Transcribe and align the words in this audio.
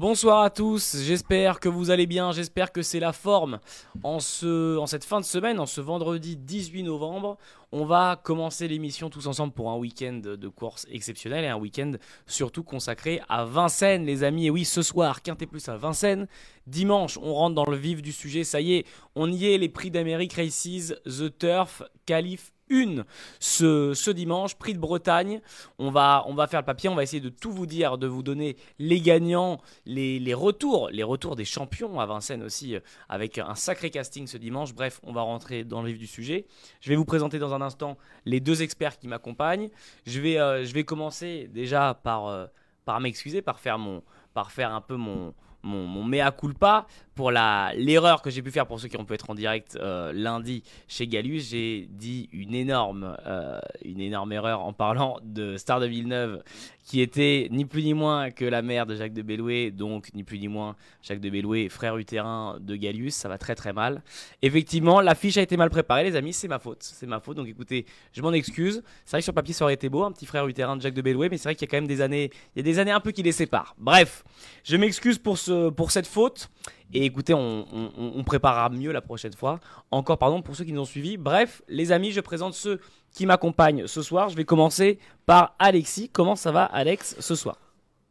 Bonsoir 0.00 0.44
à 0.44 0.50
tous, 0.50 0.96
j'espère 1.02 1.58
que 1.58 1.68
vous 1.68 1.90
allez 1.90 2.06
bien, 2.06 2.30
j'espère 2.30 2.70
que 2.70 2.82
c'est 2.82 3.00
la 3.00 3.12
forme 3.12 3.58
en, 4.04 4.20
ce, 4.20 4.76
en 4.76 4.86
cette 4.86 5.02
fin 5.02 5.18
de 5.18 5.24
semaine, 5.24 5.58
en 5.58 5.66
ce 5.66 5.80
vendredi 5.80 6.36
18 6.36 6.84
novembre. 6.84 7.36
On 7.72 7.84
va 7.84 8.14
commencer 8.14 8.68
l'émission 8.68 9.10
tous 9.10 9.26
ensemble 9.26 9.52
pour 9.52 9.72
un 9.72 9.76
week-end 9.76 10.20
de 10.22 10.48
course 10.48 10.86
exceptionnel 10.88 11.44
et 11.44 11.48
un 11.48 11.56
week-end 11.56 11.94
surtout 12.28 12.62
consacré 12.62 13.20
à 13.28 13.44
Vincennes 13.44 14.06
les 14.06 14.22
amis. 14.22 14.46
Et 14.46 14.50
oui, 14.50 14.64
ce 14.64 14.82
soir, 14.82 15.20
Quintet 15.20 15.46
Plus 15.46 15.68
à 15.68 15.76
Vincennes. 15.76 16.28
Dimanche, 16.68 17.18
on 17.20 17.34
rentre 17.34 17.56
dans 17.56 17.68
le 17.68 17.76
vif 17.76 18.00
du 18.00 18.12
sujet, 18.12 18.44
ça 18.44 18.60
y 18.60 18.74
est, 18.74 18.86
on 19.16 19.28
y 19.28 19.46
est, 19.46 19.58
les 19.58 19.68
prix 19.68 19.90
d'Amérique 19.90 20.34
Races, 20.34 20.94
The 21.06 21.36
Turf, 21.36 21.82
Calif 22.06 22.52
une 22.70 23.04
ce, 23.40 24.10
dimanche, 24.10 24.54
prix 24.54 24.74
de 24.74 24.78
Bretagne. 24.78 25.40
On 25.78 25.90
va, 25.90 26.24
on 26.26 26.34
va 26.34 26.46
faire 26.46 26.60
le 26.60 26.66
papier, 26.66 26.88
on 26.88 26.94
va 26.94 27.02
essayer 27.02 27.20
de 27.20 27.28
tout 27.28 27.50
vous 27.50 27.66
dire, 27.66 27.98
de 27.98 28.06
vous 28.06 28.22
donner 28.22 28.56
les 28.78 29.00
gagnants, 29.00 29.60
les, 29.86 30.18
les 30.18 30.34
retours, 30.34 30.88
les 30.90 31.02
retours 31.02 31.36
des 31.36 31.44
champions 31.44 32.00
à 32.00 32.06
Vincennes 32.06 32.42
aussi, 32.42 32.76
euh, 32.76 32.80
avec 33.08 33.38
un 33.38 33.54
sacré 33.54 33.90
casting 33.90 34.26
ce 34.26 34.36
dimanche. 34.36 34.74
Bref, 34.74 35.00
on 35.02 35.12
va 35.12 35.22
rentrer 35.22 35.64
dans 35.64 35.82
le 35.82 35.88
vif 35.88 35.98
du 35.98 36.06
sujet. 36.06 36.46
Je 36.80 36.88
vais 36.88 36.96
vous 36.96 37.04
présenter 37.04 37.38
dans 37.38 37.54
un 37.54 37.60
instant 37.60 37.96
les 38.24 38.40
deux 38.40 38.62
experts 38.62 38.98
qui 38.98 39.08
m'accompagnent. 39.08 39.68
Je 40.06 40.20
vais, 40.20 40.38
euh, 40.38 40.64
je 40.64 40.72
vais 40.72 40.84
commencer 40.84 41.48
déjà 41.52 41.94
par, 41.94 42.26
euh, 42.26 42.46
par 42.84 43.00
m'excuser, 43.00 43.42
par 43.42 43.60
faire 43.60 43.78
mon, 43.78 44.02
par 44.34 44.50
faire 44.50 44.72
un 44.72 44.80
peu 44.80 44.96
mon 44.96 45.34
mon, 45.62 45.86
mon 45.86 46.04
mea 46.04 46.30
culpa 46.30 46.86
pour 47.18 47.32
l'erreur 47.32 48.22
que 48.22 48.30
j'ai 48.30 48.42
pu 48.42 48.52
faire 48.52 48.68
pour 48.68 48.78
ceux 48.78 48.86
qui 48.86 48.96
ont 48.96 49.04
pu 49.04 49.12
être 49.12 49.28
en 49.28 49.34
direct 49.34 49.74
euh, 49.74 50.12
lundi 50.12 50.62
chez 50.86 51.08
Galus. 51.08 51.48
J'ai 51.50 51.88
dit 51.90 52.28
une 52.30 52.54
énorme, 52.54 53.16
euh, 53.26 53.58
une 53.84 54.00
énorme 54.00 54.30
erreur 54.30 54.60
en 54.60 54.72
parlant 54.72 55.18
de 55.24 55.56
Star 55.56 55.80
de 55.80 55.86
Villeneuve 55.86 56.44
qui 56.88 57.02
était 57.02 57.48
ni 57.50 57.66
plus 57.66 57.82
ni 57.82 57.92
moins 57.92 58.30
que 58.30 58.46
la 58.46 58.62
mère 58.62 58.86
de 58.86 58.94
Jacques 58.94 59.12
de 59.12 59.20
Belloué, 59.20 59.70
donc 59.70 60.14
ni 60.14 60.24
plus 60.24 60.38
ni 60.38 60.48
moins 60.48 60.74
Jacques 61.02 61.20
de 61.20 61.28
Belloué, 61.28 61.68
frère 61.68 61.98
utérin 61.98 62.56
de 62.60 62.76
Gallius, 62.76 63.14
ça 63.14 63.28
va 63.28 63.36
très 63.36 63.54
très 63.54 63.74
mal. 63.74 64.02
Effectivement, 64.40 65.02
l'affiche 65.02 65.36
a 65.36 65.42
été 65.42 65.58
mal 65.58 65.68
préparée, 65.68 66.04
les 66.04 66.16
amis, 66.16 66.32
c'est 66.32 66.48
ma 66.48 66.58
faute, 66.58 66.78
c'est 66.80 67.06
ma 67.06 67.20
faute, 67.20 67.36
donc 67.36 67.46
écoutez, 67.46 67.84
je 68.14 68.22
m'en 68.22 68.32
excuse. 68.32 68.82
C'est 69.04 69.10
vrai 69.10 69.20
que 69.20 69.24
sur 69.24 69.34
papier 69.34 69.52
ça 69.52 69.64
aurait 69.64 69.74
été 69.74 69.90
beau, 69.90 70.02
un 70.04 70.12
petit 70.12 70.24
frère 70.24 70.46
utérin 70.46 70.76
de 70.76 70.80
Jacques 70.80 70.94
de 70.94 71.02
Belloué, 71.02 71.28
mais 71.28 71.36
c'est 71.36 71.48
vrai 71.48 71.56
qu'il 71.56 71.66
y 71.66 71.68
a 71.68 71.70
quand 71.70 71.76
même 71.76 71.88
des 71.88 72.00
années, 72.00 72.30
il 72.56 72.60
y 72.60 72.60
a 72.60 72.62
des 72.62 72.78
années 72.78 72.90
un 72.90 73.00
peu 73.00 73.10
qui 73.10 73.22
les 73.22 73.32
séparent. 73.32 73.74
Bref, 73.76 74.24
je 74.64 74.76
m'excuse 74.78 75.18
pour, 75.18 75.36
ce, 75.36 75.68
pour 75.68 75.90
cette 75.90 76.06
faute. 76.06 76.48
Et 76.94 77.04
écoutez, 77.04 77.34
on, 77.34 77.66
on, 77.98 78.24
préparera 78.24 78.70
mieux 78.70 78.92
la 78.92 79.02
prochaine 79.02 79.34
fois. 79.34 79.60
Encore 79.90 80.16
pardon 80.16 80.40
pour 80.40 80.56
ceux 80.56 80.64
qui 80.64 80.72
nous 80.72 80.80
ont 80.80 80.86
suivis. 80.86 81.18
Bref, 81.18 81.62
les 81.68 81.92
amis, 81.92 82.12
je 82.12 82.20
présente 82.20 82.54
ceux 82.54 82.80
qui 83.12 83.26
m'accompagne 83.26 83.86
ce 83.86 84.00
soir. 84.00 84.30
Je 84.30 84.36
vais 84.36 84.44
commencer 84.44 84.98
par 85.26 85.54
Alexis. 85.58 86.08
Comment 86.08 86.36
ça 86.36 86.50
va, 86.50 86.64
Alex, 86.64 87.16
ce 87.20 87.34
soir? 87.34 87.58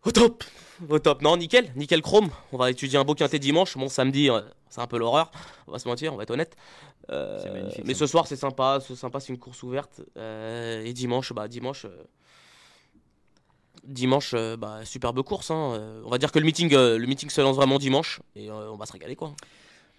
Au 0.05 0.11
top 0.11 0.44
Au 0.89 1.00
top. 1.00 1.22
Non, 1.22 1.38
nickel, 1.38 1.72
nickel 1.75 2.02
chrome. 2.02 2.30
On 2.53 2.58
va 2.58 2.70
étudier 2.70 3.00
un 3.00 3.03
beau 3.03 3.16
quintet 3.16 3.39
dimanche. 3.39 3.75
Bon, 3.78 3.89
samedi, 3.89 4.30
euh, 4.30 4.42
c'est 4.70 4.81
un 4.81 4.88
peu 4.88 5.00
l'horreur. 5.00 5.31
On 5.67 5.72
va 5.72 5.80
se 5.80 5.88
mentir, 5.88 6.14
on 6.14 6.17
va 6.17 6.23
être 6.23 6.31
honnête. 6.31 6.55
Euh, 7.09 7.70
mais 7.83 7.95
ce 7.95 8.05
soir, 8.05 8.28
c'est 8.28 8.36
sympa. 8.36 8.80
C'est 8.86 8.95
sympa, 8.95 9.20
c'est 9.20 9.33
une 9.33 9.39
course 9.39 9.64
ouverte. 9.64 10.02
Euh, 10.17 10.86
et 10.86 10.94
dimanche, 10.94 11.33
bah, 11.33 11.48
dimanche. 11.48 11.88
Dimanche, 13.88 14.35
bah, 14.59 14.81
superbe 14.83 15.21
course. 15.23 15.52
Hein. 15.52 16.02
on 16.05 16.09
va 16.09 16.17
dire 16.17 16.31
que 16.31 16.39
le 16.39 16.45
meeting, 16.45 16.73
le 16.73 17.05
meeting 17.05 17.30
se 17.30 17.41
lance 17.41 17.55
vraiment 17.55 17.80
dimanche 17.80 18.19
et 18.35 18.52
on 18.52 18.75
va 18.75 18.85
se 18.85 18.93
régaler 18.93 19.16
quoi. 19.16 19.33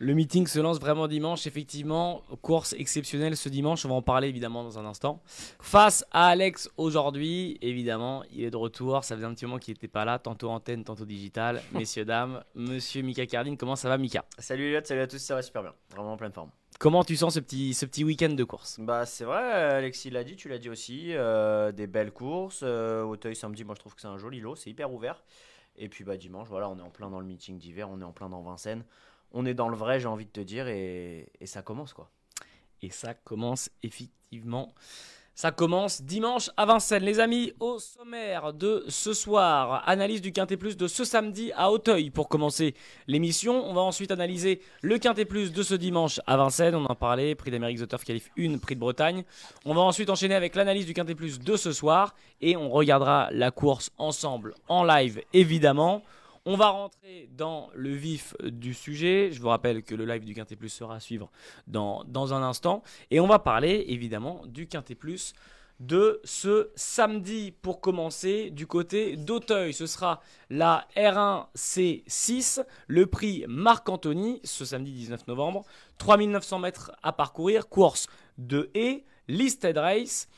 Le 0.00 0.14
meeting 0.14 0.47
se 0.47 0.61
lance 0.61 0.78
vraiment 0.78 1.08
dimanche, 1.08 1.48
effectivement. 1.48 2.22
Course 2.41 2.72
exceptionnelle 2.78 3.36
ce 3.36 3.48
dimanche, 3.48 3.84
on 3.84 3.89
va 3.89 3.97
en 3.97 4.03
parler 4.03 4.28
évidemment 4.28 4.62
dans 4.62 4.78
un 4.78 4.84
instant. 4.84 5.20
Face 5.59 6.05
à 6.12 6.28
Alex 6.28 6.70
aujourd'hui, 6.77 7.59
évidemment, 7.62 8.22
il 8.33 8.44
est 8.44 8.50
de 8.50 8.56
retour. 8.56 9.03
Ça 9.03 9.16
faisait 9.16 9.27
un 9.27 9.34
petit 9.34 9.44
moment 9.44 9.59
qu'il 9.59 9.75
n'était 9.75 9.89
pas 9.89 10.05
là, 10.05 10.20
tantôt 10.20 10.50
antenne, 10.50 10.84
tantôt 10.84 11.05
digital. 11.05 11.61
Messieurs, 11.72 12.05
dames, 12.05 12.44
monsieur 12.55 13.03
Mika 13.03 13.27
Cardine, 13.27 13.56
comment 13.56 13.75
ça 13.75 13.89
va 13.89 13.98
Mika? 13.98 14.25
Salut 14.39 14.69
Elliot, 14.69 14.84
salut 14.84 15.00
à 15.00 15.09
tous, 15.09 15.19
ça 15.19 15.34
va 15.34 15.42
super 15.42 15.62
bien. 15.62 15.75
Vraiment 15.91 16.12
en 16.12 16.16
pleine 16.16 16.33
forme. 16.33 16.50
Comment 16.79 17.03
tu 17.03 17.17
sens 17.17 17.34
ce 17.34 17.41
petit, 17.41 17.75
ce 17.75 17.87
petit 17.87 18.05
week-end 18.05 18.31
de 18.31 18.45
course? 18.45 18.79
Bah 18.79 19.05
c'est 19.05 19.25
vrai, 19.25 19.43
Alexis 19.43 20.11
l'a 20.11 20.22
dit, 20.22 20.37
tu 20.37 20.49
l'as 20.49 20.59
dit 20.59 20.71
aussi. 20.71 21.12
Euh, 21.15 21.72
des 21.72 21.87
belles 21.87 22.12
courses. 22.12 22.61
Euh, 22.62 23.03
Auteuil 23.03 23.34
samedi, 23.34 23.65
moi 23.65 23.75
je 23.75 23.81
trouve 23.81 23.94
que 23.94 24.00
c'est 24.00 24.06
un 24.06 24.19
joli 24.19 24.41
lot, 24.41 24.55
c'est 24.55 24.71
hyper 24.71 24.93
ouvert. 24.93 25.22
Et 25.77 25.88
puis 25.88 26.05
bah 26.05 26.17
dimanche, 26.17 26.49
voilà, 26.49 26.69
on 26.69 26.78
est 26.78 26.83
en 26.83 26.91
plein 26.91 27.11
dans 27.11 27.21
le 27.21 27.27
meeting 27.27 27.59
d'hiver, 27.59 27.88
on 27.91 28.00
est 28.00 28.05
en 28.05 28.12
plein 28.12 28.28
dans 28.28 28.43
Vincennes 28.43 28.84
on 29.33 29.47
est 29.47 29.55
dans 29.55 29.69
le 29.69 29.77
vrai, 29.77 30.00
j'ai 30.00 30.09
envie 30.09 30.25
de 30.25 30.31
te 30.31 30.41
dire, 30.41 30.69
et, 30.69 31.31
ça 31.44 31.62
commence 31.62 31.93
quoi. 31.93 32.11
Et 32.83 32.91
ça 32.91 33.15
commence 33.15 33.71
effectivement. 33.83 34.75
Ça 35.41 35.53
commence 35.53 36.03
dimanche 36.03 36.50
à 36.56 36.66
Vincennes, 36.66 37.04
les 37.04 37.21
amis, 37.21 37.53
au 37.60 37.78
sommaire 37.78 38.53
de 38.53 38.84
ce 38.88 39.12
soir. 39.12 39.84
Analyse 39.87 40.21
du 40.21 40.32
Quintet 40.32 40.56
Plus 40.56 40.76
de 40.76 40.88
ce 40.88 41.04
samedi 41.04 41.53
à 41.54 41.71
Auteuil 41.71 42.10
pour 42.10 42.28
commencer 42.28 42.75
l'émission. 43.06 43.65
On 43.65 43.72
va 43.72 43.82
ensuite 43.82 44.10
analyser 44.10 44.60
le 44.82 44.99
Quintet 44.99 45.26
Plus 45.26 45.53
de 45.53 45.62
ce 45.62 45.76
dimanche 45.76 46.21
à 46.26 46.37
Vincennes. 46.37 46.75
On 46.75 46.84
en 46.87 46.97
parlait, 46.97 47.37
prix 47.37 47.53
d'Amérique 47.53 47.78
The 47.78 47.87
Turf 47.87 48.03
Qualif 48.03 48.32
1, 48.37 48.59
prix 48.59 48.75
de 48.75 48.81
Bretagne. 48.81 49.22
On 49.65 49.75
va 49.75 49.82
ensuite 49.82 50.10
enchaîner 50.10 50.34
avec 50.34 50.56
l'analyse 50.56 50.87
du 50.87 50.93
Quintet 50.93 51.15
Plus 51.15 51.38
de 51.38 51.56
ce 51.56 51.70
soir 51.70 52.16
et 52.41 52.56
on 52.56 52.69
regardera 52.69 53.28
la 53.31 53.53
course 53.53 53.93
ensemble 53.97 54.56
en 54.66 54.82
live 54.82 55.22
évidemment. 55.32 56.03
On 56.44 56.56
va 56.56 56.69
rentrer 56.69 57.28
dans 57.32 57.71
le 57.75 57.91
vif 57.91 58.34
du 58.43 58.75
sujet. 58.75 59.31
Je 59.32 59.41
vous 59.41 59.49
rappelle 59.49 59.82
que 59.82 59.94
le 59.94 60.04
live 60.04 60.25
du 60.25 60.34
Quintet 60.34 60.56
Plus 60.56 60.69
sera 60.69 60.97
à 60.97 61.00
suivre 61.00 61.31
dans, 61.66 62.04
un 62.32 62.43
instant. 62.43 62.82
Et 63.10 63.21
on 63.21 63.26
va 63.26 63.38
parler 63.38 63.84
évidemment 63.88 64.43
du 64.47 64.66
Quintet 64.66 64.94
Plus 64.94 65.34
de 65.81 66.21
ce 66.25 66.71
samedi 66.75 67.53
pour 67.53 67.81
commencer 67.81 68.50
du 68.50 68.66
côté 68.66 69.16
d'Auteuil. 69.16 69.72
Ce 69.72 69.87
sera 69.87 70.21
la 70.50 70.87
R1C6, 70.97 72.65
le 72.88 73.06
prix 73.06 73.44
Marc-Anthony, 73.47 74.41
ce 74.43 74.65
samedi 74.65 74.93
19 74.93 75.28
novembre. 75.28 75.65
3900 75.99 76.59
mètres 76.59 76.93
à 77.03 77.12
parcourir, 77.12 77.69
course 77.69 78.09
de 78.38 78.70
et 78.75 79.05
listed 79.28 79.76
race. 79.78 80.28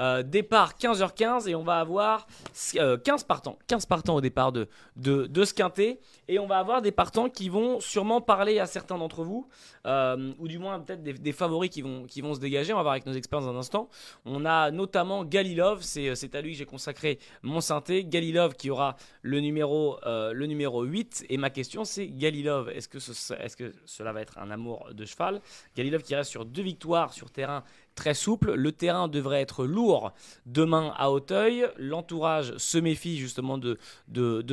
Euh, 0.00 0.22
départ 0.22 0.74
15h15 0.78 1.48
et 1.48 1.56
on 1.56 1.64
va 1.64 1.80
avoir 1.80 2.28
15 2.52 2.76
euh, 2.78 2.96
partants. 3.26 3.58
15 3.66 3.86
partants 3.86 4.14
au 4.14 4.20
départ 4.20 4.52
de, 4.52 4.68
de, 4.94 5.26
de, 5.26 5.44
ce 5.44 5.52
quintet. 5.52 5.98
Et 6.28 6.38
on 6.38 6.46
va 6.46 6.58
avoir 6.58 6.82
des 6.82 6.92
partants 6.92 7.28
qui 7.28 7.48
vont 7.48 7.80
sûrement 7.80 8.20
parler 8.20 8.60
à 8.60 8.66
certains 8.66 8.96
d'entre 8.96 9.24
vous, 9.24 9.48
euh, 9.86 10.32
ou 10.38 10.46
du 10.46 10.58
moins 10.58 10.78
peut-être 10.78 11.02
des, 11.02 11.32
favoris 11.32 11.70
qui 11.70 11.82
vont, 11.82 12.04
qui 12.04 12.20
vont 12.20 12.34
se 12.34 12.40
dégager. 12.40 12.72
On 12.72 12.76
va 12.76 12.82
voir 12.82 12.92
avec 12.92 13.06
nos 13.06 13.12
experts 13.12 13.40
dans 13.40 13.48
un 13.48 13.56
instant. 13.56 13.88
On 14.24 14.44
a 14.44 14.70
notamment 14.70 15.24
Galilov, 15.24 15.82
c'est, 15.82 16.34
à 16.34 16.40
lui 16.42 16.52
que 16.52 16.58
j'ai 16.58 16.66
consacré 16.66 17.18
mon 17.42 17.60
synthé. 17.60 18.04
Galilov 18.04 18.54
qui 18.54 18.70
aura 18.70 18.96
le 19.22 19.40
numéro, 19.40 19.98
le 20.04 20.46
numéro 20.46 20.84
8. 20.84 21.26
Et 21.28 21.38
ma 21.38 21.50
question 21.50 21.84
c'est 21.84 22.06
Galilov, 22.08 22.68
est-ce 22.70 22.88
que, 22.88 22.98
est-ce 22.98 23.56
que 23.56 23.72
cela 23.84 24.12
va 24.12 24.20
être 24.20 24.38
un 24.38 24.50
amour 24.50 24.88
de 24.92 25.04
cheval? 25.04 25.40
Galilov 25.76 26.02
qui 26.02 26.14
reste 26.14 26.30
sur 26.30 26.44
deux 26.44 26.62
victoires 26.62 27.12
sur 27.12 27.30
terrain 27.30 27.64
très 27.98 28.14
souple. 28.14 28.54
Le 28.54 28.70
terrain 28.70 29.08
devrait 29.08 29.40
être 29.40 29.66
lourd 29.66 30.12
demain 30.46 30.94
à 30.96 31.10
Hauteuil. 31.10 31.66
L'entourage 31.76 32.56
se 32.56 32.78
méfie 32.78 33.18
justement 33.18 33.58
de, 33.58 33.76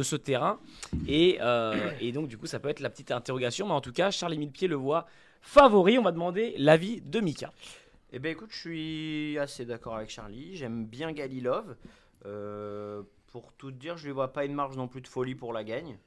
ce 0.02 0.16
terrain. 0.16 0.60
Euh, 1.08 1.92
et, 2.02 2.12
donc, 2.12 2.28
du 2.28 2.38
coup, 2.38 2.48
ça 2.48 2.60
peut 2.60 2.70
être 2.70 2.80
la 2.80 2.90
petite 2.90 3.12
interrogation. 3.12 3.68
Mais 3.68 3.74
en 3.74 3.82
tout 3.82 3.94
cas, 3.94 4.10
Charles-Émile 4.10 4.52
le 4.68 4.76
voit 4.76 5.06
favori. 5.42 6.00
On 6.00 6.02
va 6.02 6.12
demander 6.12 6.56
l'avis 6.58 7.02
de 7.02 7.20
Mika. 7.20 7.54
Eh 8.12 8.20
bien, 8.20 8.32
écoute, 8.32 8.50
je 8.52 8.60
suis 8.60 9.38
assez 9.38 9.66
d'accord 9.66 9.96
avec 9.96 10.10
Charlie. 10.10 10.56
J'aime 10.56 10.86
bien 10.86 11.12
Galilov. 11.12 11.76
Euh, 12.26 13.04
pour 13.28 13.54
tout 13.54 13.72
dire, 13.72 13.98
je 13.98 14.04
ne 14.04 14.08
lui 14.08 14.14
vois 14.14 14.34
pas 14.34 14.46
une 14.46 14.56
marge 14.56 14.76
non 14.76 14.88
plus 14.88 15.02
de 15.02 15.08
folie 15.08 15.36
pour 15.36 15.54
la 15.54 15.64
gagne. 15.64 15.98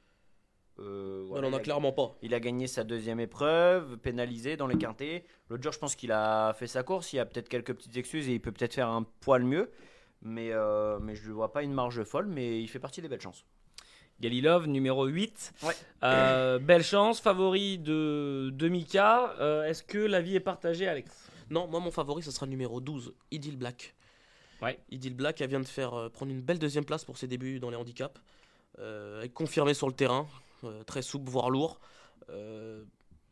Euh, 0.81 1.27
on 1.31 1.41
n'en 1.41 1.53
a, 1.53 1.61
clairement 1.61 1.93
pas. 1.93 2.16
Il 2.22 2.34
a 2.34 2.41
gagné 2.41 2.66
sa 2.66 2.84
deuxième 2.84 3.19
épreuve, 3.21 3.97
pénalisé 3.99 4.56
dans 4.56 4.66
les 4.66 4.78
quintés. 4.78 5.25
L'autre 5.50 5.62
jour, 5.62 5.72
je 5.72 5.78
pense 5.78 5.97
qu'il 5.97 6.12
a 6.12 6.53
fait 6.55 6.66
sa 6.66 6.83
course. 6.83 7.12
Il 7.12 7.16
y 7.16 7.19
a 7.19 7.27
peut-être 7.27 7.49
quelques 7.49 7.75
petites 7.75 7.97
excuses 7.97 8.28
et 8.28 8.34
il 8.34 8.41
peut 8.41 8.53
peut-être 8.53 8.75
faire 8.75 8.89
un 8.89 9.05
poil 9.21 9.44
mieux. 9.44 9.71
Mais, 10.22 10.50
euh, 10.53 10.99
mais 11.00 11.15
je 11.15 11.28
ne 11.28 11.33
vois 11.33 11.53
pas 11.53 11.62
une 11.62 11.72
marge 11.72 12.03
folle, 12.05 12.27
mais 12.27 12.61
il 12.61 12.69
fait 12.69 12.78
partie 12.78 13.03
des 13.03 13.09
belles 13.09 13.21
chances. 13.21 13.44
Galilov, 14.21 14.66
numéro 14.66 15.06
8. 15.06 15.55
Euh, 16.03 16.59
belle 16.59 16.83
chance, 16.83 17.21
favori 17.21 17.78
de, 17.78 18.51
de 18.53 18.69
Mika. 18.69 19.34
Euh, 19.39 19.65
est-ce 19.65 19.84
que 19.84 19.98
la 19.98 20.21
vie 20.21 20.34
est 20.34 20.41
partagée, 20.41 20.89
Alex? 20.89 21.31
Non, 21.51 21.69
moi, 21.69 21.78
mon 21.81 21.92
favori, 21.92 22.22
ce 22.22 22.31
sera 22.31 22.47
le 22.47 22.51
numéro 22.51 22.81
12, 22.81 23.15
Idil 23.31 23.57
Black. 23.57 23.95
Ouais. 24.60 24.78
Idil 24.91 25.15
Black, 25.15 25.41
elle 25.41 25.48
vient 25.48 25.60
de 25.60 25.66
faire 25.66 26.10
prendre 26.13 26.33
une 26.33 26.41
belle 26.41 26.59
deuxième 26.59 26.84
place 26.84 27.04
pour 27.04 27.16
ses 27.16 27.28
débuts 27.28 27.60
dans 27.60 27.71
les 27.71 27.77
handicaps. 27.77 28.21
elle 28.77 29.21
est 29.22 29.33
confirmée 29.33 29.74
sur 29.74 29.86
le 29.86 29.95
terrain. 29.95 30.27
Euh, 30.65 30.83
très 30.84 31.03
souple, 31.03 31.31
voire 31.31 31.51
lourd. 31.51 31.81
Euh, 32.31 32.83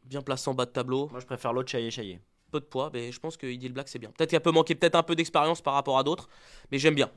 bien 0.05 0.23
placé 0.23 0.49
en 0.49 0.55
bas 0.55 0.67
de 0.67 0.71
tableau. 0.71 1.09
Moi, 1.11 1.21
je 1.21 1.27
préfère 1.27 1.53
l'autre 1.53 1.71
Chaillé 1.71 1.91
Chaillé. 1.91 2.21
Peu 2.51 2.61
de 2.61 2.65
poids, 2.65 2.91
mais 2.93 3.11
je 3.11 3.19
pense 3.19 3.37
que 3.37 3.47
Idil 3.47 3.73
Black, 3.73 3.89
c'est 3.89 3.99
bien. 3.99 4.11
Peut-être 4.11 4.31
qu'elle 4.31 4.41
peut 4.41 4.53
manquer 4.53 4.75
peut-être 4.75 4.95
un 4.95 5.03
peu 5.03 5.17
d'expérience 5.17 5.61
par 5.61 5.75
rapport 5.75 5.99
à 5.99 6.05
d'autres, 6.05 6.29
mais 6.71 6.79
j'aime 6.79 6.95
bien. 6.95 7.11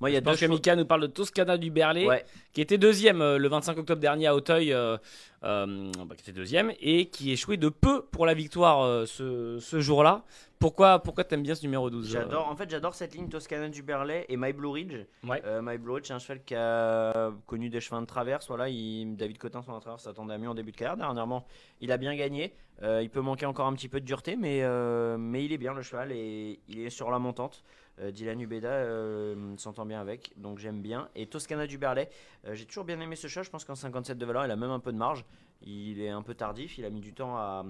Moi, 0.00 0.10
il 0.10 0.14
y 0.14 0.16
a 0.16 0.20
deux 0.22 0.48
Mika 0.48 0.76
nous 0.76 0.86
parle 0.86 1.02
de 1.02 1.06
Toscana 1.08 1.58
du 1.58 1.70
Berlay, 1.70 2.06
qui 2.54 2.62
était 2.62 2.78
deuxième 2.78 3.20
euh, 3.20 3.36
le 3.36 3.48
25 3.48 3.78
octobre 3.78 4.00
dernier 4.00 4.28
à 4.28 4.34
Auteuil 4.34 4.72
euh, 4.72 4.96
bah, 5.42 6.14
qui 6.16 6.22
était 6.22 6.32
deuxième, 6.32 6.72
et 6.80 7.06
qui 7.06 7.30
échouait 7.32 7.56
de 7.56 7.68
peu 7.68 8.02
pour 8.06 8.26
la 8.26 8.34
victoire 8.34 8.82
euh, 8.82 9.06
ce, 9.06 9.58
ce 9.60 9.80
jour-là. 9.80 10.24
Pourquoi, 10.58 10.98
pourquoi 10.98 11.24
t'aimes 11.24 11.42
bien 11.42 11.54
ce 11.54 11.62
numéro 11.62 11.88
12 11.88 12.04
euh 12.14 12.20
J'adore, 12.20 12.46
en 12.48 12.54
fait, 12.54 12.68
j'adore 12.68 12.94
cette 12.94 13.14
ligne 13.14 13.28
Toscana 13.28 13.70
du 13.70 13.82
Berlay 13.82 14.26
et 14.28 14.36
My 14.36 14.52
Blue 14.52 14.68
Ridge. 14.68 14.94
Ouais. 15.24 15.40
Euh, 15.46 15.62
My 15.62 15.78
Blue 15.78 15.94
Ridge, 15.94 16.08
c'est 16.08 16.12
un 16.12 16.18
cheval 16.18 16.44
qui 16.44 16.54
a 16.54 17.32
connu 17.46 17.70
des 17.70 17.80
chemins 17.80 18.02
de 18.02 18.06
traverse. 18.06 18.46
Voilà, 18.48 18.68
il- 18.68 19.16
David 19.16 19.38
Cotin, 19.38 19.62
son 19.62 19.72
entraîneur, 19.72 20.00
s'attendait 20.00 20.34
à 20.34 20.38
mieux 20.38 20.50
en 20.50 20.54
début 20.54 20.72
de 20.72 20.76
carrière. 20.76 20.98
Dernièrement, 20.98 21.46
il 21.80 21.90
a 21.92 21.96
bien 21.96 22.14
gagné. 22.14 22.52
Euh, 22.82 23.00
il 23.02 23.08
peut 23.08 23.20
manquer 23.22 23.46
encore 23.46 23.66
un 23.66 23.72
petit 23.74 23.88
peu 23.88 24.00
de 24.00 24.04
dureté, 24.06 24.36
mais, 24.36 24.60
euh, 24.62 25.16
mais 25.18 25.44
il 25.46 25.52
est 25.52 25.58
bien 25.58 25.72
le 25.72 25.80
cheval 25.82 26.12
et 26.12 26.60
il 26.68 26.80
est 26.80 26.90
sur 26.90 27.10
la 27.10 27.18
montante. 27.18 27.62
Euh, 28.00 28.10
Dylan 28.10 28.40
Ubeda 28.40 28.68
euh, 28.68 29.54
s'entend 29.56 29.84
bien 29.84 30.00
avec, 30.00 30.32
donc 30.36 30.58
j'aime 30.58 30.80
bien. 30.80 31.08
Et 31.14 31.26
Toscana 31.26 31.66
du 31.66 31.76
Berlay, 31.76 32.08
euh, 32.46 32.54
j'ai 32.54 32.64
toujours 32.64 32.84
bien 32.84 32.98
aimé 33.00 33.16
ce 33.16 33.26
chat. 33.28 33.42
Je 33.42 33.50
pense 33.50 33.64
qu'en 33.64 33.74
57 33.74 34.16
de 34.16 34.24
valeur, 34.24 34.44
il 34.46 34.50
a 34.50 34.56
même 34.56 34.70
un 34.70 34.78
peu 34.80 34.92
de 34.92 34.96
marge. 34.96 35.24
Il 35.62 36.00
est 36.00 36.08
un 36.08 36.22
peu 36.22 36.34
tardif, 36.34 36.78
il 36.78 36.84
a 36.86 36.90
mis 36.90 37.00
du 37.00 37.12
temps 37.12 37.36
à, 37.36 37.64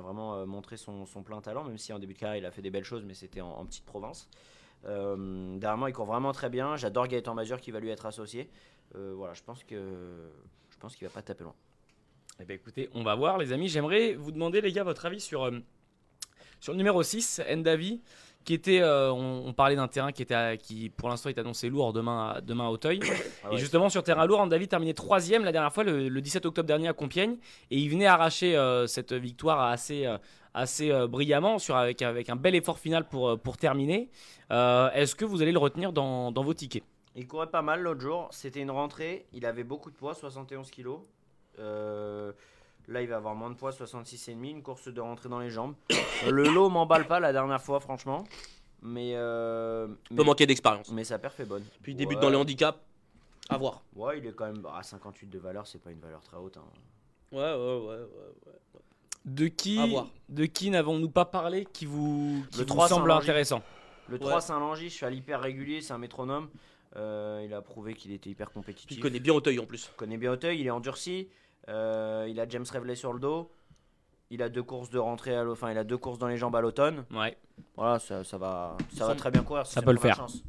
vraiment 0.00 0.36
euh, 0.36 0.46
montrer 0.46 0.76
son, 0.76 1.04
plein 1.24 1.40
talent, 1.40 1.64
même 1.64 1.78
si 1.78 1.92
en 1.92 1.98
début 1.98 2.14
de 2.14 2.18
carrière 2.18 2.36
il 2.36 2.46
a 2.46 2.50
fait 2.50 2.62
des 2.62 2.70
belles 2.70 2.84
choses, 2.84 3.04
mais 3.04 3.14
c'était 3.14 3.40
en, 3.40 3.64
petite 3.66 3.84
province. 3.84 4.28
Euh, 4.84 5.56
dernièrement, 5.58 5.88
il 5.88 5.92
court 5.92 6.06
vraiment 6.06 6.32
très 6.32 6.48
bien. 6.48 6.76
J'adore 6.76 7.08
Gaëtan 7.08 7.34
Mazur 7.34 7.60
qui 7.60 7.72
va 7.72 7.80
lui 7.80 7.90
être 7.90 8.06
associé. 8.06 8.50
Euh, 8.94 9.14
voilà, 9.16 9.34
je 9.34 9.42
pense 9.42 9.64
que 9.64 10.30
je 10.70 10.76
pense 10.78 10.94
qu'il 10.94 11.06
va 11.06 11.12
pas 11.12 11.22
taper 11.22 11.44
loin. 11.44 11.54
Eh 12.38 12.44
ben, 12.44 12.54
écoutez, 12.54 12.88
on 12.92 13.02
va 13.02 13.14
voir, 13.14 13.38
les 13.38 13.52
amis. 13.52 13.68
J'aimerais 13.68 14.14
vous 14.14 14.30
demander, 14.30 14.60
les 14.60 14.72
gars, 14.72 14.84
votre 14.84 15.06
avis 15.06 15.20
sur, 15.20 15.44
euh, 15.44 15.58
sur 16.60 16.72
le 16.72 16.76
numéro 16.76 17.02
6, 17.02 17.42
Endavi, 17.50 18.02
qui 18.46 18.54
était. 18.54 18.80
euh, 18.80 19.12
on, 19.12 19.42
on 19.48 19.52
parlait 19.52 19.76
d'un 19.76 19.88
terrain 19.88 20.12
qui, 20.12 20.22
était 20.22 20.34
à- 20.34 20.56
qui, 20.56 20.88
pour 20.88 21.10
l'instant, 21.10 21.28
est 21.28 21.38
annoncé 21.38 21.68
lourd 21.68 21.92
demain 21.92 22.36
à, 22.36 22.40
demain 22.40 22.66
à 22.66 22.70
Auteuil. 22.70 23.00
Ah 23.44 23.48
Et 23.52 23.58
justement, 23.58 23.90
sur 23.90 24.02
terrain 24.02 24.24
lourd, 24.24 24.40
Endavi 24.40 24.66
terminait 24.66 24.94
troisième 24.94 25.44
la 25.44 25.52
dernière 25.52 25.72
fois, 25.72 25.84
le, 25.84 26.08
le 26.08 26.20
17 26.22 26.46
octobre 26.46 26.66
dernier 26.66 26.88
à 26.88 26.94
Compiègne. 26.94 27.36
Et 27.70 27.76
il 27.78 27.90
venait 27.90 28.06
arracher 28.06 28.56
euh, 28.56 28.86
cette 28.86 29.12
victoire 29.12 29.60
assez, 29.60 30.06
euh, 30.06 30.16
assez 30.54 30.90
euh, 30.90 31.06
brillamment, 31.06 31.58
sur, 31.58 31.76
avec, 31.76 32.00
avec 32.02 32.30
un 32.30 32.36
bel 32.36 32.54
effort 32.54 32.78
final 32.78 33.06
pour, 33.06 33.38
pour 33.38 33.56
terminer. 33.58 34.08
Est-ce 34.50 35.14
que 35.14 35.24
vous 35.26 35.42
allez 35.42 35.52
le 35.52 35.58
retenir 35.58 35.92
dans, 35.92 36.32
dans 36.32 36.42
vos 36.42 36.54
tickets? 36.54 36.84
Il 37.14 37.26
courait 37.26 37.50
pas 37.50 37.62
mal 37.62 37.82
l'autre 37.82 38.00
jour. 38.00 38.28
C'était 38.30 38.60
une 38.60 38.70
rentrée. 38.70 39.26
Il 39.32 39.44
avait 39.46 39.64
beaucoup 39.64 39.90
de 39.90 39.96
poids, 39.96 40.14
71 40.14 40.70
kg. 40.70 40.88
Là, 42.88 43.02
il 43.02 43.08
va 43.08 43.16
avoir 43.16 43.34
moins 43.34 43.50
de 43.50 43.56
poids, 43.56 43.70
66,5. 43.72 44.48
Une 44.50 44.62
course 44.62 44.88
de 44.88 45.00
rentrée 45.00 45.28
dans 45.28 45.40
les 45.40 45.50
jambes. 45.50 45.74
Le 46.30 46.44
lot 46.48 46.68
m'emballe 46.68 47.06
pas 47.06 47.18
la 47.20 47.32
dernière 47.32 47.60
fois, 47.60 47.80
franchement. 47.80 48.24
Mais, 48.82 49.12
euh, 49.14 49.88
peut 49.88 50.14
mais, 50.16 50.24
manquer 50.24 50.46
d'expérience. 50.46 50.90
mais 50.92 51.02
sa 51.02 51.18
perf 51.18 51.40
est 51.40 51.44
bonne. 51.46 51.64
Puis 51.82 51.92
il 51.92 51.96
débute 51.96 52.18
Ouais. 52.18 52.22
dans 52.22 52.30
les 52.30 52.36
handicaps. 52.36 52.78
À 53.48 53.58
voir. 53.58 53.82
Ouais, 53.94 54.18
il 54.18 54.26
est 54.26 54.32
quand 54.32 54.46
même 54.46 54.64
à 54.74 54.82
58 54.82 55.28
de 55.28 55.38
valeur. 55.38 55.66
C'est 55.66 55.78
pas 55.80 55.90
une 55.90 56.00
valeur 56.00 56.20
très 56.20 56.36
haute. 56.36 56.56
hein. 56.56 56.64
Ouais, 57.32 57.38
ouais, 57.38 57.54
ouais. 57.54 57.86
ouais, 57.86 57.98
ouais. 58.76 58.80
De 59.24 59.48
qui, 59.48 59.80
À 59.80 59.86
voir. 59.86 60.06
de 60.28 60.44
qui 60.46 60.70
n'avons-nous 60.70 61.08
pas 61.10 61.24
parlé 61.24 61.66
qui 61.72 61.84
vous, 61.86 62.44
qui 62.52 62.58
Le 62.58 62.64
vous 62.64 62.68
3 62.74 62.88
semble 62.88 63.10
intéressant? 63.10 63.62
Le 64.08 64.14
Ouais. 64.14 64.20
3 64.20 64.40
Saint-Langy, 64.40 64.88
cheval 64.90 65.14
hyper 65.16 65.40
régulier. 65.40 65.80
C'est 65.80 65.92
un 65.92 65.98
métronome. 65.98 66.48
Euh, 66.94 67.42
il 67.44 67.52
a 67.52 67.60
prouvé 67.60 67.94
qu'il 67.94 68.12
était 68.12 68.30
hyper 68.30 68.52
compétitif. 68.52 68.96
il 68.96 69.00
connaît 69.00 69.18
bien 69.20 69.34
Auteuil 69.34 69.58
en 69.58 69.66
plus. 69.66 69.90
Il 69.92 69.96
connaît 69.96 70.16
bien 70.16 70.32
Auteuil, 70.32 70.60
il 70.60 70.66
est 70.66 70.70
endurci. 70.70 71.28
Euh, 71.68 72.26
il 72.28 72.38
a 72.40 72.48
James 72.48 72.64
Reveley 72.72 72.94
sur 72.94 73.12
le 73.12 73.20
dos. 73.20 73.50
Il 74.30 74.42
a 74.42 74.48
deux 74.48 74.62
courses 74.62 74.90
de 74.90 74.98
rentrée 74.98 75.36
à 75.36 75.44
enfin 75.48 75.70
il 75.70 75.78
a 75.78 75.84
deux 75.84 75.98
courses 75.98 76.18
dans 76.18 76.26
les 76.26 76.36
jambes 76.36 76.56
à 76.56 76.60
l'automne. 76.60 77.04
Ouais. 77.12 77.36
Voilà, 77.76 77.98
ça, 78.00 78.24
ça 78.24 78.38
va 78.38 78.76
ça 78.94 79.06
va 79.06 79.14
très 79.14 79.30
bien 79.30 79.42
courir. 79.42 79.66
Ça 79.66 79.82
peut 79.82 79.92
le 79.92 79.98
faire. 79.98 80.16
chance. 80.16 80.42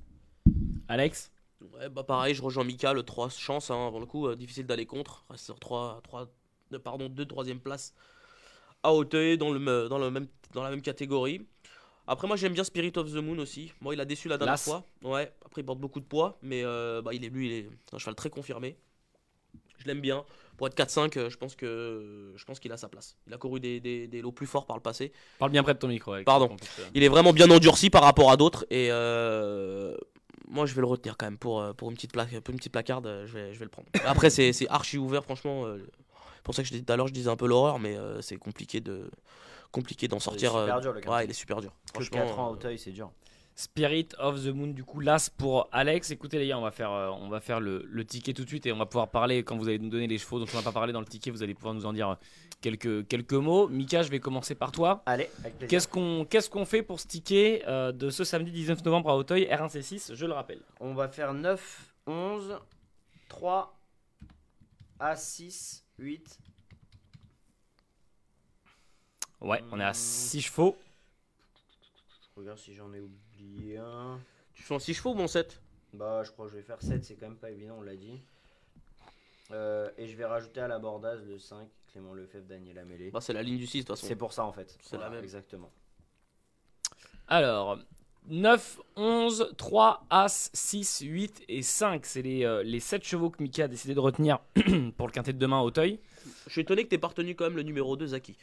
Alex 0.87 1.31
Ouais, 1.73 1.89
bah 1.89 2.03
pareil, 2.03 2.35
je 2.35 2.41
rejoins 2.43 2.63
Mika, 2.63 2.93
le 2.93 3.01
3 3.03 3.29
chance, 3.29 3.71
hein, 3.71 3.87
pour 3.89 3.99
le 3.99 4.05
coup, 4.05 4.27
euh, 4.27 4.35
difficile 4.35 4.67
d'aller 4.67 4.85
contre. 4.85 5.25
Reste 5.29 5.45
sur 5.45 5.59
3, 5.59 6.01
3, 6.03 6.27
euh, 6.73 6.79
pardon, 6.79 7.09
2 7.09 7.25
troisième 7.25 7.59
place 7.59 7.95
à 8.83 8.93
Auteuil 8.93 9.39
dans, 9.39 9.51
le, 9.51 9.57
me- 9.59 9.87
dans, 9.89 9.97
le 9.97 10.11
même, 10.11 10.27
dans 10.53 10.61
la 10.63 10.69
même 10.69 10.83
catégorie. 10.83 11.47
Après, 12.05 12.27
moi 12.27 12.37
j'aime 12.37 12.53
bien 12.53 12.63
Spirit 12.63 12.93
of 12.95 13.11
the 13.11 13.15
Moon 13.15 13.39
aussi. 13.39 13.73
Moi, 13.81 13.95
il 13.95 13.99
a 14.01 14.05
déçu 14.05 14.27
la 14.27 14.37
dernière 14.37 14.53
Las. 14.53 14.63
fois. 14.65 14.85
Ouais, 15.03 15.33
après, 15.45 15.61
il 15.61 15.65
porte 15.65 15.79
beaucoup 15.79 15.99
de 15.99 16.05
poids, 16.05 16.37
mais 16.43 16.63
euh, 16.63 17.01
bah, 17.01 17.11
il 17.13 17.25
est, 17.25 17.29
lui, 17.29 17.47
il 17.47 17.53
est 17.53 17.69
un 17.91 17.97
cheval 17.97 18.15
très 18.15 18.29
confirmé. 18.29 18.77
Je 19.77 19.85
l'aime 19.85 20.01
bien. 20.01 20.23
Pour 20.57 20.67
être 20.67 20.75
4-5, 20.75 21.17
euh, 21.17 21.29
je 21.29 21.37
pense 21.37 21.55
que 21.55 22.33
je 22.35 22.43
pense 22.45 22.59
qu'il 22.59 22.71
a 22.71 22.77
sa 22.77 22.87
place. 22.89 23.15
Il 23.27 23.33
a 23.33 23.37
couru 23.37 23.59
des, 23.59 23.79
des, 23.79 24.07
des 24.07 24.21
lots 24.21 24.31
plus 24.31 24.47
forts 24.47 24.65
par 24.65 24.75
le 24.75 24.81
passé. 24.81 25.11
Parle 25.37 25.51
bien 25.51 25.61
près 25.61 25.75
de 25.75 25.79
ton 25.79 25.87
micro. 25.87 26.15
Pardon. 26.25 26.55
Il 26.95 27.03
est 27.03 27.09
vraiment 27.09 27.31
bien 27.31 27.49
endurci 27.51 27.89
par 27.91 28.01
rapport 28.03 28.31
à 28.31 28.37
d'autres 28.37 28.65
et 28.71 28.87
euh, 28.91 29.95
moi 30.47 30.65
je 30.65 30.73
vais 30.73 30.81
le 30.81 30.87
retenir 30.87 31.15
quand 31.17 31.27
même 31.27 31.37
pour, 31.37 31.61
euh, 31.61 31.73
pour 31.73 31.89
une 31.89 31.95
petite 31.95 32.11
plaque 32.13 32.39
pour 32.39 32.51
une 32.51 32.57
petite 32.57 32.71
placarde 32.71 33.23
je 33.25 33.33
vais, 33.33 33.53
je 33.53 33.59
vais 33.59 33.65
le 33.65 33.69
prendre 33.69 33.87
après 34.05 34.29
c'est 34.29 34.53
c'est 34.53 34.67
archi 34.69 34.97
ouvert 34.97 35.23
franchement 35.23 35.65
euh, 35.65 35.77
pour 36.43 36.55
ça 36.55 36.61
que 36.61 36.67
je 36.67 36.73
disais 36.73 36.85
tout 36.85 36.93
à 36.93 36.95
l'heure 36.95 37.07
je 37.07 37.13
disais 37.13 37.29
un 37.29 37.35
peu 37.35 37.47
l'horreur 37.47 37.79
mais 37.79 37.97
euh, 37.97 38.21
c'est 38.21 38.37
compliqué 38.37 38.79
de 38.79 39.11
compliqué 39.71 40.07
d'en 40.07 40.19
sortir 40.19 40.51
super 40.51 40.77
euh, 40.77 40.79
dur, 40.79 40.93
le 40.93 41.09
ouais 41.09 41.25
il 41.25 41.29
est 41.29 41.33
super 41.33 41.59
dur 41.59 41.71
Que 41.93 42.01
franchement 42.01 42.25
4 42.25 42.39
ans 42.39 42.47
à 42.47 42.51
Auteuil, 42.51 42.79
c'est 42.79 42.91
dur. 42.91 43.11
Spirit 43.59 44.09
of 44.19 44.43
the 44.43 44.49
Moon, 44.49 44.67
du 44.67 44.83
coup, 44.83 44.99
l'as 44.99 45.31
pour 45.31 45.67
Alex. 45.71 46.11
Écoutez, 46.11 46.37
les 46.37 46.47
gars, 46.47 46.59
on 46.59 46.61
va 46.61 46.69
faire, 46.69 46.91
euh, 46.91 47.09
on 47.09 47.27
va 47.27 47.39
faire 47.39 47.59
le, 47.59 47.83
le 47.89 48.05
ticket 48.05 48.31
tout 48.33 48.43
de 48.43 48.47
suite 48.47 48.67
et 48.67 48.71
on 48.71 48.77
va 48.77 48.85
pouvoir 48.85 49.09
parler, 49.09 49.41
quand 49.43 49.57
vous 49.57 49.67
allez 49.67 49.79
nous 49.79 49.89
donner 49.89 50.05
les 50.05 50.19
chevaux 50.19 50.37
dont 50.39 50.45
on 50.53 50.57
n'a 50.57 50.61
pas 50.61 50.71
parlé 50.71 50.93
dans 50.93 50.99
le 50.99 51.07
ticket, 51.07 51.31
vous 51.31 51.41
allez 51.41 51.55
pouvoir 51.55 51.73
nous 51.73 51.87
en 51.87 51.91
dire 51.91 52.09
euh, 52.11 52.15
quelques, 52.61 53.07
quelques 53.07 53.33
mots. 53.33 53.67
Mika, 53.67 54.03
je 54.03 54.11
vais 54.11 54.19
commencer 54.19 54.53
par 54.53 54.71
toi. 54.71 55.01
Allez. 55.07 55.27
Qu'est-ce 55.67 55.87
qu'on 55.87 56.23
qu'est-ce 56.29 56.51
qu'on 56.51 56.65
fait 56.65 56.83
pour 56.83 56.99
ce 56.99 57.07
ticket 57.07 57.63
euh, 57.67 57.91
de 57.91 58.11
ce 58.11 58.23
samedi 58.23 58.51
19 58.51 58.85
novembre 58.85 59.09
à 59.09 59.17
Auteuil, 59.17 59.45
R1C6, 59.45 60.13
je 60.13 60.25
le 60.27 60.33
rappelle 60.33 60.59
On 60.79 60.93
va 60.93 61.07
faire 61.07 61.33
9 61.33 61.95
11 62.05 62.59
3 63.29 63.75
à 64.99 65.15
6 65.15 65.83
8 65.97 66.39
Ouais, 69.41 69.63
on 69.71 69.79
est 69.79 69.83
à 69.83 69.91
Mmh. 69.91 69.93
6 69.95 70.41
chevaux. 70.41 70.77
Je 72.35 72.41
regarde 72.41 72.59
si 72.59 72.75
j'en 72.75 72.93
ai 72.93 72.99
oublié 72.99 73.19
tu 74.53 74.63
fais 74.63 74.73
en 74.73 74.79
6 74.79 74.93
chevaux 74.95 75.13
ou 75.13 75.19
en 75.21 75.27
7 75.27 75.61
Bah, 75.93 76.23
je 76.23 76.31
crois 76.31 76.45
que 76.45 76.51
je 76.51 76.57
vais 76.57 76.63
faire 76.63 76.81
7, 76.81 77.03
c'est 77.03 77.15
quand 77.15 77.27
même 77.27 77.37
pas 77.37 77.51
évident, 77.51 77.75
on 77.79 77.81
l'a 77.81 77.95
dit. 77.95 78.21
Euh, 79.51 79.89
et 79.97 80.07
je 80.07 80.15
vais 80.17 80.25
rajouter 80.25 80.59
à 80.59 80.67
l'abordage 80.67 81.21
le 81.23 81.39
5, 81.39 81.67
Clément 81.91 82.13
Lefebvre, 82.13 82.45
Daniel 82.47 82.79
Amélé. 82.79 83.11
bah, 83.11 83.21
c'est 83.21 83.33
la 83.33 83.43
ligne 83.43 83.57
du 83.57 83.67
6 83.67 83.79
de 83.79 83.81
toute 83.83 83.95
façon 83.95 84.07
C'est 84.07 84.15
pour 84.15 84.33
ça 84.33 84.43
en 84.45 84.51
fait. 84.51 84.77
C'est 84.81 84.97
la 84.97 85.09
même. 85.09 85.23
Exactement. 85.23 85.71
Alors, 87.29 87.77
9, 88.29 88.79
11, 88.97 89.53
3, 89.57 90.05
As, 90.09 90.49
6, 90.53 90.99
8 91.01 91.43
et 91.47 91.61
5. 91.61 92.05
C'est 92.05 92.21
les, 92.21 92.43
euh, 92.45 92.61
les 92.63 92.79
7 92.81 93.03
chevaux 93.03 93.29
que 93.29 93.41
Mika 93.41 93.65
a 93.65 93.67
décidé 93.67 93.93
de 93.95 93.99
retenir 93.99 94.39
pour 94.97 95.07
le 95.07 95.13
quintet 95.13 95.33
de 95.33 95.37
demain 95.39 95.59
à 95.59 95.63
Auteuil. 95.63 95.99
je 96.47 96.51
suis 96.51 96.61
étonné 96.61 96.83
que 96.83 96.89
t'aies 96.89 96.97
pas 96.97 97.07
retenu 97.07 97.35
quand 97.35 97.45
même 97.45 97.55
le 97.55 97.63
numéro 97.63 97.95
2 97.95 98.07
Zaki 98.07 98.35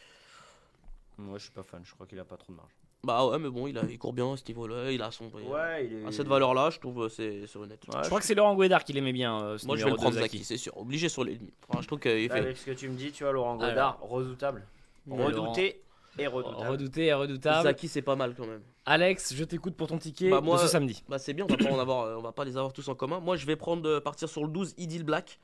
Moi, 1.19 1.37
je 1.39 1.45
suis 1.45 1.53
pas 1.53 1.63
fan, 1.63 1.83
je 1.85 1.93
crois 1.93 2.07
qu'il 2.07 2.19
a 2.19 2.25
pas 2.25 2.37
trop 2.39 2.53
de 2.53 2.57
marge. 2.57 2.73
Bah 3.05 3.27
ouais 3.27 3.39
mais 3.39 3.51
bon 3.51 3.67
il, 3.67 3.77
a, 3.79 3.83
il 3.89 3.99
court 3.99 4.13
bien 4.13 4.33
à 4.33 4.37
ce 4.37 4.43
niveau 4.49 4.67
là 4.67 4.91
il 4.91 5.01
a 5.03 5.11
son 5.11 5.27
Ouais, 5.27 5.87
il 5.87 6.03
est. 6.03 6.07
à 6.07 6.13
cette 6.13 6.27
valeur 6.27 6.55
là 6.55 6.71
je 6.71 6.79
trouve 6.81 7.05
euh, 7.05 7.09
c'est 7.09 7.47
c'est 7.47 7.59
honnête 7.59 7.81
Ouais, 7.89 8.01
je 8.03 8.07
crois 8.09 8.19
que 8.21 8.27
c'est 8.27 8.35
Laurent 8.35 8.57
Guédard 8.57 8.83
qui 8.85 8.93
l'aimait 8.93 9.13
bien. 9.13 9.41
euh, 9.43 9.59
ce 9.59 9.67
moi 9.67 9.77
je 9.77 9.85
vais 9.85 9.91
le 9.91 9.97
prendre 9.97 10.15
Zaki 10.17 10.43
c'est 10.45 10.57
sûr 10.57 10.77
obligé 10.77 11.09
sur 11.09 11.23
les 11.25 11.39
Enfin, 11.69 11.81
je 11.83 11.87
trouve 11.87 12.01
qu'il 12.01 12.29
fait 12.31 12.39
Avec 12.39 12.57
ce 12.57 12.67
que 12.67 12.71
tu 12.73 12.89
me 12.89 12.97
dis, 12.97 13.13
tu 13.13 13.25
vois, 13.25 13.33
Laurent 13.33 13.59
Alors. 13.59 13.69
Godard, 13.71 13.99
redoutable. 14.03 14.67
Ouais, 15.07 15.25
Redouté 15.25 15.83
et 16.19 16.27
redoutable. 16.27 16.69
Redouté 16.71 17.05
et 17.07 17.13
redoutable. 17.13 17.65
Zaki 17.65 17.89
c'est 17.89 18.03
pas 18.03 18.17
mal 18.17 18.35
quand 18.37 18.47
même 18.47 18.63
Alex, 18.87 19.35
je 19.35 19.45
t'écoute 19.45 19.75
pour 19.77 19.89
ton 19.89 19.99
ticket 19.99 20.31
Bah, 20.31 20.41
moi, 20.41 20.57
de 20.57 20.63
ce 20.63 20.69
samedi. 20.69 21.03
Bah 21.09 21.19
c'est 21.19 21.33
bien, 21.35 21.45
on 21.45 21.53
va 21.53 21.57
pas 21.57 21.71
en 21.73 21.79
avoir, 21.79 22.01
euh, 22.05 22.17
on 22.17 22.23
va 22.23 22.33
pas 22.33 22.45
les 22.45 22.57
avoir 22.57 22.73
tous 22.73 22.87
en 22.89 22.95
commun. 22.95 23.19
Moi 23.21 23.37
je 23.37 23.47
vais 23.47 23.57
prendre 23.57 23.89
euh, 23.89 24.01
partir 24.01 24.29
sur 24.29 24.43
le 24.43 24.49
12 24.49 24.75
Idyll 24.79 25.05
Black, 25.05 25.39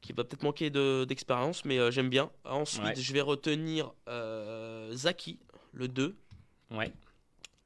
qui 0.00 0.12
va 0.12 0.22
peut-être 0.24 0.42
manquer 0.44 0.70
de- 0.70 1.04
d'expérience, 1.04 1.64
mais 1.64 1.78
euh, 1.78 1.90
j'aime 1.90 2.08
bien. 2.08 2.30
Ensuite 2.44 2.84
Ouais. 2.84 2.94
je 2.96 3.12
vais 3.12 3.20
retenir 3.20 3.92
euh, 4.08 4.92
Zaki, 4.94 5.38
le 5.72 5.88
2, 5.88 6.16
Ouais. 6.70 6.92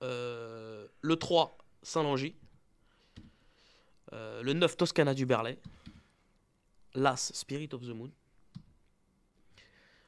euh, 0.02 0.86
le 1.00 1.16
3 1.16 1.56
Saint-Langy, 1.82 2.34
euh, 4.12 4.42
le 4.42 4.52
9 4.52 4.76
Toscana 4.76 5.14
du 5.14 5.26
Berlay, 5.26 5.58
l'As 6.94 7.30
Spirit 7.34 7.68
of 7.72 7.82
the 7.82 7.90
Moon, 7.94 8.10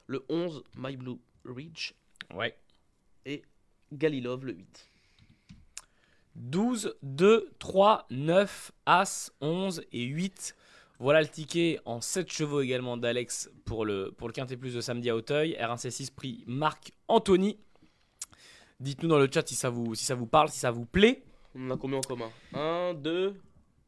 le 0.06 0.24
11 0.28 0.62
My 0.76 0.96
Blue 0.96 1.18
Ridge 1.44 1.92
Ouais. 2.34 2.56
et 3.24 3.42
Galilov 3.92 4.44
le 4.44 4.54
8. 4.54 4.88
12, 6.34 6.96
2, 7.02 7.50
3, 7.58 8.06
9, 8.10 8.72
As, 8.86 9.32
11 9.40 9.82
et 9.92 10.04
8. 10.04 10.56
Voilà 10.98 11.20
le 11.20 11.28
ticket 11.28 11.78
en 11.84 12.00
7 12.00 12.30
chevaux 12.30 12.60
également 12.62 12.96
d'Alex 12.96 13.50
pour 13.64 13.84
le, 13.84 14.12
pour 14.12 14.28
le 14.28 14.32
Quintet 14.32 14.56
Plus 14.56 14.74
de 14.74 14.80
samedi 14.80 15.10
à 15.10 15.16
Auteuil. 15.16 15.52
R1C6 15.60 16.12
prix 16.14 16.44
Marc 16.46 16.92
Anthony. 17.08 17.58
Dites-nous 18.82 19.08
dans 19.08 19.18
le 19.18 19.28
chat 19.32 19.46
si 19.46 19.54
ça, 19.54 19.70
vous, 19.70 19.94
si 19.94 20.04
ça 20.04 20.14
vous 20.14 20.26
parle, 20.26 20.48
si 20.48 20.58
ça 20.58 20.70
vous 20.70 20.84
plaît. 20.84 21.22
On 21.54 21.70
en 21.70 21.74
a 21.74 21.76
combien 21.76 21.98
en 21.98 22.02
commun? 22.02 22.30
1, 22.54 22.94
2, 22.94 23.40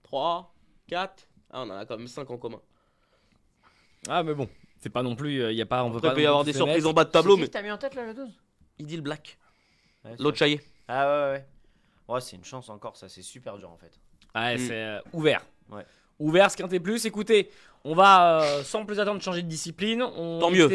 3, 0.04 0.54
4. 0.86 1.28
Ah, 1.50 1.62
on 1.62 1.70
en 1.70 1.76
a 1.76 1.84
quand 1.86 1.96
même 1.98 2.06
5 2.06 2.30
en 2.30 2.36
commun. 2.38 2.60
Ah, 4.08 4.22
mais 4.22 4.34
bon, 4.34 4.48
c'est 4.80 4.90
pas 4.90 5.02
non 5.02 5.16
plus. 5.16 5.50
Il 5.50 5.56
y 5.56 5.62
a 5.62 5.66
pas, 5.66 5.82
on 5.82 5.90
peut 5.90 5.96
Après, 5.96 6.08
pas 6.08 6.12
il 6.12 6.16
peut 6.16 6.22
y 6.22 6.26
avoir 6.26 6.44
des 6.44 6.52
se 6.52 6.58
surprises 6.58 6.86
en 6.86 6.92
bas 6.92 7.04
de 7.04 7.10
tableau, 7.10 7.36
mais. 7.36 7.48
t'as 7.48 7.62
mis 7.62 7.70
en 7.70 7.78
tête 7.78 7.94
là, 7.94 8.04
le 8.06 8.14
12 8.14 8.28
Idyll 8.78 9.00
Black. 9.00 9.38
Ouais, 10.04 10.14
L'autre 10.18 10.36
Chaillé. 10.36 10.60
Ah 10.88 11.06
ouais, 11.06 11.12
ouais, 11.12 11.32
ouais. 11.32 11.46
Ouais, 12.14 12.20
c'est 12.20 12.36
une 12.36 12.44
chance 12.44 12.68
encore, 12.68 12.96
ça 12.96 13.08
c'est 13.08 13.22
super 13.22 13.56
dur 13.56 13.70
en 13.70 13.76
fait. 13.78 13.98
Ouais, 14.34 14.56
Mm. 14.56 14.58
c'est 14.58 14.82
euh, 14.84 15.00
ouvert. 15.12 15.44
Ouais. 15.70 15.86
Ouvert 16.18 16.50
ce 16.50 16.56
Quintet 16.56 16.80
Plus. 16.80 17.04
Écoutez, 17.06 17.50
On 17.86 17.94
va, 17.94 18.40
euh, 18.42 18.62
sans 18.62 18.84
plus 18.86 18.98
attendre, 19.00 19.20
changer 19.22 19.42
de 19.42 19.48
discipline. 19.48 20.02
On 20.02 20.38
Tant 20.38 20.50
mieux. 20.50 20.68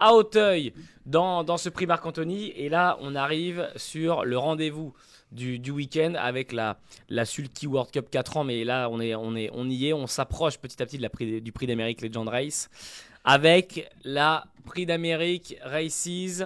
À 0.00 0.14
Hauteuil 0.14 0.72
dans, 1.06 1.44
dans 1.44 1.56
ce 1.56 1.68
prix 1.68 1.86
Marc-Anthony. 1.86 2.52
Et 2.56 2.68
là, 2.68 2.98
on 3.00 3.14
arrive 3.14 3.68
sur 3.76 4.24
le 4.24 4.38
rendez-vous 4.38 4.94
du, 5.32 5.58
du 5.58 5.70
week-end 5.70 6.14
avec 6.16 6.52
la, 6.52 6.78
la 7.08 7.24
Sulky 7.24 7.66
World 7.66 7.90
Cup 7.90 8.08
4 8.10 8.38
ans. 8.38 8.44
Mais 8.44 8.64
là, 8.64 8.88
on, 8.90 9.00
est, 9.00 9.14
on, 9.14 9.34
est, 9.36 9.50
on 9.52 9.68
y 9.68 9.88
est. 9.88 9.92
On 9.92 10.06
s'approche 10.06 10.58
petit 10.58 10.82
à 10.82 10.86
petit 10.86 10.98
de 10.98 11.02
la 11.02 11.10
prix, 11.10 11.40
du 11.40 11.52
prix 11.52 11.66
d'Amérique 11.66 12.02
Legend 12.02 12.28
Race 12.28 12.70
avec 13.24 13.90
la 14.04 14.46
prix 14.64 14.86
d'Amérique 14.86 15.56
Races. 15.62 16.44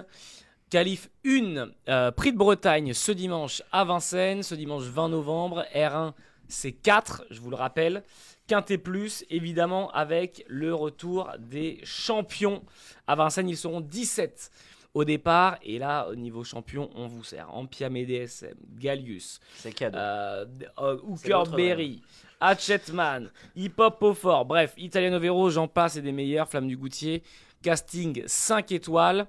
Qualif 0.69 1.09
1, 1.23 1.67
euh, 1.87 2.11
prix 2.11 2.33
de 2.33 2.37
Bretagne 2.37 2.93
ce 2.93 3.11
dimanche 3.11 3.61
à 3.71 3.85
Vincennes, 3.85 4.41
ce 4.41 4.55
dimanche 4.55 4.83
20 4.83 5.09
novembre. 5.09 5.65
R1, 5.75 6.13
c'est 6.47 6.71
4, 6.71 7.25
je 7.29 7.39
vous 7.39 7.51
le 7.51 7.55
rappelle. 7.55 8.03
Quintet 8.47 8.77
Plus, 8.77 9.25
évidemment, 9.29 9.89
avec 9.91 10.43
le 10.47 10.73
retour 10.73 11.31
des 11.39 11.79
champions. 11.83 12.63
À 13.07 13.15
Vincennes, 13.15 13.49
ils 13.49 13.57
seront 13.57 13.81
17 13.81 14.51
au 14.93 15.03
départ. 15.05 15.57
Et 15.63 15.79
là, 15.79 16.07
au 16.09 16.15
niveau 16.15 16.43
champion, 16.43 16.89
on 16.95 17.07
vous 17.07 17.23
sert 17.23 17.53
Ampia 17.53 17.89
DSM, 17.89 18.55
Gallius, 18.77 19.39
euh, 19.81 20.45
euh, 20.79 20.97
Hooker 21.03 21.43
Berry, 21.55 22.01
Hatchetman, 22.39 23.31
Hip 23.55 23.73
Hop 23.77 23.97
au 24.01 24.13
fort, 24.13 24.45
bref, 24.45 24.73
Italiano 24.77 25.19
Vero, 25.19 25.49
j'en 25.49 25.67
passe 25.67 25.95
et 25.95 26.01
des 26.01 26.11
meilleurs, 26.11 26.49
Flamme 26.49 26.67
du 26.67 26.77
Goutier, 26.77 27.23
casting 27.61 28.23
5 28.25 28.71
étoiles. 28.71 29.27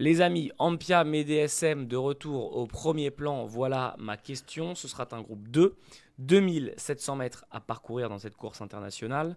Les 0.00 0.20
amis, 0.20 0.52
Ampia 0.58 1.02
DSM 1.02 1.88
de 1.88 1.96
retour 1.96 2.56
au 2.56 2.66
premier 2.66 3.10
plan, 3.10 3.46
voilà 3.46 3.96
ma 3.98 4.16
question. 4.16 4.76
Ce 4.76 4.86
sera 4.86 5.08
un 5.10 5.22
groupe 5.22 5.48
2. 5.48 5.74
2700 6.18 7.16
mètres 7.16 7.44
à 7.50 7.60
parcourir 7.60 8.08
dans 8.08 8.18
cette 8.18 8.36
course 8.36 8.60
internationale. 8.60 9.36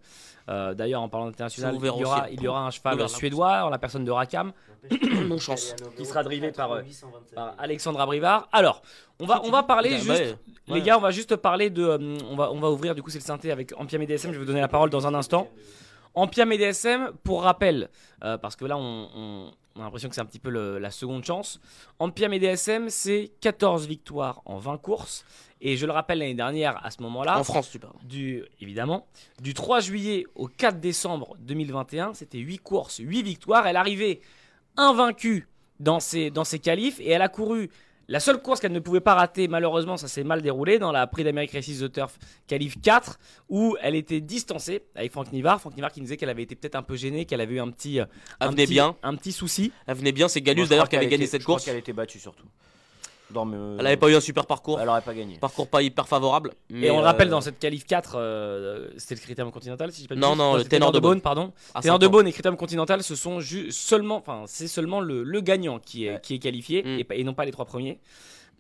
Euh, 0.50 0.74
D'ailleurs, 0.74 1.02
en 1.02 1.10
parlant 1.10 1.28
d'international, 1.28 1.76
il, 1.76 1.86
y 1.86 1.90
aura- 1.90 2.24
aussi. 2.26 2.34
il 2.34 2.42
y 2.42 2.48
aura 2.48 2.66
un 2.66 2.72
cheval 2.72 3.08
suédois 3.08 3.64
en 3.66 3.70
la 3.70 3.78
personne 3.78 4.04
de 4.04 4.12
Rakam 4.12 4.52
Mon 5.28 5.38
chance. 5.38 5.76
qui 5.98 6.06
sera 6.06 6.24
drivé 6.24 6.52
par, 6.52 6.72
euh, 6.72 6.82
par 7.36 7.54
Alexandra 7.60 8.06
Brivard. 8.06 8.48
Alors, 8.52 8.82
on 9.20 9.26
va, 9.26 9.42
on 9.44 9.52
va 9.52 9.64
parler 9.64 9.90
Bah, 9.92 9.98
juste 9.98 10.10
ouais. 10.10 10.36
les 10.68 10.82
gars, 10.82 10.98
on 10.98 11.02
va 11.02 11.12
juste 11.12 11.36
parler 11.36 11.70
de. 11.70 11.84
euh, 11.84 12.18
on, 12.30 12.36
va, 12.36 12.52
on 12.52 12.60
va 12.60 12.70
ouvrir, 12.72 12.96
du 12.96 13.04
coup, 13.04 13.10
c'est 13.12 13.20
le 13.20 13.24
synthé 13.24 13.52
avec 13.52 13.74
Ampiam 13.80 14.02
et 14.02 14.08
DSM. 14.08 14.32
Je 14.32 14.38
vais 14.38 14.40
vous 14.40 14.46
donner 14.46 14.62
la 14.62 14.68
parole 14.68 14.90
dans 14.90 15.06
un 15.08 15.14
instant. 15.14 15.48
Ampiam 16.14 16.52
et 16.52 16.58
DSM, 16.58 17.12
pour 17.24 17.44
rappel, 17.44 17.90
euh, 18.24 18.38
parce 18.38 18.56
que 18.56 18.66
là, 18.66 18.76
on, 18.78 19.08
on- 19.16 19.52
on 19.76 19.82
a 19.82 19.84
l'impression 19.86 20.10
que 20.10 20.16
c'est 20.16 20.22
un 20.22 20.26
petit 20.26 20.40
peu 20.40 20.50
le- 20.50 20.80
la 20.80 20.92
seconde 20.92 21.24
chance. 21.24 21.60
Ampiam 22.00 22.32
et 22.34 22.40
DSM, 22.40 22.90
c'est 22.90 23.32
14 23.42 23.88
victoires 23.88 24.42
en 24.46 24.58
20 24.58 24.78
courses. 24.78 25.24
Et 25.62 25.78
je 25.78 25.86
le 25.86 25.92
rappelle, 25.92 26.20
l'année 26.20 26.34
dernière, 26.34 26.84
à 26.84 26.90
ce 26.92 27.02
moment-là, 27.04 27.38
En 27.40 27.44
France, 27.44 27.70
tu 27.72 27.80
parles. 27.80 27.94
du, 28.04 28.44
évidemment, 28.60 29.08
du 29.42 29.54
3 29.54 29.80
juillet 29.80 30.26
au 30.36 30.48
4 30.48 30.80
décembre 30.80 31.36
2021, 31.40 32.14
c'était 32.16 32.40
8 32.40 32.58
courses, 32.58 32.98
8 32.98 33.22
victoires. 33.24 33.66
Elle 33.68 33.78
arrivait 33.78 34.22
invaincue 34.78 35.48
dans 35.80 36.00
ses, 36.00 36.32
dans 36.32 36.44
ses 36.44 36.60
qualifs 36.60 37.00
et 37.00 37.10
elle 37.12 37.22
a 37.22 37.30
couru 37.30 37.70
la 38.12 38.20
seule 38.20 38.42
course 38.42 38.60
qu'elle 38.60 38.74
ne 38.74 38.80
pouvait 38.80 39.00
pas 39.00 39.16
rater, 39.16 39.48
malheureusement, 39.48 39.96
ça 39.96 40.10
s'est 40.10 40.26
mal 40.26 40.42
déroulé 40.42 40.80
dans 40.80 40.92
la 40.92 41.08
Prix 41.08 41.24
d'Amérique 41.24 41.54
Races 41.54 41.80
The 41.80 41.90
Turf 41.90 42.20
qualif 42.46 42.76
4 42.82 43.18
où 43.48 43.78
elle 43.82 43.96
était 43.96 44.20
distancée 44.20 44.84
avec 44.96 45.14
Franck 45.14 45.32
Nivard. 45.32 45.62
Franck 45.62 45.76
Nivard 45.76 45.94
qui 45.94 46.02
nous 46.02 46.08
disait 46.08 46.18
qu'elle 46.18 46.30
avait 46.30 46.44
été 46.44 46.56
peut-être 46.56 46.76
un 46.76 46.84
peu 46.84 46.98
gênée, 46.98 47.24
qu'elle 47.24 47.40
avait 47.40 47.56
eu 47.56 47.62
un 47.62 47.70
petit, 47.72 48.02
euh, 48.02 48.06
Elle 48.42 48.48
un 48.48 48.52
venait 48.52 48.66
petit, 48.66 48.74
bien. 48.74 48.98
un 49.02 49.16
petit 49.16 49.32
souci. 49.32 49.72
Elle 49.88 49.96
venait 49.96 50.12
bien. 50.12 50.28
C'est 50.28 50.42
je 50.46 50.68
d'ailleurs 50.68 50.90
qui 50.90 50.98
avait 50.98 51.08
gagné 51.08 51.26
cette 51.26 51.40
je 51.40 51.46
crois 51.46 51.56
course. 51.56 51.66
qu'elle 51.66 51.78
était 51.78 51.94
battue 51.94 52.20
surtout. 52.20 52.46
Dans 53.34 53.46
me- 53.46 53.78
Elle 53.80 53.88
avait 53.88 53.98
pas 53.98 54.10
eu 54.10 54.16
un 54.16 54.20
super 54.22 54.46
parcours. 54.46 54.80
Elle 54.80 54.90
aurait 54.90 55.02
pas 55.02 55.14
gagné. 55.14 55.38
Parcours 55.38 55.68
pas 55.68 55.82
hyper 55.82 56.08
favorable. 56.08 56.52
mais, 56.70 56.88
et 56.88 56.92
on 56.92 56.98
le 56.98 57.02
euh, 57.04 57.06
rappelle, 57.06 57.30
dans 57.30 57.42
cette 57.42 57.60
qualif 57.60 57.86
4, 57.86 58.14
euh, 58.18 58.88
c'était 58.98 59.16
le 59.16 59.22
Critérium 59.22 59.52
Continental, 59.52 59.92
si 59.92 60.04
je 60.04 60.08
pas 60.08 60.16
Non, 60.16 60.36
non, 60.36 60.54
le 60.54 60.60
c'était 60.64 60.78
Ténor 60.78 60.92
de 60.92 61.00
Beaune. 61.00 61.22
pardon. 61.22 61.52
à 61.74 61.82
Ténor 61.82 61.96
5 61.96 62.00
de. 62.02 62.08
Beaune 62.08 62.28
et 62.28 62.32
Critérium 62.32 62.58
Continental, 62.58 63.04
ce 63.04 63.16
sont 63.16 63.40
seulement, 63.70 64.18
enfin, 64.18 64.44
c'est 64.48 64.68
seulement 64.68 65.00
le, 65.02 65.24
le 65.24 65.42
gagnant 65.42 65.80
qui 65.80 66.06
est, 66.06 66.12
Ouais. 66.14 66.20
qui 66.22 66.36
est 66.36 66.40
qualifié 66.40 66.84
Mm. 66.84 67.04
et 67.14 67.24
non 67.24 67.34
pas 67.34 67.46
les 67.46 67.52
trois 67.52 67.66
premiers. 67.66 68.00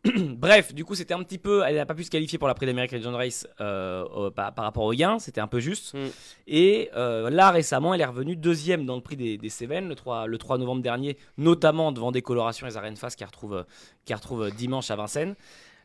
Bref, 0.37 0.73
du 0.73 0.83
coup, 0.83 0.95
c'était 0.95 1.13
un 1.13 1.21
petit 1.23 1.37
peu. 1.37 1.63
Elle 1.65 1.75
n'a 1.75 1.85
pas 1.85 1.93
pu 1.93 2.03
se 2.03 2.09
qualifier 2.09 2.39
pour 2.39 2.47
la 2.47 2.55
Prix 2.55 2.65
d'Amérique 2.65 2.91
Legend 2.91 3.13
Race 3.13 3.47
euh, 3.59 4.31
par, 4.31 4.53
par 4.53 4.65
rapport 4.65 4.83
au 4.83 4.93
gain, 4.93 5.19
c'était 5.19 5.41
un 5.41 5.47
peu 5.47 5.59
juste. 5.59 5.93
Mm. 5.93 6.07
Et 6.47 6.89
euh, 6.95 7.29
là, 7.29 7.51
récemment, 7.51 7.93
elle 7.93 8.01
est 8.01 8.05
revenue 8.05 8.35
deuxième 8.35 8.85
dans 8.85 8.95
le 8.95 9.01
prix 9.01 9.15
des, 9.15 9.37
des 9.37 9.49
Cévennes 9.49 9.87
le 9.87 9.95
3, 9.95 10.25
le 10.25 10.37
3 10.37 10.57
novembre 10.57 10.81
dernier, 10.81 11.17
notamment 11.37 11.91
devant 11.91 12.11
Décoloration 12.11 12.65
et 12.65 12.71
Zaren 12.71 12.95
Face 12.95 13.15
qui 13.15 13.23
retrouve, 13.23 13.65
qui 14.05 14.13
retrouve 14.13 14.49
dimanche 14.51 14.89
à 14.89 14.95
Vincennes. 14.95 15.35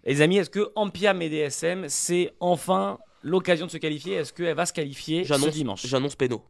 Les 0.05 0.23
amis, 0.23 0.39
est-ce 0.39 0.51
que 0.51 0.71
Ampiam 0.77 1.21
et 1.21 1.29
DSM, 1.29 1.89
c'est 1.89 2.33
enfin 2.41 2.99
l'occasion 3.23 3.67
de 3.67 3.71
se 3.71 3.77
qualifier? 3.77 4.15
Est-ce 4.15 4.33
qu'elle 4.33 4.55
va 4.55 4.65
se 4.65 4.73
qualifier 4.73 5.25
ce 5.25 5.51
dimanche? 5.51 5.85
J'annonce 5.85 6.15
Péno. 6.15 6.43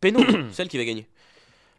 Péno, 0.00 0.20
celle 0.50 0.68
qui 0.68 0.78
va 0.78 0.84
gagner. 0.84 1.06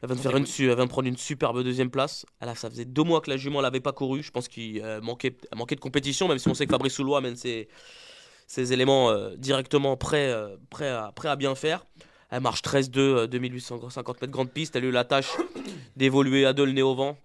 Elle 0.01 0.07
va, 0.09 0.15
me 0.15 0.19
faire 0.21 0.35
une, 0.37 0.45
elle 0.59 0.67
va 0.75 0.83
me 0.85 0.89
prendre 0.89 1.07
une 1.09 1.17
superbe 1.17 1.61
deuxième 1.61 1.89
place. 1.91 2.25
Elle 2.39 2.47
a- 2.49 2.55
ça 2.55 2.69
faisait 2.69 2.85
deux 2.85 3.03
mois 3.03 3.19
que 3.19 3.29
la 3.29 3.35
jument 3.37 3.59
l'avait 3.59 3.81
pas 3.81 3.91
couru. 3.91 4.23
Je 4.23 4.31
pense 4.31 4.47
qu'il 4.47 4.81
euh, 4.81 5.01
manquait, 5.01 5.35
manquait 5.55 5.75
de 5.75 5.81
compétition, 5.81 6.27
même 6.29 6.39
si 6.39 6.47
on 6.47 6.53
sait 6.53 6.65
que 6.65 6.71
Fabrice 6.71 6.93
Soulois 6.93 7.17
amène 7.17 7.35
ses, 7.35 7.67
ses 8.47 8.71
éléments 8.71 9.09
euh, 9.09 9.35
directement 9.35 9.97
prêts, 9.97 10.29
euh, 10.31 10.55
prêts, 10.69 10.87
à, 10.89 11.11
prêts 11.13 11.27
à 11.27 11.35
bien 11.35 11.53
faire. 11.53 11.85
Elle 12.31 12.41
marche 12.41 12.61
13-2, 12.61 12.97
euh, 12.99 13.27
2850 13.27 14.21
mètres 14.21 14.31
grande 14.31 14.51
piste. 14.51 14.75
Elle 14.77 14.85
a 14.85 14.87
eu 14.87 14.91
la 14.91 15.03
tâche 15.03 15.31
d'évoluer 15.97 16.45
à 16.45 16.53
deux 16.53 16.65
le 16.65 16.71
nez 16.71 16.81
au 16.81 16.95
vent 16.95 17.17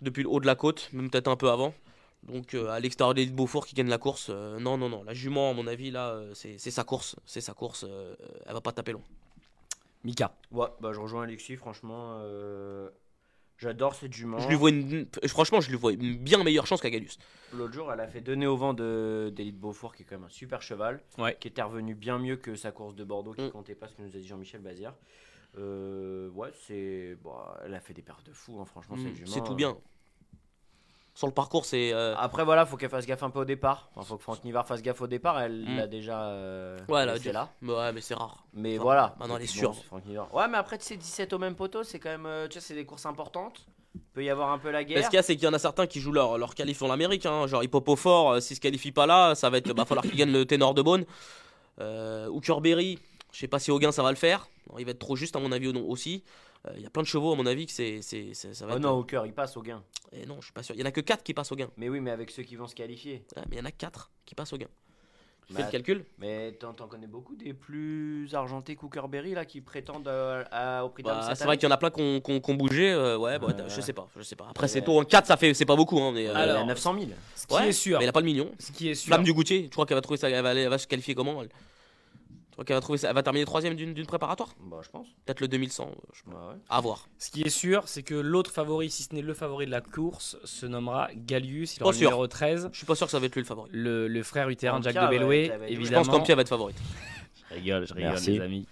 depuis 0.00 0.22
le 0.22 0.28
haut 0.28 0.38
de 0.38 0.46
la 0.46 0.54
côte, 0.54 0.90
même 0.92 1.10
peut-être 1.10 1.26
un 1.28 1.36
peu 1.36 1.50
avant. 1.50 1.74
Donc 2.28 2.54
euh, 2.54 2.68
à 2.70 2.78
l'extérieur 2.78 3.14
d'Élite 3.14 3.34
Beaufort 3.34 3.66
qui 3.66 3.74
gagne 3.74 3.88
la 3.88 3.98
course, 3.98 4.30
non, 4.60 4.78
non, 4.78 4.88
non. 4.88 5.02
La 5.02 5.12
jument, 5.12 5.50
à 5.50 5.54
mon 5.54 5.66
avis, 5.66 5.90
là, 5.90 6.10
euh, 6.10 6.30
c'est 6.34 6.56
sa 6.70 6.84
course. 6.84 7.16
C'est 7.26 7.40
sa 7.40 7.52
course. 7.52 7.84
elle 8.46 8.52
va 8.52 8.60
pas 8.60 8.70
taper 8.70 8.92
long. 8.92 9.02
Mika. 10.04 10.34
Ouais, 10.50 10.66
bah 10.80 10.92
je 10.92 11.00
rejoins 11.00 11.22
Alexis, 11.24 11.56
franchement. 11.56 12.18
euh, 12.20 12.90
J'adore 13.58 13.94
cette 13.94 14.12
jument. 14.12 14.38
Je 14.40 14.48
lui 14.48 14.56
vois 14.56 14.70
une, 14.70 15.06
franchement, 15.28 15.60
je 15.60 15.70
lui 15.70 15.76
vois 15.76 15.92
une 15.92 16.16
bien 16.16 16.42
meilleure 16.42 16.66
chance 16.66 16.80
qu'à 16.80 16.90
Galus. 16.90 17.10
L'autre 17.54 17.72
jour, 17.72 17.92
elle 17.92 18.00
a 18.00 18.08
fait 18.08 18.20
donner 18.20 18.46
au 18.48 18.56
vent 18.56 18.74
de 18.74 19.32
d'Élite 19.36 19.58
Beaufort, 19.60 19.94
qui 19.94 20.02
est 20.02 20.04
quand 20.06 20.16
même 20.16 20.24
un 20.24 20.28
super 20.30 20.62
cheval, 20.62 21.00
Ouais. 21.18 21.36
qui 21.38 21.46
était 21.46 21.62
revenu 21.62 21.94
bien 21.94 22.18
mieux 22.18 22.34
que 22.36 22.56
sa 22.56 22.72
course 22.72 22.96
de 22.96 23.04
Bordeaux, 23.04 23.34
qui 23.34 23.42
Mm. 23.42 23.50
comptait 23.52 23.76
pas 23.76 23.86
ce 23.86 23.94
que 23.94 24.02
nous 24.02 24.08
a 24.16 24.18
dit 24.18 24.26
Jean-Michel 24.26 24.62
Bazir. 24.62 24.94
Euh, 25.58 26.28
ouais, 26.30 26.50
c'est. 26.66 27.16
Bah, 27.22 27.60
elle 27.64 27.74
a 27.74 27.80
fait 27.80 27.94
des 27.94 28.02
pertes 28.02 28.26
de 28.26 28.32
fou, 28.32 28.58
hein, 28.60 28.64
franchement, 28.64 28.96
cette 28.96 29.14
jument. 29.14 29.28
Mm, 29.30 29.32
C'est 29.32 29.44
tout 29.44 29.52
euh. 29.52 29.56
bien. 29.56 29.76
Sur 31.14 31.26
le 31.26 31.32
parcours, 31.34 31.66
c'est. 31.66 31.92
euh, 31.92 32.14
Après, 32.16 32.42
voilà, 32.42 32.64
faut 32.64 32.76
qu'elle 32.78 32.88
fasse 32.88 33.04
gaffe 33.06 33.22
un 33.22 33.28
peu 33.28 33.40
au 33.40 33.44
départ. 33.44 33.90
Enfin, 33.94 34.06
faut 34.08 34.16
que 34.16 34.22
Franck 34.22 34.44
Nivard 34.44 34.66
fasse 34.66 34.80
gaffe 34.80 35.00
au 35.02 35.06
départ. 35.06 35.38
Elle 35.40 35.64
Mm. 35.66 35.76
l'a 35.76 35.86
déjà. 35.86 36.22
euh, 36.24 36.78
Ouais, 36.88 37.04
laissé 37.04 37.28
dû- 37.28 37.32
là. 37.32 37.50
Ouais, 37.62 37.92
mais 37.92 38.00
c'est 38.00 38.14
rare. 38.14 38.44
Mais 38.54 38.76
Enfin, 38.76 38.82
voilà. 38.82 39.14
maintenant, 39.20 39.36
elle 39.36 39.42
est 39.42 39.46
sûre. 39.46 39.74
Ouais, 40.32 40.48
mais 40.48 40.56
après, 40.56 40.78
tu 40.78 40.84
sais, 40.84 40.96
17 40.96 41.32
au 41.34 41.38
même 41.38 41.54
poteau, 41.54 41.82
c'est 41.82 41.98
quand 41.98 42.08
même. 42.08 42.24
euh, 42.26 42.48
Tu 42.48 42.54
sais, 42.54 42.68
c'est 42.68 42.74
des 42.74 42.86
courses 42.86 43.04
importantes. 43.04 43.66
Peut 44.14 44.24
y 44.24 44.30
avoir 44.30 44.50
un 44.52 44.58
peu 44.58 44.70
la 44.70 44.78
Mais 44.78 44.84
guerre. 44.86 45.04
ce 45.04 45.10
qu'il 45.10 45.16
y 45.16 45.20
a, 45.20 45.22
c'est 45.22 45.36
qu'il 45.36 45.44
y 45.44 45.48
en 45.48 45.52
a 45.52 45.58
certains 45.58 45.86
qui 45.86 46.00
jouent 46.00 46.12
leur, 46.12 46.38
leur 46.38 46.54
qualif 46.54 46.80
en 46.80 46.90
Amérique. 46.90 47.26
Hein. 47.26 47.46
Genre 47.46 47.62
Hippopo 47.62 47.94
fort, 47.94 48.30
euh, 48.32 48.40
s'ils 48.40 48.56
se 48.56 48.60
qualifient 48.62 48.90
pas 48.92 49.04
là, 49.04 49.34
ça 49.34 49.50
va 49.50 49.58
être. 49.58 49.70
Bah, 49.74 49.84
falloir 49.84 50.04
qu'ils 50.04 50.16
gagnent 50.16 50.32
le 50.32 50.46
ténor 50.46 50.72
de 50.72 50.80
Beaune. 50.80 51.04
Euh, 51.80 52.26
Hooker 52.28 52.60
Berry, 52.62 52.98
je 53.32 53.38
sais 53.38 53.48
pas 53.48 53.58
si 53.58 53.70
Auguin 53.70 53.92
ça 53.92 54.02
va 54.02 54.10
le 54.10 54.16
faire. 54.16 54.48
Il 54.78 54.84
va 54.86 54.92
être 54.92 54.98
trop 54.98 55.16
juste, 55.16 55.36
à 55.36 55.40
mon 55.40 55.52
avis, 55.52 55.70
non, 55.74 55.84
aussi. 56.64 56.74
Euh, 56.74 56.78
Il 56.78 56.82
y 56.82 56.86
a 56.86 56.90
plein 56.90 57.02
de 57.02 57.06
chevaux, 57.08 57.32
à 57.32 57.36
mon 57.36 57.46
avis, 57.46 57.66
que 57.66 57.72
c'est, 57.72 58.00
c'est, 58.02 58.34
c'est- 58.34 58.54
ça 58.54 58.66
va 58.66 58.74
Oh 58.74 58.76
être. 58.76 58.82
non, 58.82 58.90
au 58.92 59.04
cœur, 59.04 59.26
il 59.26 59.32
passe 59.32 59.56
au 59.56 59.62
gain. 59.62 59.82
Et 60.12 60.26
non, 60.26 60.36
je 60.40 60.44
suis 60.46 60.52
pas 60.52 60.62
sûr. 60.62 60.74
Il 60.74 60.80
y 60.80 60.82
en 60.82 60.86
a 60.86 60.92
que 60.92 61.00
4 61.00 61.22
qui 61.22 61.34
passent 61.34 61.52
au 61.52 61.56
gain. 61.56 61.68
Mais 61.76 61.88
oui, 61.88 62.00
mais 62.00 62.10
avec 62.10 62.30
ceux 62.30 62.42
qui 62.42 62.56
vont 62.56 62.66
se 62.66 62.74
qualifier. 62.74 63.24
Ouais, 63.36 63.42
mais 63.48 63.56
il 63.56 63.58
y 63.58 63.62
en 63.62 63.66
a 63.66 63.70
4 63.72 64.10
qui 64.26 64.34
passent 64.34 64.52
au 64.52 64.58
gain. 64.58 64.68
Tu 65.48 65.54
Bah, 65.54 65.58
fais 65.60 65.66
le 65.66 65.72
calcul 65.72 66.04
Mais 66.18 66.52
t'en 66.52 66.72
t'en 66.72 66.86
connais 66.86 67.08
beaucoup 67.08 67.34
des 67.34 67.52
plus 67.52 68.32
argentés 68.32 68.76
Cookerberry 68.76 69.34
là 69.34 69.44
qui 69.44 69.60
prétendent 69.60 70.06
euh, 70.06 70.44
à- 70.52 70.84
au 70.84 70.88
prix 70.90 71.02
Bah, 71.02 71.32
c'est 71.34 71.44
vrai 71.44 71.58
qu'il 71.58 71.68
y 71.68 71.72
en 71.72 71.74
a 71.74 71.78
plein 71.78 71.90
qui 71.90 72.00
ont 72.00 72.54
bougé. 72.54 72.92
euh, 72.92 73.18
ouais, 73.18 73.40
bah, 73.40 73.48
Euh, 73.58 73.68
je 73.68 73.80
sais 73.80 73.92
pas. 73.92 74.06
Je 74.16 74.22
sais 74.22 74.36
pas. 74.36 74.46
Après, 74.48 74.68
c'est 74.68 74.82
tôt. 74.82 75.00
En 75.00 75.04
4, 75.04 75.26
ça 75.26 75.36
fait, 75.36 75.52
c'est 75.52 75.64
pas 75.64 75.74
beaucoup. 75.74 75.98
Hein, 75.98 76.12
mais, 76.14 76.28
euh, 76.28 76.32
Il 76.32 76.36
y 76.36 76.38
a 76.38 76.38
Alors, 76.38 76.66
900 76.66 76.94
000. 76.94 77.06
Ce 77.34 77.46
qui 77.48 77.54
ouais, 77.54 77.68
est 77.70 77.72
sûr, 77.72 77.98
Mais 77.98 78.04
il 78.04 78.08
a 78.08 78.12
pas 78.12 78.20
le 78.20 78.26
million. 78.26 78.52
ce 78.60 78.70
qui 78.70 78.88
est 78.88 78.94
sûr, 78.94 79.08
Flamme 79.08 79.24
du 79.24 79.32
Goutier, 79.34 79.64
je 79.64 79.68
crois 79.70 79.84
qu'elle 79.84 79.96
va 79.96 80.00
trouver 80.00 80.16
ça, 80.18 80.30
elle 80.30 80.40
va, 80.44 80.50
aller- 80.50 80.60
elle 80.62 80.68
va 80.68 80.78
se 80.78 80.86
qualifier 80.86 81.16
comment 81.16 81.42
elle? 81.42 81.48
Je 82.52 82.56
crois 82.56 82.64
qu'elle 82.66 82.76
va 82.76 82.80
trouver 82.82 82.98
elle 83.02 83.14
va 83.14 83.22
terminer 83.22 83.46
troisième 83.46 83.74
d'une 83.74 83.94
d'une 83.94 84.04
préparatoire? 84.06 84.50
Bah, 84.60 84.80
je 84.82 84.90
pense. 84.90 85.06
Peut-être 85.24 85.40
le 85.40 85.48
2100, 85.48 85.88
euh, 85.90 85.94
je. 86.12 86.30
Bah, 86.30 86.48
ouais. 86.50 86.58
À 86.68 86.80
voir. 86.82 87.08
Ce 87.18 87.30
qui 87.30 87.40
est 87.42 87.48
sûr, 87.48 87.84
c'est 87.88 88.02
que 88.02 88.14
l'autre 88.14 88.50
favori, 88.50 88.90
si 88.90 89.04
ce 89.04 89.14
n'est 89.14 89.22
le 89.22 89.32
favori 89.32 89.64
de 89.64 89.70
la 89.70 89.80
course, 89.80 90.36
se 90.44 90.66
nommera 90.66 91.08
Gallius. 91.16 91.76
Il 91.76 91.82
aura 91.82 91.92
Pas 91.92 91.94
le 91.94 91.98
sûr. 91.98 92.10
numéro 92.10 92.26
13. 92.26 92.68
Je 92.70 92.76
suis 92.76 92.86
pas 92.86 92.94
sûr 92.94 93.06
que 93.06 93.10
ça 93.10 93.18
va 93.18 93.24
être 93.24 93.34
lui 93.34 93.40
le 93.40 93.46
favori. 93.46 93.70
Le, 93.72 94.06
le 94.06 94.22
frère 94.22 94.50
utérin 94.50 94.80
de 94.80 94.84
Jacques 94.84 95.02
de 95.02 95.08
Belloué, 95.08 95.48
ouais, 95.48 95.50
je 95.50 95.50
pense 95.58 95.68
Je 95.68 95.72
évidemment. 95.72 96.04
pense 96.04 96.14
qu'Ampia 96.14 96.34
va 96.34 96.42
être 96.42 96.48
favori. 96.48 96.74
Je 97.50 97.54
rigole, 97.58 97.86
je 97.86 97.92
rigole, 97.92 98.10
Merci. 98.12 98.30
les 98.32 98.40
amis. 98.40 98.66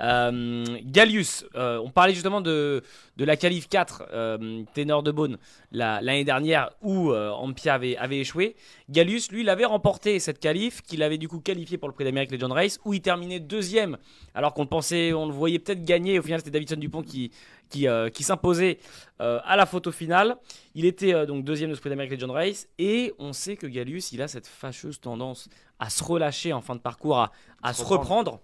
Euh, 0.00 0.64
Gallius, 0.84 1.44
euh, 1.54 1.78
on 1.84 1.90
parlait 1.90 2.14
justement 2.14 2.40
de, 2.40 2.82
de 3.16 3.24
la 3.24 3.36
qualif 3.36 3.68
4 3.68 4.04
euh, 4.12 4.62
ténor 4.74 5.02
de 5.04 5.12
Beaune 5.12 5.38
la- 5.70 6.00
l'année 6.00 6.24
dernière 6.24 6.70
où 6.82 7.10
euh, 7.12 7.30
Ampia 7.30 7.74
avait, 7.74 7.96
avait 7.96 8.18
échoué. 8.18 8.56
Gallius, 8.90 9.30
lui, 9.30 9.42
il 9.42 9.48
avait 9.48 9.64
remporté 9.64 10.18
cette 10.18 10.40
qualif, 10.40 10.82
qu'il 10.82 11.02
avait 11.02 11.18
du 11.18 11.28
coup 11.28 11.38
qualifié 11.38 11.78
pour 11.78 11.88
le 11.88 11.94
prix 11.94 12.04
d'Amérique 12.04 12.32
Legend 12.32 12.50
Race, 12.52 12.80
où 12.84 12.92
il 12.92 13.00
terminait 13.02 13.38
deuxième, 13.40 13.96
alors 14.34 14.52
qu'on 14.52 14.62
le 14.62 14.68
pensait, 14.68 15.12
on 15.12 15.26
le 15.26 15.32
voyait 15.32 15.58
peut-être 15.60 15.84
gagner. 15.84 16.18
Au 16.18 16.22
final, 16.22 16.40
c'était 16.40 16.50
Davidson 16.50 16.76
Dupont 16.76 17.02
qui, 17.02 17.30
qui, 17.70 17.86
qui 18.12 18.22
s'imposait 18.24 18.78
à 19.20 19.56
la 19.56 19.64
photo 19.66 19.90
finale. 19.92 20.36
Il 20.74 20.84
était 20.84 21.24
donc 21.26 21.44
deuxième 21.44 21.70
de 21.70 21.74
ce 21.76 21.80
prix 21.80 21.90
d'Amérique 21.90 22.12
Legend 22.12 22.30
Race, 22.32 22.68
et 22.78 23.12
on 23.18 23.32
sait 23.32 23.56
que 23.56 23.66
Gallius, 23.66 24.12
il 24.12 24.20
a 24.22 24.28
cette 24.28 24.46
fâcheuse 24.48 25.00
tendance 25.00 25.48
à 25.78 25.88
se 25.90 26.02
relâcher 26.04 26.52
en 26.52 26.60
fin 26.60 26.74
de 26.74 26.80
parcours, 26.80 27.18
à, 27.18 27.32
à 27.62 27.72
Se 27.72 27.80
se 27.82 27.88
reprendre. 27.88 28.40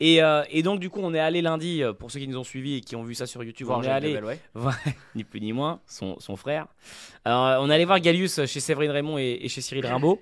Et, 0.00 0.22
euh, 0.22 0.42
et 0.50 0.62
donc, 0.62 0.80
du 0.80 0.90
coup, 0.90 1.00
on 1.02 1.14
est 1.14 1.20
allé 1.20 1.40
lundi, 1.40 1.82
euh, 1.82 1.92
pour 1.92 2.10
ceux 2.10 2.18
qui 2.20 2.28
nous 2.28 2.36
ont 2.36 2.44
suivis 2.44 2.76
et 2.76 2.80
qui 2.80 2.96
ont 2.96 3.04
vu 3.04 3.14
ça 3.14 3.26
sur 3.26 3.42
YouTube, 3.44 3.68
on 3.70 3.82
est 3.82 3.88
allé, 3.88 4.20
ouais. 4.20 4.38
ni 5.14 5.24
plus 5.24 5.40
ni 5.40 5.52
moins, 5.52 5.80
son, 5.86 6.18
son 6.18 6.36
frère. 6.36 6.66
Alors, 7.24 7.46
euh, 7.46 7.56
on 7.60 7.70
est 7.70 7.74
allé 7.74 7.84
voir 7.84 8.00
Gallius 8.00 8.44
chez 8.46 8.60
Séverine 8.60 8.90
Raymond 8.90 9.18
et, 9.18 9.38
et 9.42 9.48
chez 9.48 9.60
Cyril 9.60 9.86
Rimbaud. 9.86 10.20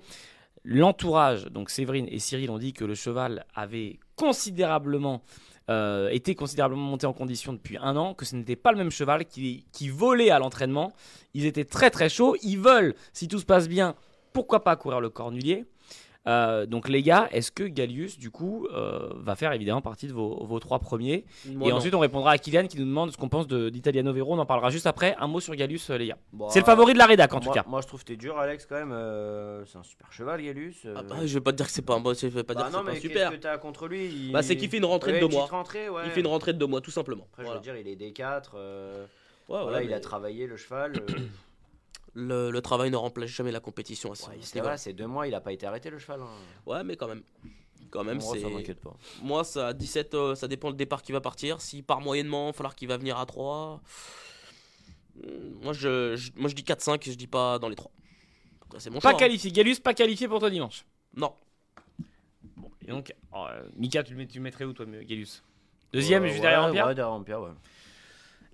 L'entourage, 0.63 1.45
donc 1.47 1.69
Séverine 1.69 2.07
et 2.09 2.19
Cyril, 2.19 2.49
ont 2.49 2.57
dit 2.57 2.71
que 2.71 2.85
le 2.85 2.95
cheval 2.95 3.45
avait 3.55 3.99
considérablement 4.15 5.23
euh, 5.69 6.09
été 6.09 6.35
considérablement 6.35 6.83
monté 6.83 7.05
en 7.05 7.13
condition 7.13 7.53
depuis 7.53 7.77
un 7.77 7.95
an, 7.95 8.13
que 8.13 8.25
ce 8.25 8.35
n'était 8.35 8.57
pas 8.57 8.71
le 8.71 8.77
même 8.77 8.91
cheval 8.91 9.25
qui, 9.25 9.65
qui 9.71 9.87
volait 9.87 10.29
à 10.29 10.39
l'entraînement. 10.39 10.91
Ils 11.33 11.45
étaient 11.45 11.63
très 11.63 11.89
très 11.89 12.09
chauds. 12.09 12.35
Ils 12.43 12.59
veulent, 12.59 12.95
si 13.13 13.27
tout 13.27 13.39
se 13.39 13.45
passe 13.45 13.69
bien, 13.69 13.95
pourquoi 14.33 14.63
pas 14.63 14.75
courir 14.75 14.99
le 14.99 15.09
cornulier? 15.09 15.65
Euh, 16.25 16.65
donc 16.65 16.87
les 16.87 17.03
gars, 17.03 17.27
est-ce 17.31 17.51
que 17.51 17.63
Gallius 17.65 18.17
du 18.17 18.31
coup 18.31 18.65
euh, 18.73 19.09
va 19.17 19.35
faire 19.35 19.51
évidemment 19.51 19.81
partie 19.81 20.07
de 20.07 20.13
vos, 20.13 20.45
vos 20.45 20.57
trois 20.59 20.79
premiers 20.79 21.25
Moi, 21.47 21.67
Et 21.67 21.71
non. 21.71 21.77
ensuite 21.77 21.93
on 21.93 21.99
répondra 21.99 22.31
à 22.31 22.37
Kylian 22.37 22.67
qui 22.67 22.77
nous 22.79 22.85
demande 22.85 23.11
ce 23.11 23.17
qu'on 23.17 23.27
pense 23.27 23.45
de- 23.45 23.69
d'Italiano 23.69 24.13
Vero. 24.13 24.33
On 24.33 24.39
en 24.39 24.45
parlera 24.45 24.69
juste 24.69 24.87
après. 24.87 25.15
Un 25.19 25.27
mot 25.27 25.41
sur 25.41 25.53
Gallius, 25.53 25.89
euh, 25.89 25.97
les 25.97 26.07
gars. 26.07 26.17
Bah, 26.31 26.45
C'est 26.49 26.59
le 26.59 26.65
favori 26.65 26.93
de 26.93 26.97
la 26.97 27.07
rédac 27.07 27.33
en 27.33 27.41
tout 27.41 27.51
cas. 27.51 27.65
Moi, 27.67 27.81
je 27.81 27.87
trouve 27.87 27.99
que 28.01 28.05
t'es 28.07 28.15
dur, 28.15 28.37
Alex, 28.39 28.65
quand 28.65 28.75
même. 28.75 28.93
euh, 28.93 29.65
c'est 29.65 29.77
un 29.77 29.83
super 29.83 30.11
cheval, 30.13 30.41
Galus. 30.41 30.75
euh. 30.85 30.93
Ah 30.97 31.03
bah, 31.03 31.15
je 31.25 31.33
vais 31.33 31.41
pas 31.41 31.51
te 31.51 31.57
dire 31.57 31.65
que 31.65 31.71
c'est 31.73 31.81
pas 31.81 31.95
un 31.95 31.99
bon, 31.99 32.13
je 32.13 32.27
vais 32.27 32.43
pas 32.43 32.53
Bah 32.53 32.61
dire 32.61 32.71
que 32.71 32.77
c'est 32.77 32.85
pas 32.85 32.91
mais 32.93 32.99
super. 33.01 33.29
qu'est-ce 33.29 33.37
que 33.39 33.43
t'as 33.43 33.57
contre 33.57 33.87
lui? 33.89 34.05
Il... 34.05 34.31
Bah, 34.31 34.41
c'est 34.43 34.55
qu'il 34.55 34.69
fait 34.69 34.77
une 34.77 34.85
rentrée 34.85 35.13
de 35.13 35.19
deux 35.19 35.27
mois. 35.27 35.41
petite 35.41 35.51
rentrée, 35.51 35.89
ouais. 35.89 36.03
Il 36.05 36.11
fait 36.11 36.21
une 36.21 36.27
rentrée 36.27 36.53
de 36.53 36.57
deux 36.57 36.67
mois, 36.67 36.79
tout 36.79 36.91
simplement. 36.91 37.27
Après, 37.33 37.43
Voilà. 37.43 37.61
je 37.61 37.69
veux 37.69 37.75
dire, 37.83 37.85
il 37.85 38.01
est 38.01 38.11
D4. 38.11 38.51
euh, 38.55 39.05
Ouais, 39.49 39.61
voilà, 39.61 39.83
il 39.83 39.89
mais 39.89 39.93
a 39.95 39.99
travaillé 39.99 40.47
le 40.47 40.55
cheval. 40.55 40.93
euh, 42.15 42.47
le, 42.47 42.51
le 42.51 42.61
travail 42.61 42.89
ne 42.91 42.95
remplace 42.97 43.29
jamais 43.29 43.51
la 43.51 43.59
compétition 43.59 44.11
à 44.11 44.15
ce, 44.15 44.27
ouais, 44.29 44.37
à 44.37 44.41
ce 44.41 44.47
c'est 44.47 44.55
niveau-là. 44.55 44.71
vrai, 44.73 44.77
c'est 44.77 44.93
deux 44.93 45.07
mois, 45.07 45.27
il 45.27 45.33
a 45.35 45.41
pas 45.41 45.51
été 45.53 45.65
arrêté 45.65 45.89
le 45.89 45.97
cheval. 45.99 46.21
hein. 46.21 46.27
Ouais, 46.65 46.83
mais 46.83 46.95
quand 46.95 47.07
même. 47.07 47.23
Quand 47.91 48.03
même, 48.03 48.19
Moi, 48.19 48.33
c'est. 48.35 48.41
ça 48.41 48.49
m'inquiète 48.49 48.79
pas. 48.81 48.95
Moi, 49.21 49.43
ça, 49.43 49.67
à 49.67 49.73
17, 49.73 50.13
euh, 50.15 50.35
ça 50.35 50.47
dépend 50.47 50.69
le 50.69 50.75
départ 50.75 51.03
qui 51.03 51.11
va 51.11 51.21
partir. 51.21 51.61
S'il 51.61 51.83
part 51.83 52.01
moyennement, 52.01 52.45
il 52.45 52.49
va 52.49 52.53
falloir 52.53 52.75
qu'il 52.75 52.87
va 52.87 52.97
venir 52.97 53.17
à 53.19 53.25
3. 53.25 53.81
Moi, 55.61 55.73
je, 55.73 56.15
je- 56.15 56.31
moi, 56.35 56.49
je 56.49 56.55
dis 56.55 56.63
4-5, 56.63 57.03
je 57.05 57.13
dis 57.15 57.27
pas 57.27 57.59
dans 57.59 57.69
les 57.69 57.75
3. 57.75 57.91
Après, 58.63 58.79
C'est 58.79 58.89
mon 58.89 58.95
Pas 58.99 59.09
choix. 59.09 59.11
hein. 59.11 59.19
qualifié. 59.19 59.51
Gallius, 59.51 59.79
pas 59.79 59.93
qualifié 59.93 60.27
pour 60.27 60.39
toi 60.39 60.49
dimanche. 60.49 60.85
Non. 61.15 61.33
Et 62.85 62.91
donc, 62.91 63.13
oh, 63.31 63.45
euh, 63.49 63.63
Mika, 63.77 64.03
tu 64.03 64.13
le, 64.13 64.17
mets- 64.19 64.27
tu 64.27 64.39
le 64.39 64.43
mettrais 64.43 64.65
où 64.65 64.73
toi, 64.73 64.85
Gallius 64.85 65.43
Deuxième, 65.93 66.23
Euh, 66.23 66.27
juste 66.29 66.41
derrière 66.41 66.63
ouais, 66.63 66.69
Ampère 66.69 66.87
Ouais, 66.87 66.95
derrière 66.95 67.41
ouais. 67.41 67.49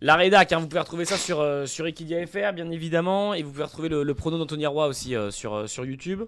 La 0.02 0.16
rédac, 0.16 0.52
hein, 0.54 0.60
vous 0.60 0.68
pouvez 0.68 0.80
retrouver 0.80 1.04
ça 1.04 1.18
sur, 1.18 1.42
euh, 1.42 1.66
sur 1.66 1.86
Equidia 1.86 2.26
FR, 2.26 2.54
bien 2.54 2.70
évidemment, 2.72 3.34
et 3.34 3.44
vous 3.44 3.52
pouvez 3.52 3.66
retrouver 3.66 3.90
le, 3.90 4.04
le 4.04 4.14
prono 4.14 4.38
d'Anthony 4.38 4.66
Roy 4.66 4.88
aussi 4.88 5.14
euh, 5.14 5.30
sur, 5.30 5.54
euh, 5.54 5.68
sur 5.68 5.84
YouTube. 5.84 6.24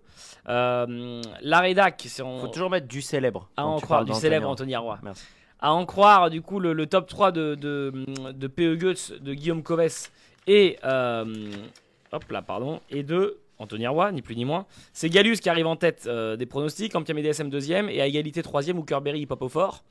Euh, 0.49 1.21
la 1.41 1.59
rédac, 1.61 2.03
c'est 2.05 2.21
en, 2.21 2.39
Faut 2.39 2.49
toujours 2.49 2.69
mettre 2.69 2.87
du 2.87 3.01
célèbre. 3.01 3.49
à 3.55 3.65
en 3.65 3.79
croire, 3.79 4.03
du 4.03 4.13
célèbre. 4.13 4.49
Anthony 4.49 4.75
Roy. 4.75 4.99
Merci. 5.03 5.23
À 5.61 5.71
en 5.71 5.85
croire, 5.85 6.29
du 6.29 6.41
coup, 6.41 6.59
le, 6.59 6.73
le 6.73 6.85
top 6.85 7.07
3 7.07 7.31
de, 7.31 7.55
de, 7.55 7.93
de 8.31 8.47
PE 8.47 8.75
Goetz, 8.75 9.13
de 9.21 9.33
Guillaume 9.33 9.63
Coves 9.63 10.09
et, 10.47 10.77
hop 10.83 12.31
là, 12.31 12.41
pardon, 12.41 12.81
et 12.89 13.03
de 13.03 13.37
Anthony 13.57 13.87
Roy, 13.87 14.11
ni 14.11 14.21
plus 14.21 14.35
ni 14.35 14.43
moins. 14.43 14.65
C'est 14.91 15.07
Galus 15.07 15.37
qui 15.37 15.49
arrive 15.49 15.67
en 15.67 15.75
tête 15.77 16.09
des 16.09 16.45
pronostics, 16.47 16.93
Ampiam 16.95 17.17
et 17.19 17.21
DSM 17.21 17.49
deuxième, 17.49 17.89
et 17.89 18.01
à 18.01 18.07
égalité 18.07 18.41
troisième, 18.41 18.79
Hookerberry, 18.79 19.21
Hip 19.21 19.27
Hop 19.29 19.43
au 19.43 19.49
fort. 19.49 19.83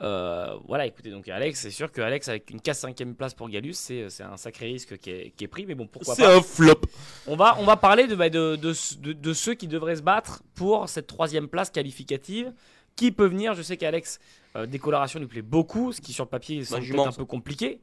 Euh, 0.00 0.54
voilà, 0.66 0.86
écoutez, 0.86 1.10
donc 1.10 1.28
Alex, 1.28 1.60
c'est 1.60 1.70
sûr 1.72 1.90
que 1.90 2.00
Alex, 2.00 2.28
avec 2.28 2.50
une 2.50 2.60
4-5ème 2.60 3.14
place 3.14 3.34
pour 3.34 3.48
Galus, 3.48 3.72
c'est 3.74 4.08
c'est 4.10 4.22
un 4.22 4.36
sacré 4.36 4.66
risque 4.66 4.96
qui 4.98 5.10
est, 5.10 5.30
qui 5.36 5.44
est 5.44 5.48
pris, 5.48 5.66
mais 5.66 5.74
bon, 5.74 5.86
pourquoi 5.88 6.14
C'est 6.14 6.22
pas. 6.22 6.36
un 6.36 6.40
flop. 6.42 6.80
On 7.26 7.34
va, 7.36 7.56
on 7.58 7.64
va 7.64 7.76
parler 7.76 8.06
de, 8.06 8.14
bah, 8.14 8.28
de, 8.30 8.54
de, 8.56 8.72
de- 9.00 9.12
de 9.12 9.32
ceux 9.32 9.54
qui 9.54 9.66
devraient 9.66 9.96
se 9.96 10.02
battre 10.02 10.42
pour 10.54 10.88
cette 10.88 11.06
troisième 11.08 11.48
place 11.48 11.70
qualificative. 11.70 12.52
Qui 12.94 13.12
peut 13.12 13.26
venir? 13.26 13.54
Je 13.54 13.62
sais 13.62 13.76
qu'Alex, 13.76 14.18
euh, 14.56 14.66
décoloration 14.66 15.20
lui 15.20 15.26
plaît 15.28 15.42
beaucoup, 15.42 15.92
ce 15.92 16.00
qui 16.00 16.12
sur 16.12 16.24
le 16.24 16.30
papier 16.30 16.62
jument, 16.62 16.78
peut-être 17.04 17.08
un 17.08 17.12
ça. 17.12 17.18
peu 17.18 17.24
compliqué. 17.24 17.80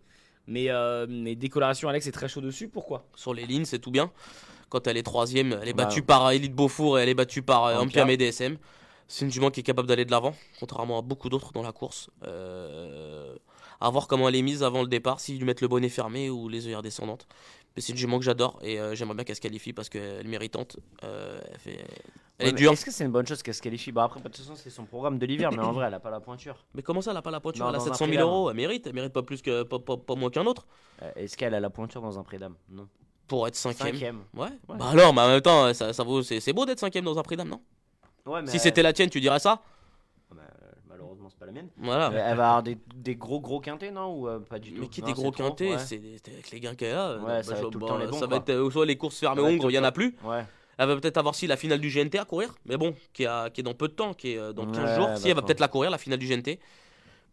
Mais, 0.48 0.70
euh, 0.70 1.08
mais 1.10 1.36
décoloration, 1.36 1.88
Alex 1.90 2.06
est 2.08 2.12
très 2.12 2.28
chaud 2.28 2.42
dessus. 2.42 2.68
Pourquoi? 2.68 3.06
Sur 3.16 3.34
les 3.34 3.46
lignes, 3.46 3.66
c'est 3.66 3.80
tout 3.80 3.92
bien. 3.92 4.12
Quand 4.70 4.88
elle 4.88 4.98
est 4.98 5.04
troisième, 5.04 5.58
elle 5.62 5.70
est 5.70 5.74
Bah. 5.74 5.86
battue 5.86 6.02
par 6.02 6.30
Elite 6.32 6.54
Beaufour 6.54 7.00
et 7.00 7.04
elle 7.04 7.10
est 7.10 7.14
battue 7.14 7.42
par 7.42 7.66
euh, 7.66 7.76
Ampia. 7.78 8.06
C'est 9.08 9.26
une 9.26 9.32
jument 9.32 9.52
qui 9.52 9.60
est 9.60 9.64
capable 9.64 9.88
d'aller 9.88 10.06
de 10.06 10.12
l'avant, 10.12 10.34
contrairement 10.60 10.98
à 10.98 11.02
beaucoup 11.02 11.30
d'autres 11.30 11.52
dans 11.52 11.62
la 11.62 11.72
course. 11.72 12.10
Euh, 12.24 13.36
à 13.80 13.90
voir 13.90 14.08
comment 14.08 14.28
elle 14.30 14.36
est 14.36 14.42
mise 14.42 14.64
avant 14.64 14.82
le 14.82 14.88
départ, 14.88 15.20
s'ils 15.20 15.38
lui 15.38 15.46
mettent 15.46 15.62
le 15.62 15.68
bonnet 15.68 15.90
fermé 15.90 16.30
ou 16.30 16.50
les 16.50 16.66
œillères 16.66 16.82
descendantes. 16.82 17.28
Mais 17.76 17.82
c'est 17.82 17.92
une 17.92 17.98
jument 17.98 18.18
que 18.20 18.24
j'adore 18.26 18.58
et 18.64 18.80
euh, 18.80 18.96
j'aimerais 18.96 19.16
bien 19.16 19.24
qu'elle 19.26 19.36
se 19.36 19.42
qualifie 19.42 19.74
parce 19.74 19.90
qu'elle 19.90 20.26
est 20.26 20.30
méritante. 20.30 20.78
Euh, 21.04 21.40
elle 21.52 21.60
fait- 21.60 21.86
elle 22.38 22.48
Ouais, 22.48 22.52
est 22.52 22.54
dure. 22.54 22.72
Est-ce 22.72 22.86
que 22.86 22.92
c'est 22.92 23.04
une 23.06 23.12
bonne 23.12 23.28
chose 23.28 23.44
qu'elle 23.44 23.54
se 23.54 23.62
qualifie? 23.62 23.92
Bah 23.92 24.06
après, 24.06 24.20
de 24.22 24.26
toute 24.26 24.38
façon, 24.38 24.56
c'est 24.56 24.70
son 24.70 24.86
programme 24.86 25.20
de 25.20 25.26
l'hiver, 25.26 25.52
mais 25.52 25.60
en 25.60 25.72
vrai, 25.74 25.86
elle 25.88 25.94
a 25.94 26.00
pas 26.00 26.10
la 26.10 26.20
pointure. 26.22 26.66
Mais 26.74 26.82
comment 26.82 27.02
ça, 27.02 27.12
elle 27.12 27.18
a 27.18 27.22
pas 27.22 27.32
la 27.32 27.40
pointure? 27.42 27.64
Non, 27.66 27.70
Elle 27.70 27.76
a 27.76 27.80
dans 27.80 27.84
un 27.86 27.88
700 27.94 28.06
000 28.06 28.08
prédam. 28.18 28.28
euros, 28.30 28.50
elle 28.50 28.56
mérite. 28.56 28.88
Elle 28.88 28.94
mérite 28.94 29.14
pas 29.14 29.24
plus 29.24 29.42
que 29.42 29.64
pas, 29.64 29.80
pas- 29.80 29.98
pas 29.98 30.16
moins 30.16 30.30
qu'un 30.30 30.46
autre 30.46 30.66
Euh, 31.02 31.12
Est-ce 31.18 31.36
qu'elle 31.38 31.54
a 31.54 31.60
la 31.60 31.70
pointure 31.70 32.02
dans 32.02 32.18
un 32.18 32.24
prédam 32.24 32.56
Non. 32.70 32.88
pour 33.28 33.46
être 33.48 33.56
cinquième. 33.56 33.94
Cinquième. 33.94 34.24
Ouais. 34.34 34.48
Ouais. 34.70 34.78
Bah 34.78 34.88
alors, 34.90 35.14
mais 35.14 35.22
en 35.22 35.28
même 35.28 35.42
temps, 35.42 35.74
ça, 35.74 35.92
ça 35.94 36.04
vaut, 36.04 36.24
c'est, 36.24 36.40
c'est 36.40 36.54
beau 36.54 36.66
d'être 36.66 36.80
cinquième 36.80 37.04
dans 37.06 37.18
un 37.20 37.24
prix 37.24 37.36
d'âme, 37.36 37.50
non? 37.50 37.62
Ouais, 38.26 38.42
mais 38.42 38.48
Si 38.48 38.60
c'était 38.60 38.82
la 38.82 38.94
tienne, 38.94 39.10
tu 39.10 39.20
dirais 39.22 39.40
ça? 39.40 39.62
Bah, 40.32 40.42
euh, 40.42 40.66
malheureusement, 40.90 41.30
c'est 41.30 41.38
pas 41.38 41.46
la 41.46 41.52
mienne. 41.52 41.70
Voilà. 41.78 42.08
Euh, 42.08 42.12
Elle 42.32 42.38
va 42.38 42.48
avoir 42.48 42.64
des, 42.64 42.78
des 42.96 43.16
gros 43.16 43.40
gros 43.40 43.60
quintés, 43.60 43.92
non? 43.92 44.14
Ou 44.16 44.28
euh, 44.28 44.40
pas 44.40 44.60
du 44.60 44.74
tout? 44.74 44.82
Mais 44.82 44.88
qui 44.90 45.02
Non, 45.02 45.08
des 45.08 45.14
gros 45.14 45.32
quintés, 45.32 45.72
ouais. 45.72 45.78
c'est 45.80 46.02
avec 46.28 46.52
les 46.52 46.60
gains 46.60 46.76
qu'elle 46.76 46.96
a. 46.96 47.10
euh, 47.12 47.20
Ouais, 47.20 47.44
ça 47.44 47.54
va 47.54 47.60
être 47.60 47.70
tout 47.70 47.72
le 47.74 47.80
bon, 47.80 47.88
temps 47.88 47.98
les 47.98 48.08
bons, 48.08 48.20
Ça 48.20 48.28
va 48.28 48.38
être 48.38 48.50
euh, 48.50 48.70
soit 48.72 48.86
les 48.86 48.98
courses 48.98 49.20
fermées 49.20 49.42
hongres, 49.42 49.70
il 49.70 49.74
y 49.76 49.80
en 49.80 49.84
a 49.84 49.92
plus. 49.92 50.16
Ouais. 50.24 50.44
Elle 50.78 50.88
va 50.90 50.96
peut-être 50.98 51.18
avoir 51.18 51.36
si 51.36 51.48
la 51.48 51.56
finale 51.56 51.80
du 51.80 51.90
GNT 51.90 52.16
à 52.20 52.26
courir, 52.26 52.54
mais 52.66 52.76
bon, 52.76 52.96
qui, 53.14 53.26
a, 53.26 53.50
qui 53.50 53.62
est 53.62 53.64
dans 53.64 53.74
peu 53.74 53.88
de 53.88 53.94
temps, 53.94 54.14
qui 54.14 54.34
est 54.34 54.38
euh, 54.38 54.52
dans 54.52 54.66
15 54.66 54.90
Ouais, 54.90 54.96
jours. 54.96 55.08
bah, 55.08 55.16
Si, 55.16 55.30
elle 55.30 55.36
va 55.36 55.42
peut-être 55.42 55.62
la 55.62 55.70
courir, 55.70 55.90
la 55.90 55.98
finale 55.98 56.20
du 56.20 56.28
GNT. 56.28 56.60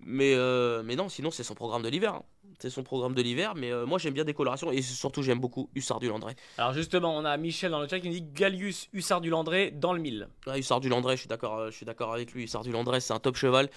Mais, 0.04 0.34
euh, 0.34 0.82
mais 0.84 0.94
non, 0.96 1.08
sinon, 1.08 1.30
c'est 1.30 1.42
son 1.44 1.54
programme 1.54 1.82
de 1.82 1.88
l'hiver. 1.88 2.14
hein. 2.14 2.22
C'est 2.62 2.70
son 2.70 2.84
programme 2.84 3.12
de 3.12 3.22
l'hiver, 3.22 3.54
mais 3.56 3.72
euh, 3.72 3.86
moi 3.86 3.98
j'aime 3.98 4.14
bien 4.14 4.22
Décoloration 4.24 4.70
et 4.70 4.82
surtout 4.82 5.20
j'aime 5.20 5.40
beaucoup 5.40 5.68
Hussard 5.74 5.98
du 5.98 6.06
Landré. 6.06 6.36
Alors 6.58 6.72
justement, 6.72 7.12
on 7.16 7.24
a 7.24 7.36
Michel 7.36 7.72
dans 7.72 7.80
le 7.80 7.88
chat 7.88 7.98
qui 7.98 8.06
nous 8.06 8.14
dit 8.14 8.22
Gallius 8.22 8.88
Hussard 8.92 9.20
du 9.20 9.30
Landré 9.30 9.72
dans 9.72 9.92
le 9.92 9.98
1000. 10.00 10.28
Ouais, 10.46 10.60
Hussard 10.60 10.78
du 10.78 10.88
Landré, 10.88 11.16
je 11.16 11.22
suis 11.22 11.28
d'accord, 11.28 11.58
euh, 11.58 11.70
je 11.72 11.76
suis 11.76 11.84
d'accord 11.84 12.12
avec 12.12 12.32
lui. 12.32 12.44
Hussard 12.44 12.62
du 12.62 12.70
Landré, 12.70 13.00
c'est 13.00 13.12
un 13.12 13.18
top 13.18 13.34
cheval. 13.34 13.68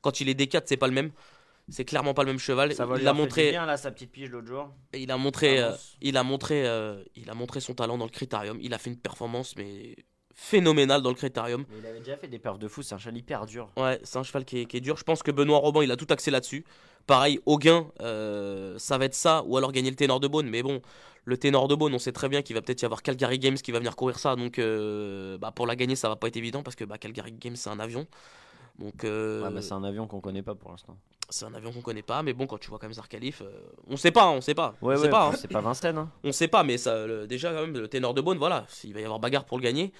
Quand 0.00 0.20
il 0.20 0.28
est 0.28 0.34
D4, 0.36 0.62
c'est 0.66 0.76
pas 0.76 0.88
le 0.88 0.92
même. 0.92 1.12
C'est 1.68 1.84
clairement 1.84 2.14
pas 2.14 2.24
le 2.24 2.30
même 2.30 2.40
cheval. 2.40 2.74
Ça 2.74 2.84
va 2.84 2.98
il 2.98 3.06
a 3.06 3.12
montré, 3.12 3.50
bien 3.50 3.64
là, 3.64 3.76
sa 3.76 3.92
petite 3.92 4.10
pige 4.10 4.28
l'autre 4.30 4.48
jour. 4.48 4.70
il 4.92 5.12
a 5.12 5.16
montré, 5.16 5.60
euh, 5.60 5.70
il 6.00 6.16
a 6.16 6.24
montré, 6.24 6.66
euh, 6.66 7.00
il 7.14 7.30
a 7.30 7.34
montré 7.34 7.60
son 7.60 7.74
talent 7.74 7.96
dans 7.96 8.06
le 8.06 8.10
critérium. 8.10 8.58
Il 8.60 8.74
a 8.74 8.78
fait 8.78 8.90
une 8.90 8.98
performance 8.98 9.54
mais 9.56 9.94
phénoménale 10.34 11.00
dans 11.00 11.10
le 11.10 11.14
critérium. 11.14 11.64
Mais 11.70 11.76
il 11.78 11.86
avait 11.86 12.00
déjà 12.00 12.16
fait 12.16 12.26
des 12.26 12.40
perfs 12.40 12.58
de 12.58 12.66
fou, 12.66 12.82
c'est 12.82 12.96
un 12.96 12.98
cheval 12.98 13.16
hyper 13.16 13.46
dur. 13.46 13.70
Ouais, 13.76 14.00
c'est 14.02 14.18
un 14.18 14.24
cheval 14.24 14.44
qui 14.44 14.62
est, 14.62 14.64
qui 14.66 14.78
est 14.78 14.80
dur. 14.80 14.96
Je 14.96 15.04
pense 15.04 15.22
que 15.22 15.30
Benoît 15.30 15.58
Robin, 15.58 15.84
il 15.84 15.92
a 15.92 15.96
tout 15.96 16.08
axé 16.10 16.32
là-dessus. 16.32 16.64
Pareil, 17.06 17.40
au 17.46 17.58
gain, 17.58 17.86
euh, 18.00 18.78
ça 18.78 18.98
va 18.98 19.04
être 19.06 19.14
ça, 19.14 19.42
ou 19.46 19.56
alors 19.56 19.72
gagner 19.72 19.90
le 19.90 19.96
ténor 19.96 20.20
de 20.20 20.28
Beaune. 20.28 20.48
Mais 20.48 20.62
bon, 20.62 20.80
le 21.24 21.36
ténor 21.36 21.68
de 21.68 21.74
Beaune, 21.74 21.94
on 21.94 21.98
sait 21.98 22.12
très 22.12 22.28
bien 22.28 22.42
qu'il 22.42 22.54
va 22.54 22.62
peut-être 22.62 22.82
y 22.82 22.84
avoir 22.84 23.02
Calgary 23.02 23.38
Games 23.38 23.56
qui 23.56 23.72
va 23.72 23.78
venir 23.78 23.96
courir 23.96 24.18
ça. 24.18 24.36
Donc, 24.36 24.58
euh, 24.58 25.36
bah, 25.38 25.50
pour 25.50 25.66
la 25.66 25.76
gagner, 25.76 25.96
ça 25.96 26.08
va 26.08 26.16
pas 26.16 26.28
être 26.28 26.36
évident 26.36 26.62
parce 26.62 26.76
que 26.76 26.84
bah, 26.84 26.98
Calgary 26.98 27.32
Games, 27.32 27.56
c'est 27.56 27.70
un 27.70 27.80
avion. 27.80 28.06
Donc, 28.78 29.04
euh, 29.04 29.42
Ouais, 29.50 29.62
c'est 29.62 29.72
un 29.74 29.84
avion 29.84 30.06
qu'on 30.06 30.20
connaît 30.20 30.42
pas 30.42 30.54
pour 30.54 30.70
l'instant. 30.70 30.96
c'est 31.28 31.44
un 31.44 31.54
avion 31.54 31.72
qu'on 31.72 31.80
connaît 31.82 32.02
pas. 32.02 32.22
Mais 32.22 32.32
bon, 32.32 32.46
quand 32.46 32.58
tu 32.58 32.68
vois 32.68 32.78
quand 32.78 32.86
même 32.86 32.94
Zarkalif, 32.94 33.42
euh, 33.42 33.50
on 33.88 33.96
sait 33.96 34.10
pas, 34.10 34.30
on 34.30 34.40
sait 34.40 34.54
pas. 34.54 34.74
Ouais, 34.80 34.94
on 34.94 34.98
ouais, 34.98 34.98
sait 34.98 35.08
pas, 35.08 35.28
hein. 35.28 35.32
c'est 35.36 35.48
pas 35.48 35.60
Vincennes. 35.60 35.98
Hein. 35.98 36.10
On 36.24 36.32
sait 36.32 36.48
pas, 36.48 36.62
mais 36.64 36.78
ça, 36.78 37.06
le- 37.06 37.26
déjà, 37.26 37.52
quand 37.52 37.62
même, 37.62 37.74
le 37.76 37.88
ténor 37.88 38.14
de 38.14 38.20
Beaune, 38.20 38.38
voilà, 38.38 38.66
il 38.84 38.94
va 38.94 39.00
y 39.00 39.04
avoir 39.04 39.18
bagarre 39.20 39.44
pour 39.44 39.58
le 39.58 39.62
gagner. 39.62 39.92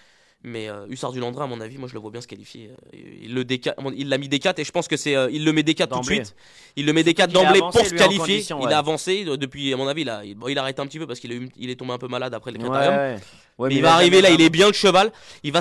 Mais 0.45 0.69
euh, 0.69 0.87
Hussard 0.89 1.13
du 1.13 1.21
Landrin, 1.21 1.45
à 1.45 1.47
mon 1.47 1.61
avis, 1.61 1.79
moi 1.79 1.89
je 1.89 1.95
le 1.95 2.01
vois 2.01 2.11
bien 2.11 2.21
se 2.21 2.27
qualifier. 2.27 2.71
Euh, 2.95 2.99
Il 3.23 3.33
le 3.35 3.45
D4 3.45 3.75
il 3.97 4.09
l'a 4.09 4.19
mis 4.19 4.29
D4 4.29 4.61
et 4.61 4.65
je 4.65 4.73
pense 4.73 4.89
que 4.89 4.97
c'est 4.97 5.15
euh, 5.15 5.29
il 5.31 5.45
le 5.45 5.53
met 5.53 5.63
D4 5.63 5.87
tout 5.87 6.01
de 6.01 6.05
suite. 6.05 6.35
Il 6.77 6.85
le 6.87 6.93
met 6.93 7.03
D4 7.03 7.13
qu'il 7.13 7.23
a 7.23 7.27
d'emblée 7.29 7.59
avancé, 7.61 7.79
pour 7.79 7.87
se 7.87 7.95
qualifier. 7.99 8.37
Il 8.69 8.73
a 8.73 8.79
avancé 8.79 9.25
depuis, 9.25 9.73
à 9.73 9.77
mon 9.77 9.87
avis, 9.87 10.03
il 10.03 10.11
a, 10.11 10.25
il, 10.25 10.35
bon, 10.35 10.49
il 10.49 10.59
a 10.59 10.63
arrêté 10.63 10.83
un 10.83 10.87
petit 10.87 10.99
peu 10.99 11.07
parce 11.07 11.21
qu'il 11.21 11.31
est, 11.31 11.37
eu- 11.37 11.49
il 11.57 11.71
est 11.71 11.77
tombé 11.77 11.93
un 11.93 11.99
peu 11.99 12.09
malade 12.09 12.35
après 12.35 12.51
le 12.51 12.59
critérium. 12.59 12.95
ouais. 13.15 13.17
Ouais, 13.59 13.69
mais 13.69 13.75
il 13.77 13.83
va 13.83 13.95
arriver 13.95 14.21
là, 14.23 14.31
il 14.31 14.41
est 14.41 14.51
bien 14.51 14.67
le 14.67 14.73
cheval. 14.73 15.13
Il 15.45 15.53
va, 15.53 15.61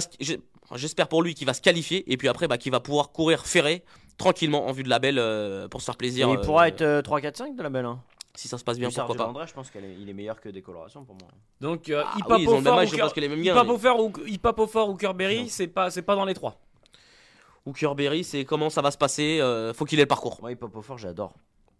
j'espère 0.75 1.07
pour 1.09 1.21
lui 1.21 1.35
qu'il 1.35 1.45
va 1.45 1.53
se 1.53 1.61
qualifier 1.61 2.11
et 2.11 2.17
puis 2.17 2.27
après, 2.27 2.47
bah, 2.47 2.57
qu'il 2.57 2.71
va 2.71 2.79
pouvoir 2.79 3.11
courir 3.11 3.45
ferré 3.45 3.83
tranquillement 4.17 4.67
en 4.67 4.71
vue 4.71 4.83
de 4.83 4.89
la 4.89 4.99
belle 4.99 5.19
euh, 5.19 5.67
pour 5.67 5.81
se 5.81 5.85
faire 5.85 5.97
plaisir. 5.97 6.27
Et 6.29 6.31
il 6.31 6.39
pourra 6.45 6.67
être 6.67 6.81
euh, 6.81 7.01
3, 7.01 7.21
4, 7.21 7.37
5 7.37 7.55
de 7.55 7.61
la 7.63 7.69
belle. 7.69 7.85
Hein. 7.85 7.99
Si 8.35 8.47
ça 8.47 8.57
se 8.57 8.63
passe 8.63 8.79
bien, 8.79 8.89
Hussard 8.89 9.07
pourquoi 9.07 9.25
pas. 9.25 9.31
Landré, 9.31 9.47
je 9.47 9.53
pense 9.53 9.69
qu'il 9.69 9.83
est, 9.83 9.95
il 9.99 10.09
est 10.09 10.13
meilleur 10.13 10.39
que 10.39 10.49
décoloration 10.49 11.03
pour 11.03 11.15
moi. 11.15 11.27
Donc 11.59 11.89
euh, 11.89 12.03
Ah 12.05 12.15
Hip 12.17 12.23
oui, 12.29 12.43
ils 12.43 12.49
ont 12.49 12.53
Hop 12.53 12.57
le 12.57 12.63
même 12.63 12.73
au 12.73 12.77
âge, 12.77 12.89
fort 12.89 12.97
je 12.97 13.03
pense 13.03 13.13
que 13.13 13.19
les 13.19 13.29
mêmes 13.29 13.39
Hip 13.39 13.45
gains. 13.45 13.57
Hop 13.57 13.69
au 13.69 13.77
fort 13.77 13.99
ou 13.99 14.89
ou 14.89 14.95
Kerberry, 14.95 15.49
c'est 15.49 15.67
pas 15.67 15.89
c'est 15.89 16.01
pas 16.01 16.15
dans 16.15 16.25
les 16.25 16.33
trois. 16.33 16.59
Hookerberry, 17.65 18.23
c'est 18.23 18.43
comment 18.43 18.69
ça 18.69 18.81
va 18.81 18.89
se 18.89 18.97
passer. 18.97 19.39
euh, 19.39 19.73
faut 19.73 19.85
qu'il 19.85 19.99
ait 19.99 20.03
le 20.03 20.07
parcours. 20.07 20.39
Moi, 20.41 20.53
Hip 20.53 20.57
Hop 20.61 20.75
au 20.75 20.81
fort, 20.81 20.97
j'adore. 20.97 21.33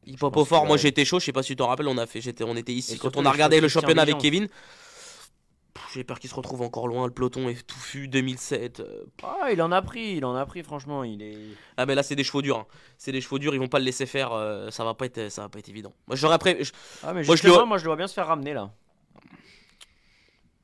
Il 0.05 0.13
Je 0.13 0.19
pop 0.19 0.33
pense 0.33 0.41
au 0.41 0.45
fort, 0.45 0.63
que, 0.63 0.67
moi 0.67 0.77
j'étais 0.77 1.05
chaud, 1.05 1.19
je 1.19 1.25
sais 1.25 1.31
pas 1.31 1.43
si 1.43 1.49
tu 1.49 1.55
t'en 1.57 1.67
rappelles, 1.67 1.87
on, 1.87 1.97
a 1.97 2.07
fait, 2.07 2.21
j'étais, 2.21 2.43
on 2.43 2.55
était 2.55 2.71
Et 2.71 2.75
ici 2.75 2.97
quand 2.97 3.15
on 3.17 3.25
a 3.25 3.31
regardé 3.31 3.61
le 3.61 3.67
championnat 3.67 4.01
avec. 4.01 4.17
Kevin. 4.17 4.47
J'ai 5.93 6.03
peur 6.03 6.19
qu'il 6.19 6.29
se 6.29 6.35
retrouve 6.35 6.61
encore 6.61 6.87
loin, 6.87 7.05
le 7.05 7.11
peloton 7.11 7.49
est 7.49 7.65
touffu, 7.67 8.07
2007. 8.07 8.79
euh, 8.79 9.03
Ah, 9.23 9.51
il 9.51 9.61
en 9.61 9.71
a 9.71 9.81
pris, 9.81 10.13
il 10.17 10.25
en 10.25 10.35
a 10.35 10.45
pris, 10.45 10.63
franchement. 10.63 11.03
Il 11.03 11.21
est. 11.21 11.37
Ah 11.77 11.85
mais 11.85 11.95
là 11.95 12.03
c'est 12.03 12.15
des 12.15 12.23
chevaux 12.23 12.41
durs, 12.41 12.57
hein. 12.59 12.65
c'est 12.97 13.11
des 13.11 13.19
chevaux 13.21 13.39
durs, 13.39 13.53
ils 13.53 13.59
vont 13.59 13.67
pas 13.67 13.79
le 13.79 13.85
laisser 13.85 14.05
faire, 14.05 14.31
euh, 14.31 14.69
ça 14.69 14.83
va 14.85 14.93
pas 14.93 15.05
être, 15.05 15.29
ça 15.29 15.41
va 15.43 15.49
pas 15.49 15.59
être 15.59 15.69
évident. 15.69 15.93
Moi 16.07 16.15
j'aurais 16.15 16.37
pré... 16.37 16.63
je, 16.63 16.71
Ah, 17.03 17.07
mais 17.07 17.23
Moi, 17.23 17.35
je 17.35 17.41
justement, 17.41 17.59
le- 17.61 17.65
moi, 17.65 17.77
je 17.77 17.83
le 17.83 17.89
vois 17.89 17.95
bien 17.97 18.07
se 18.07 18.13
faire 18.13 18.27
ramener 18.27 18.53
là. 18.53 18.71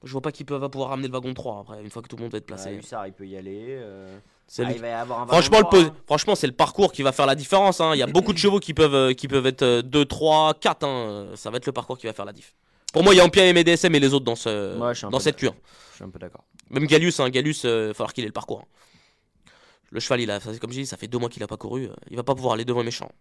je 0.03 0.11
vois 0.11 0.21
pas 0.21 0.31
qu'il 0.31 0.45
peut 0.45 0.55
va 0.55 0.69
pouvoir 0.69 0.91
ramener 0.91 1.07
le 1.07 1.13
wagon 1.13 1.33
3 1.33 1.59
après, 1.61 1.81
une 1.83 1.89
fois 1.89 2.01
que 2.01 2.07
tout 2.07 2.15
le 2.15 2.21
monde 2.23 2.31
va 2.31 2.37
être 2.37 2.45
placé. 2.45 2.69
Ah, 2.69 2.73
Hussard, 2.79 3.07
il 3.07 3.13
peut 3.13 3.27
y 3.27 3.35
aller. 3.35 3.65
euh, 3.69 4.17
C'est 4.47 4.63
Ah, 4.63 4.71
il 4.71 4.79
va 4.79 4.87
y 4.87 4.91
avoir 4.91 5.21
un 5.21 5.27
Franchement, 5.27 5.57
le 5.57 5.63
Valentinois, 5.65 5.91
pos- 5.91 6.03
franchement, 6.05 6.35
c'est 6.35 6.47
le 6.47 6.53
parcours 6.53 6.93
qui 6.93 7.01
va 7.01 7.11
faire 7.11 7.25
la 7.25 7.35
différence. 7.35 7.81
hein. 7.81 7.91
Il 7.95 7.97
y 7.97 8.03
a 8.03 8.07
beaucoup 8.07 8.31
de 8.31 8.37
chevaux 8.37 8.59
qui 8.59 8.73
peuvent, 8.73 8.95
euh, 8.95 9.13
qui 9.13 9.27
peuvent 9.27 9.45
être 9.47 9.63
euh, 9.63 9.81
2, 9.81 10.05
3, 10.05 10.53
4. 10.53 10.85
hein. 10.85 11.31
Ça 11.35 11.49
va 11.49 11.57
être 11.57 11.65
le 11.65 11.73
parcours 11.73 11.97
qui 11.97 12.05
va 12.07 12.13
faire 12.13 12.23
la 12.25 12.31
diff. 12.33 12.53
Pour 12.97 13.03
moi, 13.03 13.13
il 13.13 13.17
y 13.17 13.19
a 13.19 13.25
Ampia 13.25 13.45
et 13.45 13.53
MDSM 13.53 13.93
et 13.95 13.99
les 13.99 14.13
autres 14.13 14.25
dans, 14.25 14.35
ce, 14.35 14.77
Ouais, 14.77 14.93
un 15.05 15.09
dans 15.09 15.19
cette 15.19 15.43
hein. 15.43 15.53
Je 15.91 15.95
suis 15.95 16.03
un 16.03 16.09
peu 16.09 16.19
d'accord. 16.19 16.43
Même 16.69 16.85
Gallius, 16.85 17.19
hein, 17.19 17.29
Gallius, 17.29 17.63
euh, 17.65 17.85
il 17.85 17.87
va 17.89 17.93
falloir 17.93 18.13
qu'il 18.13 18.23
ait 18.23 18.27
le 18.27 18.33
parcours. 18.33 18.61
hein. 18.61 19.49
Le 19.91 19.99
cheval, 19.99 20.21
il 20.21 20.31
a, 20.31 20.39
c'est 20.39 20.59
comme 20.59 20.71
je 20.71 20.79
dis, 20.79 20.85
ça 20.85 20.97
fait 20.97 21.07
deux 21.07 21.17
mois 21.17 21.29
qu'il 21.29 21.41
a 21.43 21.47
pas 21.47 21.57
couru. 21.57 21.85
euh, 21.85 21.93
Il 22.09 22.17
va 22.17 22.23
pas 22.23 22.35
pouvoir 22.35 22.55
aller 22.55 22.65
devant 22.65 22.79
les 22.79 22.85
méchants. 22.85 23.11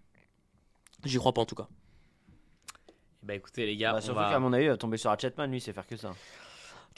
J'y 1.05 1.19
crois 1.19 1.33
pas 1.33 1.43
en 1.43 1.47
tout 1.47 1.55
cas. 1.55 1.69
Bah 3.23 3.35
écoutez 3.35 3.67
les 3.67 3.77
gars, 3.77 3.93
Bah, 3.93 3.99
on 3.99 4.01
surtout 4.05 4.19
va- 4.21 4.31
qu'à 4.31 4.39
mon 4.39 4.53
avis, 4.53 4.69
va 4.69 4.77
tomber 4.77 4.97
sur 4.97 5.11
Hatchetman, 5.11 5.51
lui, 5.51 5.59
il 5.59 5.61
sait 5.61 5.73
faire 5.73 5.87
que 5.87 5.97
ça. 5.97 6.12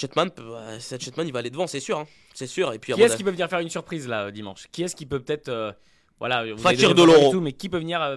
Ouais, 0.01 0.79
c'est 0.79 1.03
Chetman, 1.03 1.27
il 1.27 1.33
va 1.33 1.41
aller 1.41 1.51
devant, 1.51 1.67
c'est 1.67 1.81
sûr. 1.81 1.99
hein. 1.99 2.07
C'est 2.35 2.47
sûr. 2.47 2.73
Et 2.73 2.79
puis, 2.79 2.93
Qui 2.93 3.03
est-ce 3.03 3.17
qui 3.17 3.25
peut 3.25 3.31
venir 3.31 3.49
faire 3.49 3.59
une 3.61 3.69
surprise 3.71 4.07
là 4.07 4.27
euh, 4.27 4.31
dimanche? 4.31 4.69
Qui 4.71 4.85
est-ce 4.85 4.95
qui 4.95 5.07
peut 5.07 5.21
peut-être 5.21 5.49
euh, 5.49 5.73
voilà, 6.21 6.45
vous 6.53 6.59
Fakir 6.59 6.95
de 6.95 7.03
Loro. 7.03 7.41
mais 7.41 7.53
qui 7.53 7.69
peut 7.69 7.79
venir 7.79 8.01
euh, 8.01 8.17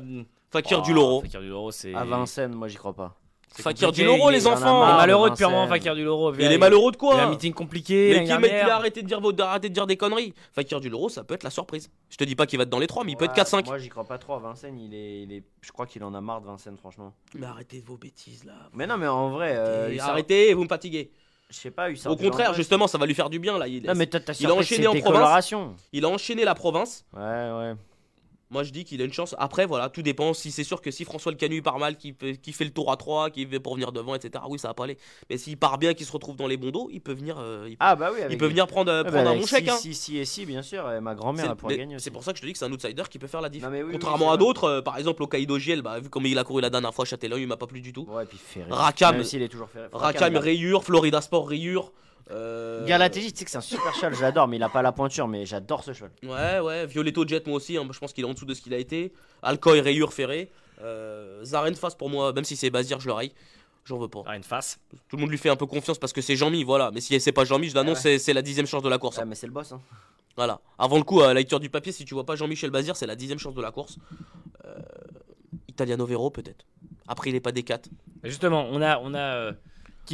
Fakir 0.52 0.80
oh, 0.80 0.82
du 0.86 0.94
Loro. 0.94 1.22
Fakir 1.22 1.42
du 1.42 1.48
Loro, 1.50 1.72
c'est 1.72 1.94
À 1.96 2.04
Vincennes, 2.06 2.54
moi, 2.54 2.68
j'y 2.68 2.78
crois 2.78 2.94
pas. 2.94 3.18
Fakir 3.54 3.92
du 3.92 4.02
est- 4.02 4.06
les 4.06 4.14
il 4.16 4.22
en 4.22 4.28
a 4.28 4.32
Il 4.32 4.48
enfants. 4.48 4.84
est 4.90 4.96
malheureux 4.96 5.30
de 5.30 5.34
depuis 5.34 5.44
un 5.44 5.50
moment, 5.50 5.62
Vincennes. 5.66 5.78
Fakir 5.80 5.96
du 5.96 6.04
Loro. 6.04 6.32
Mais 6.32 6.46
il 6.46 6.52
est 6.54 6.58
malheureux 6.58 6.92
de 6.92 6.98
Il 7.02 7.06
a 7.06 7.12
un 7.14 7.18
quoi 7.18 7.30
meeting 7.30 7.54
compliqué. 7.54 8.10
Mais 8.20 8.24
qui 8.26 8.32
met 8.32 8.38
qu'il 8.40 8.46
a 8.46 8.50
dernière. 8.60 8.76
arrêté 8.76 9.02
de 9.02 9.08
dire, 9.08 9.20
vos- 9.20 9.32
de 9.34 9.68
dire 9.68 9.88
des 9.88 9.98
conneries. 9.98 10.34
Fakir 10.54 10.80
du 10.80 10.90
Loro, 10.90 11.10
ça 11.10 11.24
peut 11.24 11.34
être 11.34 11.44
la 11.44 11.50
surprise. 11.50 11.90
Je 12.10 12.16
te 12.18 12.24
dis 12.24 12.36
pas 12.36 12.46
qu'il 12.46 12.58
va 12.58 12.64
être 12.64 12.70
dans 12.70 12.80
les 12.80 12.88
3, 12.88 13.04
mais 13.04 13.12
il 13.12 13.18
peut 13.18 13.26
être 13.26 13.32
Ouais, 13.32 13.36
4-5. 13.36 13.66
Moi, 13.68 13.78
j'y 13.78 13.90
crois 13.90 14.06
pas 14.06 14.18
trop 14.18 14.34
à 14.36 14.40
Vincennes. 14.40 14.80
Il 14.80 14.94
est, 14.94 15.24
il 15.24 15.34
est... 15.34 15.44
Je 15.62 15.72
crois 15.72 15.86
qu'il 15.86 16.04
en 16.04 16.14
a 16.14 16.22
marre 16.22 16.42
de 16.42 16.48
Vincennes, 16.48 16.78
franchement. 16.78 17.14
Mais 17.36 17.46
arrêtez 17.46 17.84
vos 17.86 17.98
bêtises 17.98 18.46
là. 18.46 18.54
Mais 18.74 18.88
non, 18.88 18.98
mais 18.98 19.08
en 19.08 19.30
vrai, 19.32 19.54
euh, 19.58 19.98
arrêtez, 20.00 20.54
vous 20.54 20.64
me 20.64 20.70
fatiguez. 20.70 21.12
je 21.50 21.56
sais 21.58 21.72
pas, 21.72 21.90
Au 22.06 22.16
contraire, 22.16 22.54
justement, 22.54 22.88
ça 22.88 22.98
va 22.98 23.06
lui 23.06 23.14
faire 23.16 23.30
du 23.30 23.40
bien 23.40 23.58
là. 23.58 23.68
Il, 23.68 23.84
Non, 23.86 23.94
mais 23.96 24.08
t'as 24.08 24.22
t'as 24.22 24.34
il 24.40 24.46
a 24.48 24.54
enchaîné 24.56 24.88
en 24.88 24.96
province. 24.96 25.54
il 25.92 26.06
a 26.06 26.08
enchaîné 26.08 26.46
la 26.46 26.56
province. 26.56 27.06
Ouais, 27.14 27.20
ouais. 27.22 27.74
Moi, 28.52 28.64
je 28.64 28.72
dis 28.72 28.84
qu'il 28.84 29.02
a 29.02 29.06
une 29.06 29.14
chance. 29.14 29.34
Après, 29.40 29.66
voilà, 29.66 29.90
tout 29.90 30.02
dépend. 30.02 30.34
Si 30.34 30.52
c'est 30.52 30.66
sûr 30.66 30.82
que 30.82 30.92
si 30.92 31.06
François 31.06 31.32
le 31.32 31.38
Canu 31.38 31.56
il 31.56 31.64
part 31.64 31.80
mal, 31.80 31.96
qui 31.96 32.14
fait, 32.14 32.36
qui 32.36 32.52
fait 32.52 32.66
le 32.66 32.72
tour 32.72 32.92
à 32.92 32.98
3, 32.98 33.30
qui 33.30 33.46
fait 33.48 33.60
pour 33.62 33.76
venir 33.76 33.92
devant, 33.94 34.14
etc. 34.14 34.44
Oui, 34.50 34.60
ça 34.60 34.68
va 34.68 34.74
pas 34.74 34.84
aller. 34.84 34.98
Mais 35.30 35.38
s'il 35.38 35.58
part 35.58 35.78
bien, 35.78 35.94
qu'il 35.94 36.06
se 36.06 36.12
retrouve 36.12 36.36
dans 36.36 36.48
les 36.48 36.58
bons 36.58 36.72
dos, 36.72 36.90
il 36.92 37.00
peut 37.00 37.14
venir. 37.14 37.38
euh, 37.40 37.68
il, 37.70 37.78
Ah, 37.80 37.96
bah 37.96 38.12
oui, 38.14 38.20
il 38.30 38.38
peut 38.38 38.48
venir 38.48 38.68
prendre, 38.68 38.92
euh, 38.92 39.04
bah, 39.04 39.12
prendre 39.12 39.30
un 39.30 39.36
bon 39.38 39.46
chèque. 39.46 39.64
si, 39.64 39.70
hein. 39.70 39.78
Si, 39.80 39.94
si 39.94 40.18
et 40.18 40.26
si, 40.26 40.46
bien 40.46 40.62
sûr. 40.62 40.92
et 40.92 41.00
Ma 41.00 41.16
grand-mère, 41.16 41.56
pourrait 41.56 41.78
gagner. 41.78 41.98
C'est 42.00 42.12
pour 42.12 42.24
ça 42.24 42.34
que 42.34 42.38
je 42.38 42.42
te 42.42 42.46
dis 42.48 42.52
que 42.54 42.60
c'est 42.60 42.66
un 42.66 42.72
outsider 42.74 43.04
qui 43.10 43.20
peut 43.20 43.28
faire 43.28 43.42
la 43.42 43.48
diff. 43.50 43.64
Non, 43.64 43.70
mais 43.70 43.82
oui, 43.84 43.88
oui, 43.88 43.94
Contrairement 43.94 44.32
à 44.32 44.38
d'autres, 44.38 44.66
euh, 44.66 44.82
par 44.82 44.98
exemple 44.98 45.24
au 45.24 45.28
Kaido 45.28 45.58
Giel, 45.58 45.82
bah, 45.82 46.00
vu 46.02 46.10
comme 46.10 46.26
il 46.26 46.38
a 46.38 46.44
couru 46.44 46.62
la 46.62 46.70
dernière 46.70 46.94
fois 46.94 47.06
à 47.06 47.08
Châtellon, 47.08 47.38
il 47.38 47.48
m'a 47.48 47.58
pas 47.58 47.68
plu 47.68 47.80
du 47.80 47.94
tout. 47.94 48.06
Ouais, 48.10 48.26
puis 48.26 48.38
Ferré. 48.38 48.70
Rakam-. 48.70 49.22
Rakam, 49.94 50.36
rayure, 50.38 50.84
Florida 50.84 51.22
Sport, 51.22 51.48
rayure. 51.48 51.92
Euh... 52.30 52.86
Galatéji, 52.86 53.34
tu 53.34 53.40
sais 53.40 53.46
que 53.46 53.52
c'est 53.52 53.58
un 53.58 53.62
super 53.62 53.94
cheval, 53.96 54.14
je 54.16 54.22
l'adore, 54.22 54.48
mais 54.48 54.58
il 54.58 54.64
a 54.64 54.70
pas 54.70 54.82
la 54.82 54.92
pointure, 54.92 55.28
mais 55.28 55.46
j'adore 55.46 55.84
ce 55.84 55.94
cheval. 55.94 56.12
Ouais, 56.24 56.60
ouais, 56.60 56.86
Violetto 56.86 57.28
Jet, 57.28 57.48
moi 57.48 57.58
aussi, 57.58 57.78
hein, 57.78 57.88
je 57.92 58.00
pense 58.00 58.14
qu'il 58.14 58.24
est 58.24 58.28
en 58.28 58.34
dessous 58.34 58.46
de 58.46 58.54
ce 58.54 58.62
qu'il 58.62 58.74
a 58.74 58.78
été. 58.78 59.12
Alcoy, 59.42 59.82
rayure, 59.82 60.14
ferré. 60.14 60.50
Euh, 60.82 61.44
Zaren 61.44 61.76
face 61.76 61.96
pour 61.96 62.10
moi, 62.10 62.32
même 62.34 62.44
si 62.44 62.56
c'est 62.56 62.70
Bazir, 62.70 63.00
je 63.00 63.08
le 63.08 63.14
raille. 63.14 63.32
J'en 63.86 63.98
veux 63.98 64.08
pas. 64.08 64.24
Une 64.36 64.44
face. 64.44 64.80
Tout 65.10 65.16
le 65.16 65.22
monde 65.22 65.32
lui 65.32 65.38
fait 65.40 65.50
un 65.50 65.56
peu 65.56 65.66
confiance 65.66 65.98
parce 65.98 66.14
que 66.14 66.22
c'est 66.22 66.36
Jean-Mi, 66.36 66.64
voilà. 66.64 66.92
Mais 66.92 67.02
si 67.02 67.20
c'est 67.20 67.32
pas 67.32 67.46
Jean-Mi, 67.46 67.70
je 67.70 67.76
l'annonce, 67.76 67.98
Ouais. 67.98 68.02
c'est- 68.18 68.20
c'est 68.20 68.34
la 68.34 68.42
dixième 68.44 68.68
chance 68.68 68.84
de 68.84 68.90
la 68.90 68.98
course. 69.00 69.18
Ouais, 69.18 69.26
mais 69.26 69.36
c'est 69.36 69.48
le 69.48 69.54
boss. 69.54 69.72
Hein. 69.72 69.82
Voilà. 70.38 70.62
Avant 70.78 70.98
le 70.98 71.04
coup, 71.04 71.22
à 71.22 71.28
la 71.28 71.34
lecture 71.34 71.60
du 71.60 71.70
papier, 71.70 71.92
si 71.92 72.06
tu 72.06 72.14
vois 72.14 72.26
pas 72.26 72.36
Jean-Michel 72.36 72.70
Bazir, 72.70 72.96
c'est 72.96 73.08
la 73.08 73.16
dixième 73.16 73.40
chance 73.40 73.56
de 73.56 73.62
la 73.62 73.72
course. 73.72 73.98
Euh, 74.66 74.80
Italiano 75.68 76.06
Vero, 76.06 76.30
peut-être. 76.30 76.66
Après, 77.08 77.30
il 77.32 77.36
est 77.36 77.40
pas 77.42 77.52
des 77.52 77.64
4. 77.64 77.90
Mais 78.24 78.30
Justement, 78.30 78.68
on 78.72 78.82
a, 78.82 79.00
on 79.00 79.14
a 79.14 79.20
euh, 79.20 79.52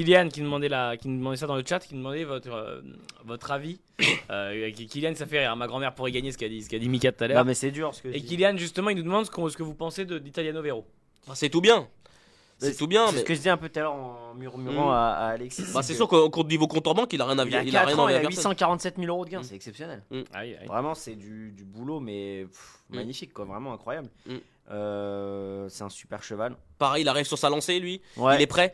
Kylian 0.04 0.30
qui 0.30 0.40
nous, 0.42 0.46
demandait 0.48 0.70
la, 0.70 0.96
qui 0.98 1.08
demandait 1.08 1.38
ça 1.38 1.48
dans 1.48 1.56
le 1.56 1.64
chat, 1.68 1.80
qui 1.80 1.94
nous 1.96 2.02
demandait 2.02 2.24
votre, 2.24 2.50
euh, 2.52 2.82
votre 3.26 3.52
avis. 3.52 3.80
Euh, 4.30 4.72
Kylian, 4.72 5.16
ça 5.16 5.26
fait 5.26 5.40
rire. 5.40 5.56
Ma 5.56 5.68
grand-mère 5.68 5.96
pourrait 5.96 6.12
gagner 6.12 6.34
ce 6.34 6.38
qu'a 6.38 6.50
dit, 6.50 6.62
ce 6.62 6.70
qu'a 6.70 6.80
dit 6.80 6.90
Mika 6.90 7.14
tout 7.14 7.24
à 7.24 7.28
l'heure. 7.28 7.38
Non, 7.40 7.46
mais 7.46 7.54
c'est 7.54 7.72
dur 7.72 7.96
ce 7.96 8.02
que 8.02 8.12
je 8.12 8.18
Et 8.18 8.20
dis. 8.20 8.28
Kylian, 8.28 8.58
justement, 8.58 8.90
il 8.90 8.98
nous 8.98 9.04
demande 9.04 9.26
ce, 9.26 9.32
qu'on- 9.32 9.48
ce 9.48 9.56
que 9.56 9.64
vous 9.64 9.74
pensez 9.74 10.04
de- 10.04 10.20
d'Italiano 10.20 10.62
Vero. 10.62 10.86
Ah, 11.30 11.32
c'est 11.34 11.48
tout 11.50 11.62
bien. 11.62 11.88
C'est 12.60 12.76
tout 12.76 12.88
bien, 12.88 13.08
C'est 13.08 13.14
mais. 13.14 13.20
ce 13.20 13.24
que 13.24 13.34
je 13.34 13.40
disais 13.40 13.50
un 13.52 13.58
peu 13.58 13.70
tout 13.70 13.80
à 13.80 13.84
l'heure 13.84 13.94
en 13.94 14.34
murmurant 14.34 14.88
Mm. 14.90 14.94
à, 14.94 15.14
à 15.14 15.28
Alexis. 15.30 15.64
Bah, 15.74 15.82
c'est 15.82 15.94
que 15.94 15.98
sûr 15.98 16.08
qu'au 16.10 16.30
qu'au 16.30 16.44
niveau 16.44 16.68
compte 16.68 16.88
en 16.88 16.94
banque, 16.94 17.14
il 17.14 17.22
a 17.22 17.26
rien 17.26 17.40
à 17.40 17.46
Il 17.46 17.56
a 17.56 17.64
il 17.64 17.72
4 17.72 17.84
a 17.84 17.86
rien 17.86 17.98
ans, 18.00 18.04
envie 18.04 18.14
il 18.14 18.16
à 18.16 18.20
a 18.20 18.22
personne. 18.24 18.38
847 18.52 18.96
000 18.98 19.08
euros 19.08 19.24
de 19.26 19.30
gains, 19.30 19.40
Mm. 19.40 19.44
c'est 19.44 19.56
exceptionnel. 19.56 20.04
Ah 20.12 20.16
oui, 20.16 20.28
ah 20.34 20.42
oui. 20.62 20.68
Vraiment, 20.68 20.94
c'est 20.96 21.16
du, 21.16 21.52
du 21.52 21.64
boulot, 21.64 22.00
mais 22.02 22.46
pff, 22.46 22.80
Mm. 22.90 22.96
magnifique, 22.96 23.34
quoi, 23.34 23.46
vraiment 23.46 23.74
incroyable. 23.74 24.10
Mm. 24.26 24.36
Euh, 24.72 25.68
c'est 25.70 25.84
un 25.84 25.90
super 25.90 26.24
cheval. 26.24 26.56
Pareil, 26.78 27.04
il 27.04 27.08
arrive 27.08 27.26
sur 27.26 27.38
sa 27.38 27.50
lancée, 27.50 27.80
lui. 27.80 28.02
Ouais. 28.18 28.36
Il 28.36 28.42
est 28.42 28.48
prêt. 28.48 28.74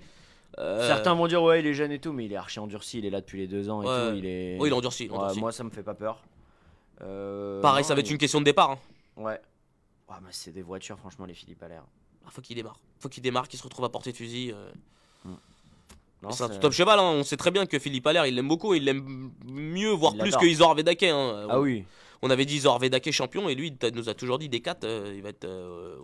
Euh, 0.60 0.88
Certains 0.88 1.14
vont 1.16 1.28
dire, 1.28 1.42
ouais, 1.42 1.60
il 1.62 1.68
est 1.68 1.74
jeune 1.74 1.92
et 1.92 2.00
tout, 2.00 2.14
mais 2.14 2.26
il 2.26 2.34
est 2.34 2.36
archi 2.36 2.60
endurci, 2.60 3.00
il 3.00 3.06
est 3.06 3.10
là 3.10 3.22
depuis 3.22 3.40
les 3.40 3.48
deux 3.48 3.70
ans 3.70 3.82
et 3.82 3.88
Ouais. 3.88 4.12
tout. 4.12 4.18
Il 4.18 4.26
est... 4.26 4.58
Oh, 4.60 4.66
il 4.66 4.70
est 4.70 4.76
endurci. 4.76 5.10
Ouais, 5.10 5.34
moi, 5.38 5.52
ça 5.52 5.64
me 5.64 5.70
fait 5.72 5.82
pas 5.84 5.96
peur. 5.96 6.22
Euh, 7.02 7.60
Pareil, 7.62 7.84
non, 7.84 7.88
ça 7.88 7.96
va 7.96 8.02
être 8.02 8.10
une 8.12 8.18
question 8.18 8.40
de 8.40 8.46
départ. 8.46 8.72
hein. 8.72 8.78
Ouais. 9.18 9.40
Ouais, 10.10 10.16
mais 10.22 10.30
c'est 10.32 10.52
des 10.52 10.62
voitures, 10.62 10.98
franchement, 11.00 11.26
les 11.26 11.34
Philippe 11.34 11.64
Allaire. 11.64 11.84
Ah, 12.26 12.30
faut 12.32 12.42
qu'il 12.42 12.56
démarre. 12.56 12.78
Faut 13.00 13.10
qu'il 13.10 13.24
démarre, 13.24 13.48
qu'il 13.48 13.58
se 13.60 13.64
retrouve 13.64 13.86
à 13.86 13.90
portée 13.90 14.12
de 14.12 14.18
fusil. 14.18 14.52
euh. 14.54 14.70
Non, 16.22 16.32
C'est 16.32 16.44
un 16.44 16.50
top 16.50 16.72
cheval. 16.72 17.00
hein. 17.00 17.04
On 17.16 17.24
sait 17.24 17.36
très 17.36 17.52
bien 17.52 17.66
que 17.66 17.78
Philippe 17.80 18.08
Allaire, 18.08 18.26
il 18.26 18.36
l'aime 18.36 18.48
beaucoup. 18.48 18.74
Il 18.76 18.86
l'aime 18.86 19.32
mieux, 19.46 19.90
voire 19.90 20.14
Il 20.16 20.22
plus 20.22 20.36
que 20.38 20.46
Isor 20.46 20.74
Vedake. 20.76 21.04
hein. 21.04 21.48
Ah 21.50 21.60
oui. 21.60 21.84
On 22.22 22.30
avait 22.30 22.46
dit 22.46 22.56
Isor 22.56 22.80
Vedake 22.80 23.12
champion 23.12 23.50
et 23.50 23.56
lui, 23.56 23.76
il 23.82 23.92
nous 23.96 24.08
a 24.08 24.14
toujours 24.14 24.40
dit 24.40 24.48
des 24.48 24.62
4 24.62 24.88
il 25.14 25.22
va 25.22 25.30
être 25.30 25.46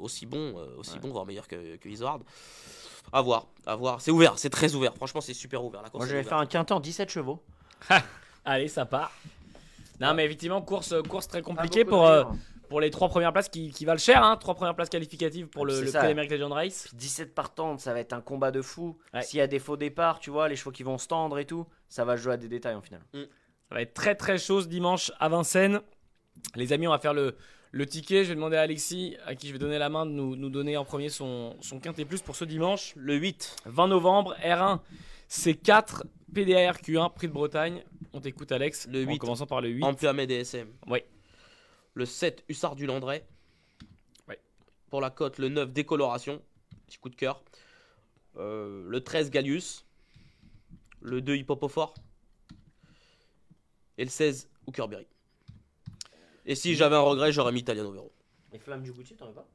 aussi 0.01 0.25
bon, 0.25 0.55
aussi 0.77 0.95
Ouais. 0.95 0.99
bon, 0.99 1.11
voire 1.11 1.25
meilleur 1.25 1.47
que, 1.47 1.77
que. 1.77 1.87
À 3.11 3.21
voir, 3.21 3.47
à 3.65 3.75
voir. 3.75 4.01
C'est 4.01 4.11
ouvert, 4.11 4.37
c'est 4.37 4.49
très 4.49 4.75
ouvert. 4.75 4.93
Franchement, 4.95 5.21
c'est 5.21 5.33
super 5.33 5.63
ouvert. 5.63 5.81
La 5.81 5.89
course 5.89 6.03
Moi, 6.03 6.11
je 6.11 6.15
vais 6.15 6.23
faire 6.23 6.37
un 6.37 6.45
quintet 6.45 6.73
en 6.73 6.79
17 6.79 7.09
chevaux. 7.09 7.41
Allez, 8.45 8.67
ça 8.67 8.85
part. 8.85 9.11
Non, 9.99 10.13
mais 10.13 10.25
effectivement, 10.25 10.61
course, 10.61 10.93
course 11.07 11.27
très 11.27 11.41
compliquée 11.41 11.83
beaucoup 11.83 11.97
pour, 11.97 12.07
euh, 12.07 12.23
rayures. 12.23 12.35
pour 12.69 12.79
les 12.79 12.89
trois 12.89 13.09
premières 13.09 13.33
places 13.33 13.49
qui, 13.49 13.71
qui 13.71 13.83
valent 13.85 13.99
cher. 13.99 14.23
Hein, 14.23 14.37
trois 14.37 14.55
premières 14.55 14.75
places 14.75 14.89
qualificatives 14.89 15.47
pour 15.47 15.65
le, 15.65 15.73
C'est 15.73 15.81
le 15.81 15.91
ça. 15.91 15.99
Prix 15.99 16.07
d'Amérique 16.09 16.31
Legend 16.31 16.53
Race. 16.53 16.85
Puis 16.87 16.97
17 16.97 17.35
partantes, 17.35 17.79
ça 17.79 17.93
va 17.93 17.99
être 17.99 18.13
un 18.13 18.21
combat 18.21 18.51
de 18.51 18.61
fou. 18.61 18.97
Ouais. 19.13 19.21
S'il 19.23 19.39
y 19.39 19.41
a 19.41 19.47
des 19.47 19.59
faux 19.59 19.75
départs, 19.75 20.19
tu 20.19 20.29
vois, 20.29 20.47
les 20.47 20.55
chevaux 20.55 20.71
qui 20.71 20.83
vont 20.83 20.97
se 20.97 21.07
tendre 21.07 21.37
et 21.39 21.45
tout, 21.45 21.65
ça 21.89 22.05
va 22.05 22.15
jouer 22.15 22.33
à 22.33 22.37
des 22.37 22.47
détails 22.47 22.75
en 22.75 22.81
final. 22.81 23.01
Ça 23.13 23.75
va 23.75 23.81
être 23.81 23.93
très 23.93 24.15
très 24.15 24.37
chaud 24.37 24.61
ce 24.61 24.67
dimanche 24.67 25.11
à 25.19 25.29
Vincennes. 25.29 25.81
Les 26.55 26.71
amis, 26.71 26.87
on 26.87 26.91
va 26.91 26.99
faire 26.99 27.13
le, 27.13 27.35
le 27.71 27.85
ticket. 27.85 28.23
Je 28.23 28.29
vais 28.29 28.35
demander 28.35 28.57
à 28.57 28.61
Alexis, 28.61 29.15
à 29.25 29.35
qui 29.35 29.47
je 29.47 29.53
vais 29.53 29.59
donner 29.59 29.77
la 29.77 29.89
main, 29.89 30.05
de 30.05 30.11
nous, 30.11 30.35
nous 30.35 30.49
donner 30.49 30.77
en 30.77 30.85
premier 30.85 31.09
son, 31.09 31.55
son 31.61 31.79
quintet 31.79 32.05
plus 32.05 32.21
pour 32.21 32.35
ce 32.35 32.45
dimanche. 32.45 32.93
Le 32.95 33.15
8. 33.15 33.55
20 33.65 33.87
novembre, 33.87 34.35
R1, 34.43 34.79
C4, 35.29 36.03
PDR 36.33 36.77
Q1, 36.77 37.13
Prix 37.13 37.27
de 37.27 37.33
Bretagne. 37.33 37.83
On 38.13 38.21
t'écoute 38.21 38.51
Alex. 38.51 38.87
Le 38.87 39.05
En 39.05 39.09
8. 39.09 39.19
commençant 39.19 39.45
par 39.45 39.61
le 39.61 39.69
8. 39.69 39.83
Amplia 39.83 40.13
DSM. 40.13 40.67
Oui. 40.87 40.99
Le 41.93 42.05
7, 42.05 42.43
Hussard 42.47 42.75
du 42.75 42.85
Landré. 42.85 43.23
Oui. 44.27 44.35
Pour 44.89 45.01
la 45.01 45.09
cote, 45.09 45.37
le 45.37 45.49
9, 45.49 45.71
Décoloration. 45.71 46.41
Petit 46.87 46.97
coup 46.97 47.09
de 47.09 47.15
cœur. 47.15 47.43
Euh, 48.37 48.83
le 48.87 49.03
13, 49.03 49.29
Gallius. 49.29 49.85
Le 51.01 51.21
2, 51.21 51.35
Hippopofort. 51.35 51.93
Et 53.97 54.03
le 54.03 54.09
16, 54.09 54.49
Hookerberry. 54.65 55.07
Et 56.49 56.55
si 56.55 56.73
j'avais 56.73 56.95
un 56.95 57.01
regret, 57.01 57.31
j'aurais 57.31 57.51
mis 57.51 57.59
Italiano 57.59 57.91
Vero. 57.91 58.11
Les 58.51 58.57
flammes 58.57 58.81
du 58.81 58.91
Goutier, 58.91 59.15
t'en 59.15 59.27
veux 59.27 59.33
pas? 59.33 59.47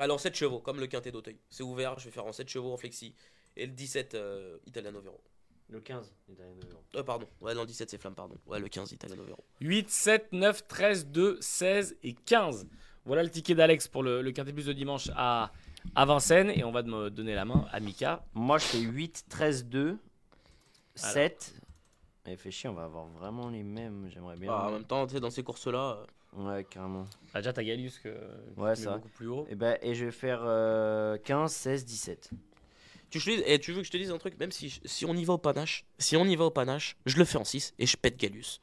Alors 0.00 0.18
7 0.18 0.34
chevaux, 0.34 0.58
comme 0.58 0.80
le 0.80 0.88
quintet 0.88 1.12
d'Auteuil. 1.12 1.38
C'est 1.48 1.62
ouvert, 1.62 1.96
je 2.00 2.06
vais 2.06 2.10
faire 2.10 2.26
en 2.26 2.32
7 2.32 2.48
chevaux 2.48 2.72
en 2.72 2.76
flexi. 2.76 3.14
Et 3.56 3.66
le 3.66 3.72
17, 3.72 4.14
euh, 4.16 4.58
Italiano 4.66 5.00
Vero. 5.00 5.20
Le 5.68 5.80
15. 5.80 6.12
les 6.28 6.34
derniers 6.34 6.56
numéros. 6.56 6.82
Euh, 6.96 7.04
pardon. 7.04 7.28
Ouais, 7.40 7.54
non, 7.54 7.60
le 7.60 7.68
17, 7.68 7.88
c'est 7.88 7.98
Flamme, 7.98 8.16
pardon. 8.16 8.36
Ouais, 8.48 8.58
le 8.58 8.66
15, 8.66 8.90
Italiano 8.90 9.22
Vero. 9.22 9.44
8, 9.60 9.88
7, 9.88 10.32
9, 10.32 10.66
13, 10.66 11.06
2, 11.06 11.38
16 11.40 11.98
et 12.02 12.14
15. 12.14 12.66
Voilà 13.04 13.22
le 13.22 13.30
ticket 13.30 13.54
d'Alex 13.54 13.86
pour 13.86 14.02
le, 14.02 14.20
le 14.20 14.32
quintet 14.32 14.52
plus 14.52 14.66
de 14.66 14.72
dimanche 14.72 15.10
à, 15.14 15.52
à 15.94 16.04
Vincennes. 16.04 16.50
Et 16.50 16.64
on 16.64 16.72
va 16.72 16.82
me 16.82 17.10
donner 17.10 17.36
la 17.36 17.44
main 17.44 17.64
à 17.70 17.78
Mika. 17.78 18.24
Moi, 18.34 18.58
je 18.58 18.64
fais 18.64 18.80
8, 18.80 19.26
13, 19.28 19.66
2, 19.66 19.98
7. 20.96 21.54
Et 22.26 22.36
fait 22.36 22.50
chier, 22.50 22.68
on 22.68 22.74
va 22.74 22.84
avoir 22.84 23.06
vraiment 23.06 23.50
les 23.50 23.62
mêmes. 23.62 24.08
J'aimerais 24.08 24.36
bien. 24.36 24.52
Ah, 24.52 24.68
en 24.68 24.72
même 24.72 24.84
temps, 24.84 25.06
tu 25.06 25.14
sais, 25.14 25.20
dans 25.20 25.30
ces 25.30 25.44
courses-là. 25.44 26.04
Ouais, 26.36 26.64
carrément. 26.64 27.06
Ah, 27.32 27.38
déjà, 27.40 27.52
t'as 27.52 27.62
Gallius 27.62 27.98
que 28.00 28.14
Ouais, 28.56 28.74
ça. 28.74 28.96
beaucoup 28.96 29.08
plus 29.08 29.28
haut. 29.28 29.46
Et, 29.50 29.54
ben, 29.54 29.78
et 29.82 29.94
je 29.94 30.04
vais 30.06 30.10
faire 30.10 30.40
euh, 30.42 31.16
15, 31.18 31.52
16, 31.52 31.84
17. 31.84 32.30
Tu, 33.10 33.30
et 33.46 33.60
tu 33.60 33.70
veux 33.72 33.80
que 33.82 33.86
je 33.86 33.92
te 33.92 33.96
dise 33.96 34.10
un 34.10 34.18
truc? 34.18 34.36
Même 34.40 34.50
si, 34.50 34.80
si 34.84 35.04
on 35.04 35.14
y 35.14 35.24
va 35.24 35.34
au 35.34 35.38
panache, 35.38 35.84
si 35.98 36.16
on 36.16 36.24
y 36.24 36.34
va 36.34 36.46
au 36.46 36.50
panache, 36.50 36.96
je 37.06 37.16
le 37.18 37.24
fais 37.24 37.38
en 37.38 37.44
6 37.44 37.74
et 37.78 37.86
je 37.86 37.96
pète 37.96 38.16
Gallius. 38.16 38.60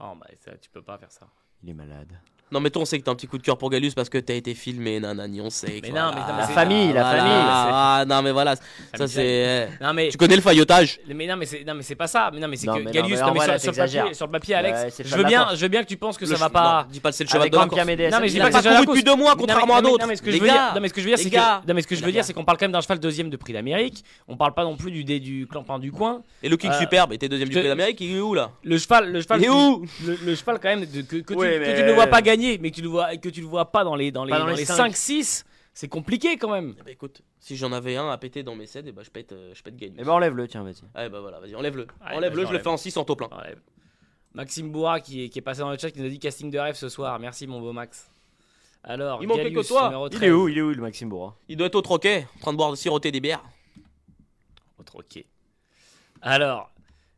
Oh, 0.00 0.12
bah, 0.20 0.26
ça, 0.44 0.56
tu 0.58 0.68
peux 0.68 0.82
pas 0.82 0.98
faire 0.98 1.10
ça. 1.10 1.28
Il 1.62 1.70
est 1.70 1.74
malade. 1.74 2.12
Non, 2.54 2.60
mais 2.60 2.70
toi, 2.70 2.82
on 2.82 2.84
sait 2.84 2.98
que 3.00 3.04
t'as 3.04 3.10
un 3.10 3.16
petit 3.16 3.26
coup 3.26 3.36
de 3.36 3.42
cœur 3.42 3.58
pour 3.58 3.68
Galus 3.68 3.90
parce 3.96 4.08
que 4.08 4.16
t'as 4.18 4.34
été 4.34 4.54
filmé, 4.54 5.00
nanani, 5.00 5.40
on 5.40 5.50
sait. 5.50 5.80
Mais 5.82 5.88
non, 5.88 5.94
voilà. 5.94 6.10
mais 6.14 6.20
non, 6.20 6.26
mais 6.36 6.40
La 6.42 6.46
famille, 6.48 6.92
la 6.92 7.02
Voilà, 7.02 7.18
famille. 7.18 7.32
Ah, 7.36 8.04
non, 8.06 8.22
mais 8.22 8.30
voilà, 8.32 8.54
ça 8.94 9.08
c'est. 9.08 9.68
Non 9.80 9.92
mais 9.92 10.08
Tu 10.10 10.16
connais 10.16 10.36
le 10.36 10.42
faillotage? 10.42 11.00
Mais 11.12 11.26
non 11.26 11.36
mais 11.36 11.46
c'est 11.46 11.64
non 11.64 11.74
mais 11.74 11.82
c'est 11.82 11.96
pas 11.96 12.06
ça. 12.06 12.30
Mais 12.32 12.38
non 12.40 12.46
mais 12.48 12.56
c'est 12.56 12.66
Non, 12.68 12.74
que 12.74 12.78
mais 12.82 12.92
non, 12.92 13.02
mais 13.08 13.08
sur, 13.08 13.60
sur 13.60 13.72
le 13.72 13.76
papier 13.76 14.14
sur 14.14 14.26
le 14.26 14.32
papier 14.32 14.54
Alex, 14.54 14.78
Ouais, 14.84 14.90
c'est 14.90 15.02
le 15.02 15.08
je 15.08 15.16
veux 15.16 15.24
bien 15.24 15.48
je 15.54 15.60
veux 15.62 15.68
bien 15.68 15.82
que 15.82 15.88
tu 15.88 15.96
penses 15.96 16.16
que 16.16 16.24
Le 16.24 16.30
ça 16.30 16.34
va 16.36 16.38
ch- 16.46 16.52
pas 16.52 16.82
non, 16.84 16.88
dis 16.92 17.00
pas 17.00 17.08
le 17.08 17.12
c'est 17.12 17.24
le 17.24 17.30
cheval 17.30 17.50
de 17.50 17.56
la 17.56 17.66
course. 17.66 17.80
Non 17.80 17.84
mais 17.86 18.28
je 18.28 18.32
dis 18.34 18.38
pas 18.40 18.50
que 18.50 18.62
c'est 18.62 18.80
depuis 18.86 19.02
deux 19.02 19.16
mois, 19.16 19.34
contrairement 19.36 19.74
à 19.76 19.80
non, 19.80 19.88
mais- 19.88 19.90
d'autres. 19.90 20.02
Non 20.04 20.08
mais 20.08 20.16
ce 20.16 20.22
que 20.22 20.30
je 20.30 20.34
Les 20.36 20.40
veux 20.40 20.46
dire, 20.46 20.54
gars, 20.54 20.72
non 20.74 20.80
mais 20.80 20.88
ce 20.88 20.94
que 20.94 21.00
je 21.00 21.06
veux 21.06 21.10
dire 21.10 21.18
les 21.18 21.24
c'est 21.24 21.30
gars. 21.30 21.60
que 21.64 21.68
non 21.68 21.74
mais 21.74 21.82
ce 21.82 21.86
que 21.88 21.94
je 21.96 22.00
veux 22.00 22.06
Les 22.06 22.12
dire 22.12 22.20
gars. 22.20 22.26
c'est 22.26 22.32
qu'on 22.34 22.44
parle 22.44 22.58
quand 22.58 22.64
même 22.66 22.72
d'un 22.72 22.80
cheval 22.80 23.00
deuxième 23.00 23.30
de 23.30 23.36
prix 23.36 23.52
d'Amérique. 23.52 24.04
On 24.28 24.36
parle 24.36 24.54
pas 24.54 24.62
non 24.64 24.76
plus 24.76 24.92
du 24.92 25.02
dé 25.02 25.18
du 25.18 25.46
clampin 25.50 25.78
du 25.80 25.90
coin. 25.90 26.22
Et 26.42 26.48
le 26.48 26.56
King 26.56 26.70
Euh, 26.70 26.78
Superbe 26.78 27.12
était 27.12 27.28
deuxième 27.28 27.48
du 27.48 27.56
prix 27.58 27.66
d'Amérique, 27.68 28.00
il 28.00 28.16
est 28.16 28.20
où 28.20 28.34
là? 28.34 28.50
Le 28.62 28.78
cheval 28.78 29.10
le 29.12 29.20
cheval 29.20 29.40
Il 29.40 29.46
est 29.46 29.48
où? 29.50 29.84
le, 30.06 30.18
le 30.24 30.34
cheval 30.34 30.58
quand 30.62 30.68
même 30.68 30.84
que, 30.86 31.00
tu, 31.00 31.82
ne 31.82 31.92
vois 31.92 32.06
pas 32.06 32.22
gagner 32.22 32.43
mais 32.60 32.70
que 32.70 32.76
tu 32.76 32.82
le 32.82 32.88
vois 32.88 33.16
que 33.16 33.28
tu 33.28 33.40
le 33.40 33.46
vois 33.46 33.70
pas 33.70 33.84
dans 33.84 33.96
les 33.96 34.10
dans 34.12 34.24
les 34.24 34.32
dans 34.32 34.38
dans 34.40 34.46
les 34.46 34.56
les 34.56 34.64
cinq. 34.64 34.76
5 34.76 34.96
6 34.96 35.44
c'est 35.76 35.88
compliqué 35.88 36.36
quand 36.36 36.52
même. 36.52 36.76
Eh 36.78 36.82
Bah 36.84 36.90
écoute, 36.92 37.22
si 37.40 37.56
j'en 37.56 37.72
avais 37.72 37.96
un 37.96 38.08
à 38.08 38.16
péter 38.16 38.44
dans 38.44 38.54
mes 38.54 38.66
sets, 38.66 38.84
et 38.86 38.92
bah 38.92 39.02
je 39.04 39.10
pète, 39.10 39.32
euh, 39.32 39.52
je 39.54 39.62
pète 39.62 39.74
Galus. 39.76 39.96
Eh 39.98 40.04
ben 40.04 40.10
enlève-le, 40.12 40.46
tiens, 40.46 40.62
vas-y. 40.62 40.82
Ouais, 40.94 41.08
bah 41.08 41.20
voilà, 41.20 41.40
vas-y, 41.40 41.56
enlève-le. 41.56 41.88
Enlève-le, 42.12 42.46
je 42.46 42.52
le 42.52 42.60
fais 42.60 42.68
en 42.68 42.76
6 42.76 42.96
en 42.96 43.04
taux 43.04 43.16
plein. 43.16 43.28
Maxime 44.34 44.70
Bourra 44.70 45.00
qui 45.00 45.24
est, 45.24 45.28
qui 45.28 45.40
est 45.40 45.42
passé 45.42 45.60
dans 45.60 45.70
le 45.70 45.78
chat 45.78 45.90
qui 45.90 46.00
nous 46.00 46.06
a 46.06 46.08
dit 46.08 46.18
casting 46.20 46.50
de 46.50 46.58
rêve 46.58 46.76
ce 46.76 46.88
soir. 46.88 47.18
Merci 47.18 47.46
mon 47.48 47.60
beau 47.60 47.72
Max. 47.72 48.08
Alors, 48.84 49.22
Il 49.22 49.28
manquait 49.28 49.52
que 49.52 49.66
toi. 49.66 49.90
Il 50.04 50.10
13. 50.10 50.22
est 50.22 50.32
où 50.32 50.48
Il 50.48 50.58
est 50.58 50.62
où 50.62 50.70
le 50.70 50.82
Maxime 50.82 51.08
Bourra 51.08 51.36
Il 51.48 51.56
doit 51.56 51.66
être 51.68 51.74
au 51.74 51.82
troquet, 51.82 52.26
en 52.36 52.40
train 52.40 52.52
de 52.52 52.56
boire, 52.58 52.70
de 52.70 52.76
siroter 52.76 53.10
des 53.10 53.20
bières. 53.20 53.42
Autre 54.78 54.96
ok. 54.96 55.24
Alors, 56.20 56.70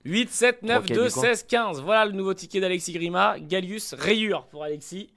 8, 0.06 0.30
7, 0.30 0.62
9, 0.62 0.76
Troquet 0.78 0.94
2, 0.94 1.06
du 1.08 1.12
coin. 1.12 1.22
16, 1.22 1.42
15. 1.48 1.82
Voilà 1.82 2.04
le 2.06 2.12
nouveau 2.12 2.32
ticket 2.34 2.60
d'Alexis 2.60 2.92
Grima. 2.92 3.36
Gallius, 3.40 3.94
rayure 3.94 4.46
pour 4.46 4.62
Alexis. 4.64 5.10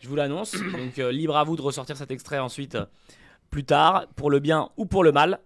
Je 0.00 0.08
vous 0.08 0.16
l'annonce. 0.16 0.52
Donc, 0.72 0.98
euh, 0.98 1.12
libre 1.12 1.36
à 1.36 1.44
vous 1.44 1.56
de 1.56 1.62
ressortir 1.62 1.96
cet 1.96 2.10
extrait 2.10 2.38
ensuite 2.38 2.74
euh, 2.74 2.84
plus 3.50 3.64
tard, 3.64 4.06
pour 4.16 4.30
le 4.30 4.40
bien 4.40 4.68
ou 4.76 4.84
pour 4.86 5.04
le 5.04 5.12
mal. 5.12 5.38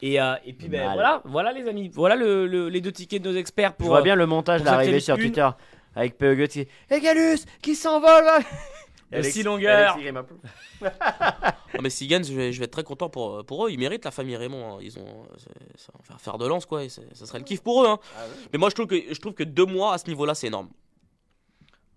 Et, 0.00 0.20
euh, 0.20 0.34
et 0.44 0.52
puis, 0.52 0.68
ben, 0.68 0.92
voilà, 0.94 1.22
voilà 1.24 1.52
les 1.52 1.68
amis. 1.68 1.88
Voilà 1.94 2.16
le- 2.16 2.46
le- 2.48 2.68
les 2.68 2.80
deux 2.80 2.90
tickets 2.90 3.22
de 3.22 3.30
nos 3.30 3.36
experts 3.36 3.70
Je 3.72 3.76
pour. 3.76 3.88
vois 3.88 4.00
euh, 4.00 4.02
bien 4.02 4.16
le 4.16 4.26
montage 4.26 4.58
pour 4.60 4.64
là 4.66 4.72
cette 4.72 4.78
arriver 4.78 4.92
élite 4.94 5.04
sur 5.04 5.14
une. 5.14 5.20
Twitter 5.22 5.48
avec 5.94 6.18
PE 6.18 6.40
Et 6.90 7.00
Galus 7.00 7.38
qui 7.62 7.74
s'envole 7.76 8.24
six 9.22 9.42
longueurs. 9.42 9.92
Alexis 9.94 10.02
Grima. 10.02 10.24
Ah, 11.00 11.54
mais 11.82 11.90
s'ils 11.90 12.08
gagnent, 12.08 12.24
je 12.24 12.32
vais, 12.32 12.52
je 12.52 12.58
vais 12.58 12.64
être 12.66 12.72
très 12.72 12.84
content 12.84 13.08
pour, 13.08 13.44
pour 13.44 13.66
eux. 13.66 13.70
Ils 13.70 13.78
méritent 13.78 14.04
la 14.04 14.10
famille 14.10 14.36
Raymond. 14.36 14.76
hein. 14.76 14.78
Ils 14.80 14.98
ont. 14.98 15.26
c'est- 15.36 15.92
faire 16.02 16.20
faire 16.20 16.38
de 16.38 16.46
lance, 16.46 16.66
quoi. 16.66 16.84
et 16.84 16.88
c'est- 16.88 17.14
Ça 17.14 17.26
serait 17.26 17.38
le 17.38 17.44
kiff 17.44 17.62
pour 17.62 17.82
eux. 17.84 17.88
Hein. 17.88 17.98
Ah 18.16 18.22
ouais. 18.24 18.30
Mais 18.52 18.58
moi, 18.58 18.68
je 18.70 18.74
trouve, 18.74 18.86
que, 18.86 18.96
je 19.14 19.20
trouve 19.20 19.34
que 19.34 19.44
deux 19.44 19.66
mois 19.66 19.94
à 19.94 19.98
ce 19.98 20.06
niveau-là, 20.08 20.34
c'est 20.34 20.46
énorme. 20.48 20.68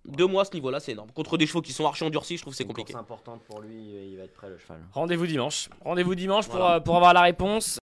Deux 0.07 0.27
mois 0.27 0.43
à 0.43 0.45
ce 0.45 0.53
niveau-là, 0.53 0.79
c'est 0.79 0.91
énorme. 0.91 1.09
Contre 1.13 1.35
des 1.35 1.47
chevaux 1.47 1.63
qui 1.63 1.73
sont 1.73 1.83
archi 1.87 2.03
endurcis, 2.03 2.37
je 2.37 2.43
trouve 2.43 2.53
que 2.53 2.57
c'est 2.57 2.63
une 2.63 2.67
compliqué. 2.69 2.95
importante 2.95 3.41
pour 3.41 3.59
lui, 3.61 3.73
il 4.11 4.17
va 4.17 4.25
être 4.25 4.35
prêt 4.35 4.49
le 4.49 4.57
cheval. 4.59 4.77
Rendez-vous 4.93 5.25
dimanche. 5.25 5.67
Rendez-vous 5.83 6.13
dimanche 6.13 6.45
pour, 6.45 6.57
Voilà. 6.57 6.75
euh, 6.75 6.79
pour 6.79 6.95
avoir 6.95 7.11
la 7.15 7.21
réponse. 7.21 7.65